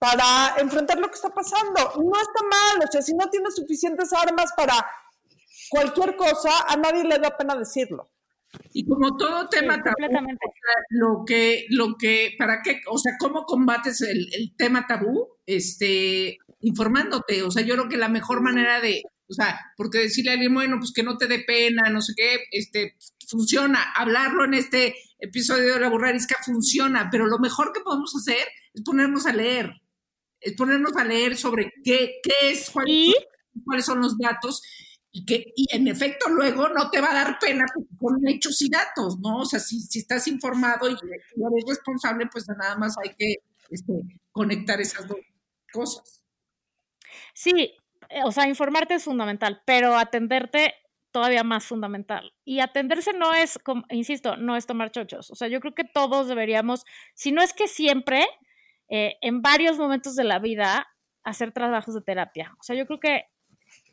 para 0.00 0.56
enfrentar 0.58 0.98
lo 0.98 1.06
que 1.06 1.14
está 1.14 1.28
pasando. 1.28 1.80
No 2.02 2.20
está 2.20 2.42
mal, 2.42 2.88
o 2.88 2.90
sea, 2.90 3.02
si 3.02 3.14
no 3.14 3.30
tiene 3.30 3.52
suficientes 3.52 4.12
armas 4.12 4.52
para 4.56 4.74
cualquier 5.70 6.16
cosa, 6.16 6.50
a 6.66 6.76
nadie 6.76 7.04
le 7.04 7.20
da 7.20 7.36
pena 7.36 7.54
decirlo. 7.54 8.10
Y 8.72 8.84
como 8.84 9.16
todo 9.16 9.48
tema 9.48 9.80
tabú, 9.80 9.94
lo 10.90 11.24
que, 11.24 11.66
lo 11.68 11.94
que, 11.96 12.34
para 12.36 12.62
qué, 12.62 12.80
o 12.90 12.98
sea, 12.98 13.12
cómo 13.20 13.44
combates 13.44 14.00
el, 14.00 14.26
el, 14.34 14.56
tema 14.56 14.88
tabú, 14.88 15.28
este, 15.46 16.36
informándote. 16.62 17.44
O 17.44 17.52
sea, 17.52 17.62
yo 17.62 17.76
creo 17.76 17.88
que 17.88 17.96
la 17.96 18.08
mejor 18.08 18.42
manera 18.42 18.80
de, 18.80 19.02
o 19.32 19.34
sea, 19.34 19.58
porque 19.78 19.98
decirle 19.98 20.30
a 20.30 20.34
alguien, 20.34 20.52
bueno, 20.52 20.76
pues 20.78 20.92
que 20.92 21.02
no 21.02 21.16
te 21.16 21.26
dé 21.26 21.38
pena, 21.38 21.88
no 21.88 22.02
sé 22.02 22.12
qué, 22.14 22.44
este, 22.50 22.96
funciona. 23.26 23.92
Hablarlo 23.94 24.44
en 24.44 24.54
este 24.54 24.94
episodio 25.18 25.74
de 25.74 25.80
la 25.80 25.88
burrarisca 25.88 26.36
funciona, 26.44 27.08
pero 27.10 27.26
lo 27.26 27.38
mejor 27.38 27.72
que 27.72 27.80
podemos 27.80 28.14
hacer 28.14 28.46
es 28.74 28.82
ponernos 28.82 29.26
a 29.26 29.32
leer. 29.32 29.72
Es 30.38 30.52
ponernos 30.52 30.94
a 30.96 31.04
leer 31.04 31.36
sobre 31.38 31.72
qué, 31.82 32.20
qué 32.22 32.50
es, 32.50 32.70
cuáles 32.70 33.86
son 33.86 34.02
los 34.02 34.18
datos 34.18 34.62
y 35.10 35.24
que 35.24 35.52
y 35.56 35.66
en 35.74 35.88
efecto 35.88 36.28
luego 36.28 36.68
no 36.68 36.90
te 36.90 37.00
va 37.00 37.12
a 37.12 37.14
dar 37.14 37.38
pena 37.38 37.64
con 37.98 38.26
hechos 38.28 38.60
y 38.60 38.68
datos, 38.68 39.18
¿no? 39.18 39.38
O 39.38 39.44
sea, 39.46 39.60
si, 39.60 39.80
si 39.80 40.00
estás 40.00 40.28
informado 40.28 40.90
y 40.90 40.92
eres 40.92 41.64
responsable, 41.66 42.26
pues 42.30 42.46
nada 42.48 42.76
más 42.76 42.96
hay 43.02 43.14
que 43.16 43.36
este, 43.70 43.92
conectar 44.30 44.78
esas 44.80 45.08
dos 45.08 45.18
cosas. 45.72 46.22
Sí, 47.34 47.74
o 48.24 48.32
sea, 48.32 48.48
informarte 48.48 48.94
es 48.94 49.04
fundamental, 49.04 49.62
pero 49.64 49.96
atenderte 49.96 50.74
todavía 51.12 51.44
más 51.44 51.64
fundamental. 51.64 52.32
Y 52.44 52.60
atenderse 52.60 53.12
no 53.12 53.34
es, 53.34 53.58
insisto, 53.90 54.36
no 54.36 54.56
es 54.56 54.66
tomar 54.66 54.90
chochos. 54.90 55.30
O 55.30 55.34
sea, 55.34 55.48
yo 55.48 55.60
creo 55.60 55.74
que 55.74 55.84
todos 55.84 56.26
deberíamos, 56.26 56.84
si 57.14 57.32
no 57.32 57.42
es 57.42 57.52
que 57.52 57.68
siempre, 57.68 58.26
eh, 58.88 59.16
en 59.20 59.42
varios 59.42 59.78
momentos 59.78 60.16
de 60.16 60.24
la 60.24 60.38
vida, 60.38 60.88
hacer 61.22 61.52
trabajos 61.52 61.94
de 61.94 62.00
terapia. 62.00 62.54
O 62.58 62.62
sea, 62.62 62.74
yo 62.74 62.86
creo 62.86 62.98
que 62.98 63.26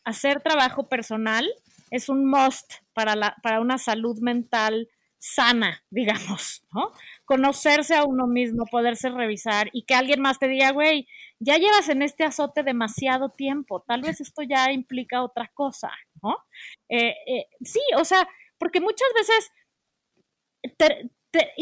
hacer 0.04 0.42
trabajo 0.42 0.88
personal 0.88 1.48
es 1.92 2.10
un 2.10 2.26
must 2.30 2.76
para, 2.94 3.16
la, 3.16 3.36
para 3.44 3.60
una 3.60 3.78
salud 3.78 4.20
mental 4.20 4.90
sana, 5.18 5.84
digamos, 5.90 6.64
¿no? 6.74 6.92
Conocerse 7.30 7.96
a 7.96 8.06
uno 8.06 8.26
mismo, 8.26 8.66
poderse 8.66 9.10
revisar 9.10 9.70
y 9.72 9.84
que 9.84 9.94
alguien 9.94 10.20
más 10.20 10.40
te 10.40 10.48
diga, 10.48 10.72
güey, 10.72 11.08
ya 11.38 11.58
llevas 11.58 11.88
en 11.88 12.02
este 12.02 12.24
azote 12.24 12.64
demasiado 12.64 13.30
tiempo, 13.30 13.84
tal 13.88 14.02
vez 14.02 14.20
esto 14.20 14.42
ya 14.42 14.72
implica 14.72 15.22
otra 15.22 15.52
cosa, 15.54 15.92
¿no? 16.24 16.36
Eh, 16.90 17.14
eh, 17.28 17.46
sí, 17.62 17.82
o 17.98 18.04
sea, 18.04 18.28
porque 18.58 18.82
muchas 18.82 19.10
veces 19.14 19.52
te, 20.76 21.12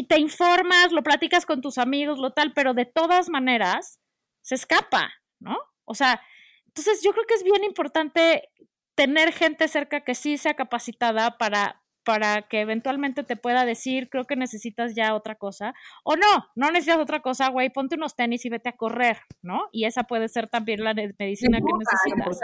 te, 0.08 0.18
informas, 0.18 0.90
lo 0.90 1.02
platicas 1.02 1.44
con 1.44 1.60
tus 1.60 1.76
amigos, 1.76 2.18
lo 2.18 2.32
tal, 2.32 2.54
pero 2.54 2.72
de 2.72 2.86
todas 2.86 3.28
maneras 3.28 4.00
se 4.40 4.54
escapa, 4.54 5.12
¿no? 5.38 5.58
O 5.84 5.92
sea, 5.94 6.22
entonces 6.68 7.02
yo 7.02 7.12
creo 7.12 7.26
que 7.26 7.34
es 7.34 7.44
bien 7.44 7.62
importante 7.62 8.48
tener 8.94 9.34
gente 9.34 9.68
cerca 9.68 10.02
que 10.02 10.14
sí 10.14 10.38
sea 10.38 10.54
capacitada 10.54 11.36
para, 11.36 11.82
para 12.08 12.48
que 12.48 12.62
eventualmente 12.62 13.22
te 13.22 13.36
pueda 13.36 13.66
decir, 13.66 14.08
creo 14.08 14.24
que 14.24 14.34
necesitas 14.34 14.94
ya 14.94 15.14
otra 15.14 15.34
cosa, 15.34 15.74
o 16.04 16.16
no, 16.16 16.46
no 16.56 16.70
necesitas 16.70 17.00
otra 17.00 17.20
cosa, 17.20 17.50
güey, 17.50 17.68
ponte 17.68 17.96
unos 17.96 18.16
tenis 18.16 18.46
y 18.46 18.48
vete 18.48 18.70
a 18.70 18.78
correr, 18.78 19.18
¿no? 19.42 19.68
Y 19.72 19.84
esa 19.84 20.04
puede 20.04 20.28
ser 20.28 20.48
también 20.48 20.82
la 20.82 20.94
medicina 20.94 21.58
que 21.58 21.70
necesitas. 21.78 22.40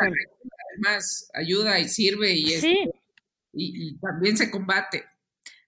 Además, 0.76 1.30
ayuda 1.32 1.80
y 1.80 1.88
sirve 1.88 2.34
y, 2.34 2.44
y, 3.54 3.98
también 4.00 4.36
se 4.36 4.50
combate. 4.50 5.06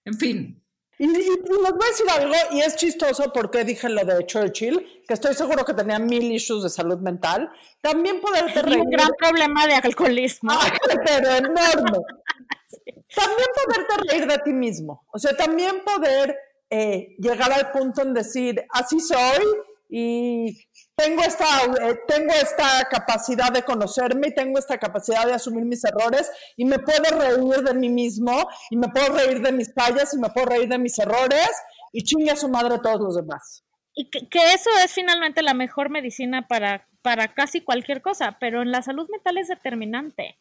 En 0.05 0.13
fin. 0.13 0.63
Y, 0.99 1.07
les 1.07 1.27
voy 1.45 1.85
a 1.85 1.89
decir 1.89 2.09
algo, 2.09 2.33
y 2.51 2.61
es 2.61 2.75
chistoso 2.75 3.31
porque 3.31 3.63
dije 3.63 3.87
lo 3.87 4.03
de 4.03 4.25
Churchill, 4.25 5.03
que 5.07 5.13
estoy 5.13 5.35
seguro 5.35 5.63
que 5.63 5.73
tenía 5.73 5.99
mil 5.99 6.31
issues 6.31 6.63
de 6.63 6.69
salud 6.69 6.97
mental. 6.97 7.51
También 7.81 8.19
poderte 8.19 8.61
reír. 8.63 8.81
un 8.81 8.89
gran 8.89 9.11
problema 9.17 9.67
de 9.67 9.75
alcoholismo. 9.75 10.53
pero 11.05 11.29
enorme. 11.29 11.99
También 13.15 13.47
poderte 13.55 14.09
reír 14.09 14.27
de 14.27 14.37
ti 14.39 14.53
mismo. 14.53 15.05
O 15.11 15.17
sea, 15.17 15.35
también 15.35 15.81
poder 15.83 16.37
eh, 16.69 17.15
llegar 17.17 17.51
al 17.51 17.71
punto 17.71 18.01
en 18.01 18.13
decir, 18.13 18.63
así 18.69 18.99
soy 18.99 19.43
y 19.89 20.67
tengo 20.95 21.21
esta, 21.21 21.45
eh, 21.65 21.99
tengo 22.07 22.33
esta 22.33 22.87
capacidad 22.89 23.51
de 23.51 23.63
conocerme 23.63 24.27
y 24.27 24.35
tengo 24.35 24.59
esta 24.59 24.77
capacidad 24.77 25.25
de 25.25 25.33
asumir 25.33 25.63
mis 25.63 25.83
errores 25.85 26.29
y 26.57 26.65
me 26.65 26.79
puedo 26.79 27.03
reír 27.17 27.63
de 27.63 27.73
mí 27.73 27.89
mismo 27.89 28.47
y 28.69 28.77
me 28.77 28.89
puedo 28.89 29.13
reír 29.13 29.41
de 29.41 29.51
mis 29.51 29.73
fallas 29.73 30.13
y 30.13 30.19
me 30.19 30.29
puedo 30.29 30.47
reír 30.47 30.67
de 30.67 30.77
mis 30.77 30.97
errores 30.99 31.49
y 31.93 32.03
chingue 32.03 32.31
a 32.31 32.35
su 32.35 32.49
madre 32.49 32.75
a 32.75 32.81
todos 32.81 32.99
los 32.99 33.15
demás. 33.15 33.63
Y 33.93 34.09
que, 34.09 34.27
que, 34.27 34.53
eso 34.53 34.69
es 34.83 34.93
finalmente 34.93 35.41
la 35.41 35.53
mejor 35.53 35.89
medicina 35.89 36.47
para, 36.47 36.87
para 37.01 37.33
casi 37.33 37.61
cualquier 37.61 38.01
cosa, 38.01 38.37
pero 38.39 38.61
en 38.61 38.71
la 38.71 38.81
salud 38.81 39.09
mental 39.09 39.37
es 39.37 39.47
determinante. 39.47 40.37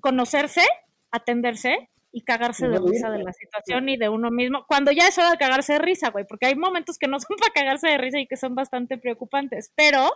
Conocerse, 0.00 0.62
atenderse 1.10 1.90
y 2.14 2.22
cagarse 2.22 2.68
de 2.68 2.78
risa 2.78 3.10
de 3.10 3.24
la 3.24 3.32
situación 3.32 3.88
y 3.88 3.96
de 3.96 4.08
uno 4.08 4.30
mismo, 4.30 4.64
cuando 4.68 4.92
ya 4.92 5.08
es 5.08 5.18
hora 5.18 5.32
de 5.32 5.36
cagarse 5.36 5.72
de 5.72 5.80
risa, 5.80 6.10
güey, 6.10 6.24
porque 6.24 6.46
hay 6.46 6.54
momentos 6.54 6.96
que 6.96 7.08
no 7.08 7.18
son 7.18 7.36
para 7.40 7.52
cagarse 7.52 7.88
de 7.88 7.98
risa 7.98 8.20
y 8.20 8.28
que 8.28 8.36
son 8.36 8.54
bastante 8.54 8.98
preocupantes, 8.98 9.72
pero 9.74 10.08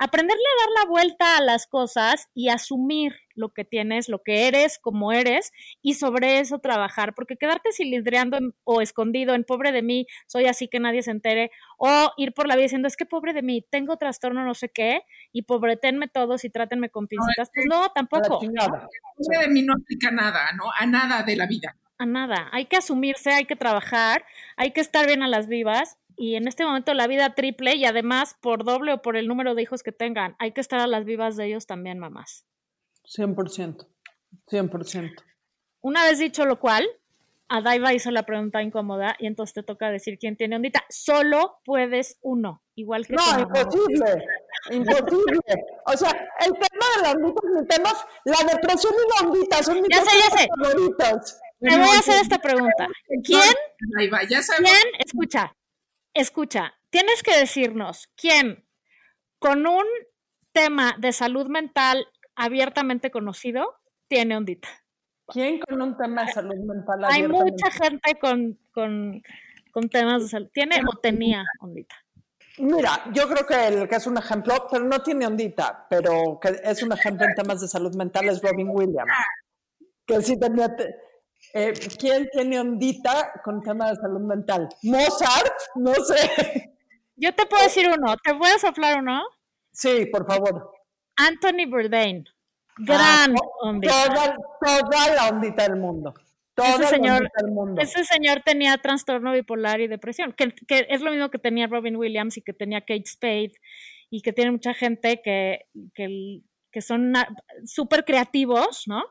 aprenderle 0.00 0.42
a 0.42 0.60
dar 0.62 0.84
la 0.84 0.90
vuelta 0.90 1.36
a 1.36 1.42
las 1.42 1.66
cosas 1.66 2.28
y 2.34 2.48
asumir 2.48 3.14
lo 3.34 3.52
que 3.52 3.66
tienes, 3.66 4.08
lo 4.08 4.22
que 4.22 4.48
eres, 4.48 4.78
como 4.78 5.12
eres, 5.12 5.52
y 5.82 5.94
sobre 5.94 6.40
eso 6.40 6.58
trabajar, 6.58 7.14
porque 7.14 7.36
quedarte 7.36 7.70
cilindreando 7.70 8.38
o 8.64 8.80
escondido 8.80 9.34
en 9.34 9.44
pobre 9.44 9.72
de 9.72 9.82
mí, 9.82 10.06
soy 10.26 10.46
así 10.46 10.68
que 10.68 10.80
nadie 10.80 11.02
se 11.02 11.10
entere, 11.10 11.50
o 11.78 12.12
ir 12.16 12.32
por 12.32 12.48
la 12.48 12.56
vida 12.56 12.64
diciendo, 12.64 12.88
es 12.88 12.96
que 12.96 13.04
pobre 13.04 13.34
de 13.34 13.42
mí, 13.42 13.62
tengo 13.70 13.98
trastorno 13.98 14.42
no 14.42 14.54
sé 14.54 14.70
qué, 14.70 15.02
y 15.32 15.42
pobretenme 15.42 16.08
todos 16.08 16.44
y 16.44 16.50
trátenme 16.50 16.88
con 16.88 17.06
pincitas, 17.06 17.50
pues 17.54 17.66
no, 17.68 17.90
tampoco. 17.90 18.40
Pobre 18.40 19.38
de 19.38 19.48
mí 19.48 19.62
no 19.62 19.74
aplica 19.74 20.10
nada, 20.10 20.50
¿no? 20.56 20.64
A 20.78 20.86
nada 20.86 21.22
de 21.22 21.36
la 21.36 21.46
vida. 21.46 21.76
A 21.98 22.06
nada, 22.06 22.48
hay 22.52 22.64
que 22.64 22.78
asumirse, 22.78 23.32
hay 23.32 23.44
que 23.44 23.56
trabajar, 23.56 24.24
hay 24.56 24.70
que 24.70 24.80
estar 24.80 25.06
bien 25.06 25.22
a 25.22 25.28
las 25.28 25.46
vivas 25.46 25.98
y 26.20 26.36
en 26.36 26.46
este 26.46 26.66
momento 26.66 26.92
la 26.92 27.06
vida 27.06 27.34
triple 27.34 27.76
y 27.76 27.86
además 27.86 28.36
por 28.42 28.62
doble 28.62 28.92
o 28.92 29.00
por 29.00 29.16
el 29.16 29.26
número 29.26 29.54
de 29.54 29.62
hijos 29.62 29.82
que 29.82 29.90
tengan, 29.90 30.36
hay 30.38 30.52
que 30.52 30.60
estar 30.60 30.78
a 30.78 30.86
las 30.86 31.06
vivas 31.06 31.34
de 31.34 31.46
ellos 31.46 31.64
también, 31.64 31.98
mamás. 31.98 32.44
100%, 33.16 33.86
100%. 34.46 35.14
Una 35.80 36.04
vez 36.04 36.18
dicho 36.18 36.44
lo 36.44 36.60
cual, 36.60 36.86
a 37.48 37.62
Daiva 37.62 37.94
hizo 37.94 38.10
la 38.10 38.24
pregunta 38.24 38.60
incómoda 38.60 39.16
y 39.18 39.28
entonces 39.28 39.54
te 39.54 39.62
toca 39.62 39.90
decir 39.90 40.18
quién 40.18 40.36
tiene 40.36 40.56
ondita. 40.56 40.84
Solo 40.90 41.62
puedes 41.64 42.18
uno, 42.20 42.62
igual 42.74 43.06
que 43.06 43.14
No, 43.14 43.40
imposible, 43.40 44.22
imposible. 44.72 45.40
O 45.86 45.96
sea, 45.96 46.10
el 46.44 46.52
tema 46.52 46.86
de 46.96 47.02
las 47.02 47.14
onditas, 47.14 47.44
mi 47.50 47.66
tema, 47.66 47.92
la 48.26 48.52
depresión 48.52 48.92
y 48.92 49.24
la 49.24 49.30
ondita 49.30 49.62
son 49.62 49.80
mis 49.80 49.88
ya 49.90 50.04
sé, 50.04 50.10
ya 50.18 50.36
sé. 50.36 50.48
favoritos. 50.54 51.40
Te 51.60 51.78
voy 51.78 51.96
a 51.96 51.98
hacer 51.98 52.20
esta 52.20 52.38
pregunta. 52.38 52.88
¿Quién? 53.24 53.54
¿Quién? 53.88 54.86
Escucha, 54.98 55.54
escucha, 56.14 56.74
tienes 56.90 57.22
que 57.22 57.36
decirnos 57.36 58.08
quién 58.16 58.66
con 59.38 59.66
un 59.66 59.84
tema 60.52 60.94
de 60.98 61.12
salud 61.12 61.46
mental 61.46 62.06
abiertamente 62.34 63.10
conocido 63.10 63.74
tiene 64.08 64.36
ondita. 64.36 64.68
¿Quién 65.26 65.60
con 65.60 65.80
un 65.80 65.96
tema 65.96 66.24
de 66.24 66.32
salud 66.32 66.56
mental 66.56 67.04
Hay 67.04 67.26
mucha 67.28 67.70
gente 67.70 68.18
con, 68.20 68.58
con, 68.72 69.22
con, 69.72 69.88
temas 69.88 70.22
de 70.22 70.28
salud. 70.28 70.48
¿Tiene 70.52 70.80
o 70.80 70.98
tenía 70.98 71.44
ondita? 71.60 71.94
Mira, 72.58 73.04
yo 73.12 73.28
creo 73.28 73.46
que 73.46 73.68
el 73.68 73.88
que 73.88 73.94
es 73.94 74.06
un 74.06 74.18
ejemplo, 74.18 74.66
pero 74.70 74.84
no 74.84 75.00
tiene 75.02 75.26
ondita, 75.26 75.86
pero 75.88 76.38
que 76.40 76.60
es 76.64 76.82
un 76.82 76.92
ejemplo 76.92 77.26
en 77.26 77.34
temas 77.34 77.60
de 77.60 77.68
salud 77.68 77.94
mental 77.94 78.28
es 78.28 78.42
Robin 78.42 78.68
Williams. 78.70 79.12
Que 80.04 80.20
sí 80.20 80.38
tenía, 80.38 80.74
eh, 81.54 81.72
¿Quién 81.98 82.28
tiene 82.32 82.60
ondita 82.60 83.32
con 83.44 83.62
tema 83.62 83.90
de 83.90 83.96
salud 83.96 84.20
mental? 84.20 84.68
¿Mozart? 84.82 85.52
No 85.74 85.94
sé. 85.94 86.74
Yo 87.16 87.34
te 87.34 87.46
puedo 87.46 87.62
decir 87.62 87.88
uno. 87.88 88.16
¿Te 88.22 88.34
puedo 88.34 88.58
soplar 88.58 89.00
uno? 89.00 89.22
Sí, 89.72 90.06
por 90.06 90.26
favor. 90.26 90.72
Anthony 91.16 91.68
Bourdain. 91.68 92.24
Gran 92.78 93.34
ah, 93.34 93.48
ondita. 93.62 94.04
Toda, 94.06 94.36
toda, 94.60 95.14
la 95.14 95.28
ondita 95.28 95.64
del 95.64 95.76
mundo. 95.76 96.14
Ese 96.56 96.86
señor, 96.86 97.22
neta 97.22 97.42
del 97.42 97.52
mundo. 97.52 97.80
ese 97.80 98.04
señor 98.04 98.42
tenía 98.44 98.76
trastorno 98.78 99.32
bipolar 99.32 99.80
y 99.80 99.86
depresión, 99.86 100.32
que, 100.32 100.52
que 100.52 100.86
es 100.90 101.00
lo 101.00 101.10
mismo 101.10 101.30
que 101.30 101.38
tenía 101.38 101.66
Robin 101.66 101.96
Williams 101.96 102.36
y 102.36 102.42
que 102.42 102.52
tenía 102.52 102.80
Kate 102.80 103.06
Spade 103.06 103.52
y 104.10 104.20
que 104.20 104.32
tiene 104.32 104.50
mucha 104.50 104.74
gente 104.74 105.22
que, 105.22 105.66
que, 105.94 106.42
que 106.70 106.82
son 106.82 107.14
súper 107.64 108.04
creativos, 108.04 108.84
¿no? 108.86 109.04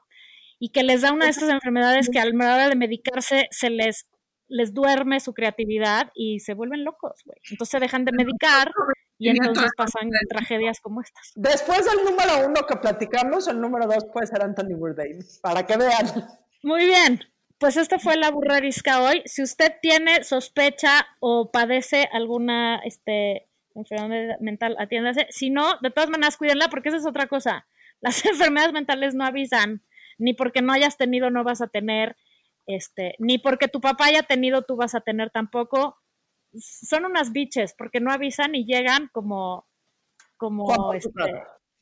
Y 0.60 0.70
que 0.70 0.84
les 0.84 1.02
da 1.02 1.14
una 1.14 1.26
de 1.26 1.32
estas 1.32 1.50
enfermedades 1.50 2.10
que 2.10 2.20
a 2.20 2.26
la 2.26 2.54
hora 2.54 2.70
de 2.70 2.76
medicarse 2.76 3.48
se 3.50 3.70
les, 3.70 4.08
les 4.48 4.74
duerme 4.74 5.20
su 5.20 5.34
creatividad 5.34 6.12
y 6.14 6.40
se 6.42 6.54
vuelven 6.54 6.84
locos, 6.84 7.22
güey. 7.26 7.40
Entonces 7.50 7.72
se 7.72 7.80
dejan 7.80 8.04
de 8.06 8.12
medicar 8.12 8.72
y 9.18 9.30
entonces 9.30 9.72
pasan 9.76 10.10
tragedias 10.30 10.80
como 10.80 11.02
estas. 11.02 11.32
Después 11.36 11.86
del 11.86 12.04
número 12.06 12.48
uno 12.48 12.66
que 12.68 12.76
platicamos, 12.78 13.48
el 13.48 13.60
número 13.60 13.88
dos 13.88 14.06
puede 14.12 14.28
ser 14.28 14.42
Anthony 14.42 14.76
Bourdain, 14.78 15.20
para 15.42 15.66
que 15.66 15.78
vean. 15.78 16.08
Muy 16.64 16.86
bien, 16.86 17.22
pues 17.60 17.76
esta 17.76 18.00
fue 18.00 18.16
la 18.16 18.32
burra 18.32 18.58
arisca 18.58 19.04
hoy. 19.04 19.22
Si 19.26 19.44
usted 19.44 19.74
tiene 19.82 20.24
sospecha 20.24 21.08
o 21.20 21.52
padece 21.52 22.08
alguna 22.14 22.78
este, 22.86 23.50
enfermedad 23.76 24.40
mental, 24.40 24.78
atiéndase. 24.80 25.28
Si 25.30 25.50
no, 25.50 25.78
de 25.82 25.92
todas 25.92 26.10
maneras, 26.10 26.38
cuídenla 26.38 26.70
porque 26.70 26.90
esa 26.90 26.98
es 26.98 27.06
otra 27.06 27.28
cosa. 27.28 27.68
Las 28.00 28.24
enfermedades 28.26 28.74
mentales 28.74 29.14
no 29.14 29.26
avisan, 29.26 29.84
ni 30.20 30.34
porque 30.34 30.62
no 30.62 30.74
hayas 30.74 30.98
tenido 30.98 31.32
no 31.32 31.44
vas 31.44 31.62
a 31.62 31.68
tener, 31.68 32.16
este, 32.68 33.16
ni 33.18 33.40
porque 33.40 33.68
tu 33.68 33.82
papá 33.82 34.06
haya 34.06 34.22
tenido 34.24 34.62
tú 34.62 34.76
vas 34.76 34.94
a 34.94 35.02
tener 35.02 35.32
tampoco. 35.32 35.98
Son 36.54 37.06
unas 37.06 37.32
biches 37.32 37.74
porque 37.78 38.00
no 38.00 38.12
avisan 38.12 38.54
y 38.54 38.66
llegan 38.66 39.10
como, 39.12 39.68
como, 40.38 40.94
este, 40.94 41.12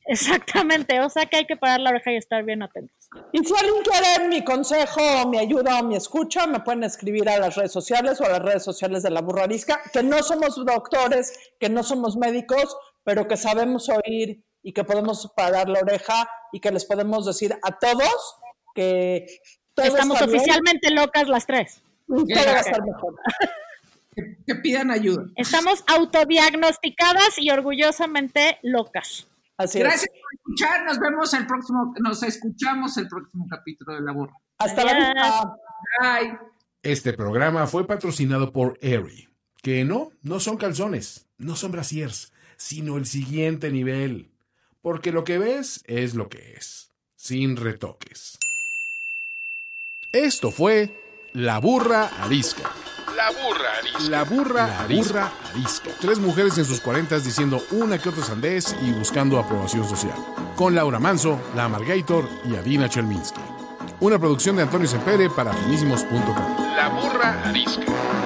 exactamente. 0.06 1.00
O 1.00 1.10
sea 1.10 1.26
que 1.26 1.36
hay 1.36 1.46
que 1.46 1.56
parar 1.56 1.80
la 1.80 1.90
oreja 1.90 2.12
y 2.12 2.16
estar 2.16 2.44
bien 2.44 2.62
atentos. 2.62 2.96
Y 3.32 3.44
si 3.44 3.54
alguien 3.54 3.82
quiere 3.82 4.28
mi 4.28 4.44
consejo, 4.44 5.28
mi 5.28 5.38
ayuda 5.38 5.80
o 5.80 5.84
mi 5.84 5.96
escucha, 5.96 6.46
me 6.46 6.60
pueden 6.60 6.84
escribir 6.84 7.28
a 7.28 7.38
las 7.38 7.56
redes 7.56 7.72
sociales 7.72 8.20
o 8.20 8.26
a 8.26 8.30
las 8.30 8.42
redes 8.42 8.62
sociales 8.62 9.02
de 9.02 9.10
la 9.10 9.22
burra 9.22 9.44
arisca, 9.44 9.80
que 9.92 10.02
no 10.02 10.22
somos 10.22 10.62
doctores, 10.64 11.54
que 11.58 11.70
no 11.70 11.82
somos 11.82 12.16
médicos, 12.16 12.76
pero 13.04 13.26
que 13.26 13.36
sabemos 13.36 13.88
oír 13.88 14.44
y 14.62 14.72
que 14.72 14.84
podemos 14.84 15.30
parar 15.36 15.68
la 15.68 15.80
oreja 15.80 16.28
y 16.52 16.60
que 16.60 16.70
les 16.70 16.84
podemos 16.84 17.26
decir 17.26 17.54
a 17.62 17.78
todos 17.78 18.36
que 18.74 19.26
todo 19.74 19.86
Estamos 19.86 20.16
está 20.16 20.26
bien 20.26 20.38
oficialmente 20.38 20.90
locas 20.90 21.28
las 21.28 21.46
tres. 21.46 21.80
y 22.08 22.34
todo 22.34 22.44
va 22.46 22.52
a 22.52 22.60
estar 22.60 22.82
mejor. 22.84 23.14
Que, 24.14 24.36
que 24.46 24.54
pidan 24.56 24.90
ayuda. 24.90 25.24
Estamos 25.36 25.84
autodiagnosticadas 25.86 27.38
y 27.38 27.50
orgullosamente 27.50 28.58
locas. 28.62 29.28
Así 29.56 29.78
es. 29.78 29.84
Gracias 29.84 30.10
por 30.10 30.34
escuchar. 30.34 30.84
Nos 30.84 30.98
vemos 30.98 31.34
el 31.34 31.46
próximo, 31.46 31.94
nos 32.00 32.22
escuchamos 32.22 32.96
el 32.96 33.08
próximo 33.08 33.46
capítulo 33.48 33.94
de 33.94 34.02
La 34.02 34.12
Burra. 34.12 34.34
Hasta 34.58 34.84
la 34.84 34.94
vista. 34.94 35.56
Bye. 36.00 36.38
Este 36.82 37.12
programa 37.12 37.66
fue 37.66 37.86
patrocinado 37.86 38.52
por 38.52 38.78
Aerie, 38.82 39.28
que 39.62 39.84
no, 39.84 40.10
no 40.22 40.38
son 40.38 40.56
calzones, 40.56 41.28
no 41.36 41.56
son 41.56 41.72
brasiers, 41.72 42.32
sino 42.56 42.96
el 42.96 43.06
siguiente 43.06 43.70
nivel. 43.70 44.30
Porque 44.88 45.12
lo 45.12 45.22
que 45.22 45.36
ves 45.36 45.84
es 45.86 46.14
lo 46.14 46.30
que 46.30 46.54
es, 46.56 46.88
sin 47.14 47.58
retoques. 47.58 48.38
Esto 50.12 50.50
fue 50.50 51.28
La 51.34 51.58
Burra 51.58 52.06
Arisca. 52.22 52.70
La 53.14 53.30
burra 53.32 53.68
arisca. 53.80 54.08
La 54.08 54.24
burra, 54.24 54.80
arisca. 54.80 55.30
arisca. 55.50 55.90
Tres 56.00 56.18
mujeres 56.20 56.56
en 56.56 56.64
sus 56.64 56.80
cuarentas 56.80 57.22
diciendo 57.22 57.62
una 57.72 57.98
que 57.98 58.08
otra 58.08 58.24
sandez 58.24 58.74
y 58.80 58.92
buscando 58.92 59.38
aprobación 59.38 59.86
social. 59.86 60.16
Con 60.56 60.74
Laura 60.74 60.98
Manso, 60.98 61.38
La 61.54 61.64
Amargator 61.64 62.26
y 62.46 62.56
Adina 62.56 62.88
Chelminsky. 62.88 63.42
Una 64.00 64.18
producción 64.18 64.56
de 64.56 64.62
Antonio 64.62 64.88
Sempere 64.88 65.28
para 65.28 65.52
finísimos.com. 65.52 66.74
La 66.74 66.88
burra 66.88 67.42
arisca. 67.46 68.17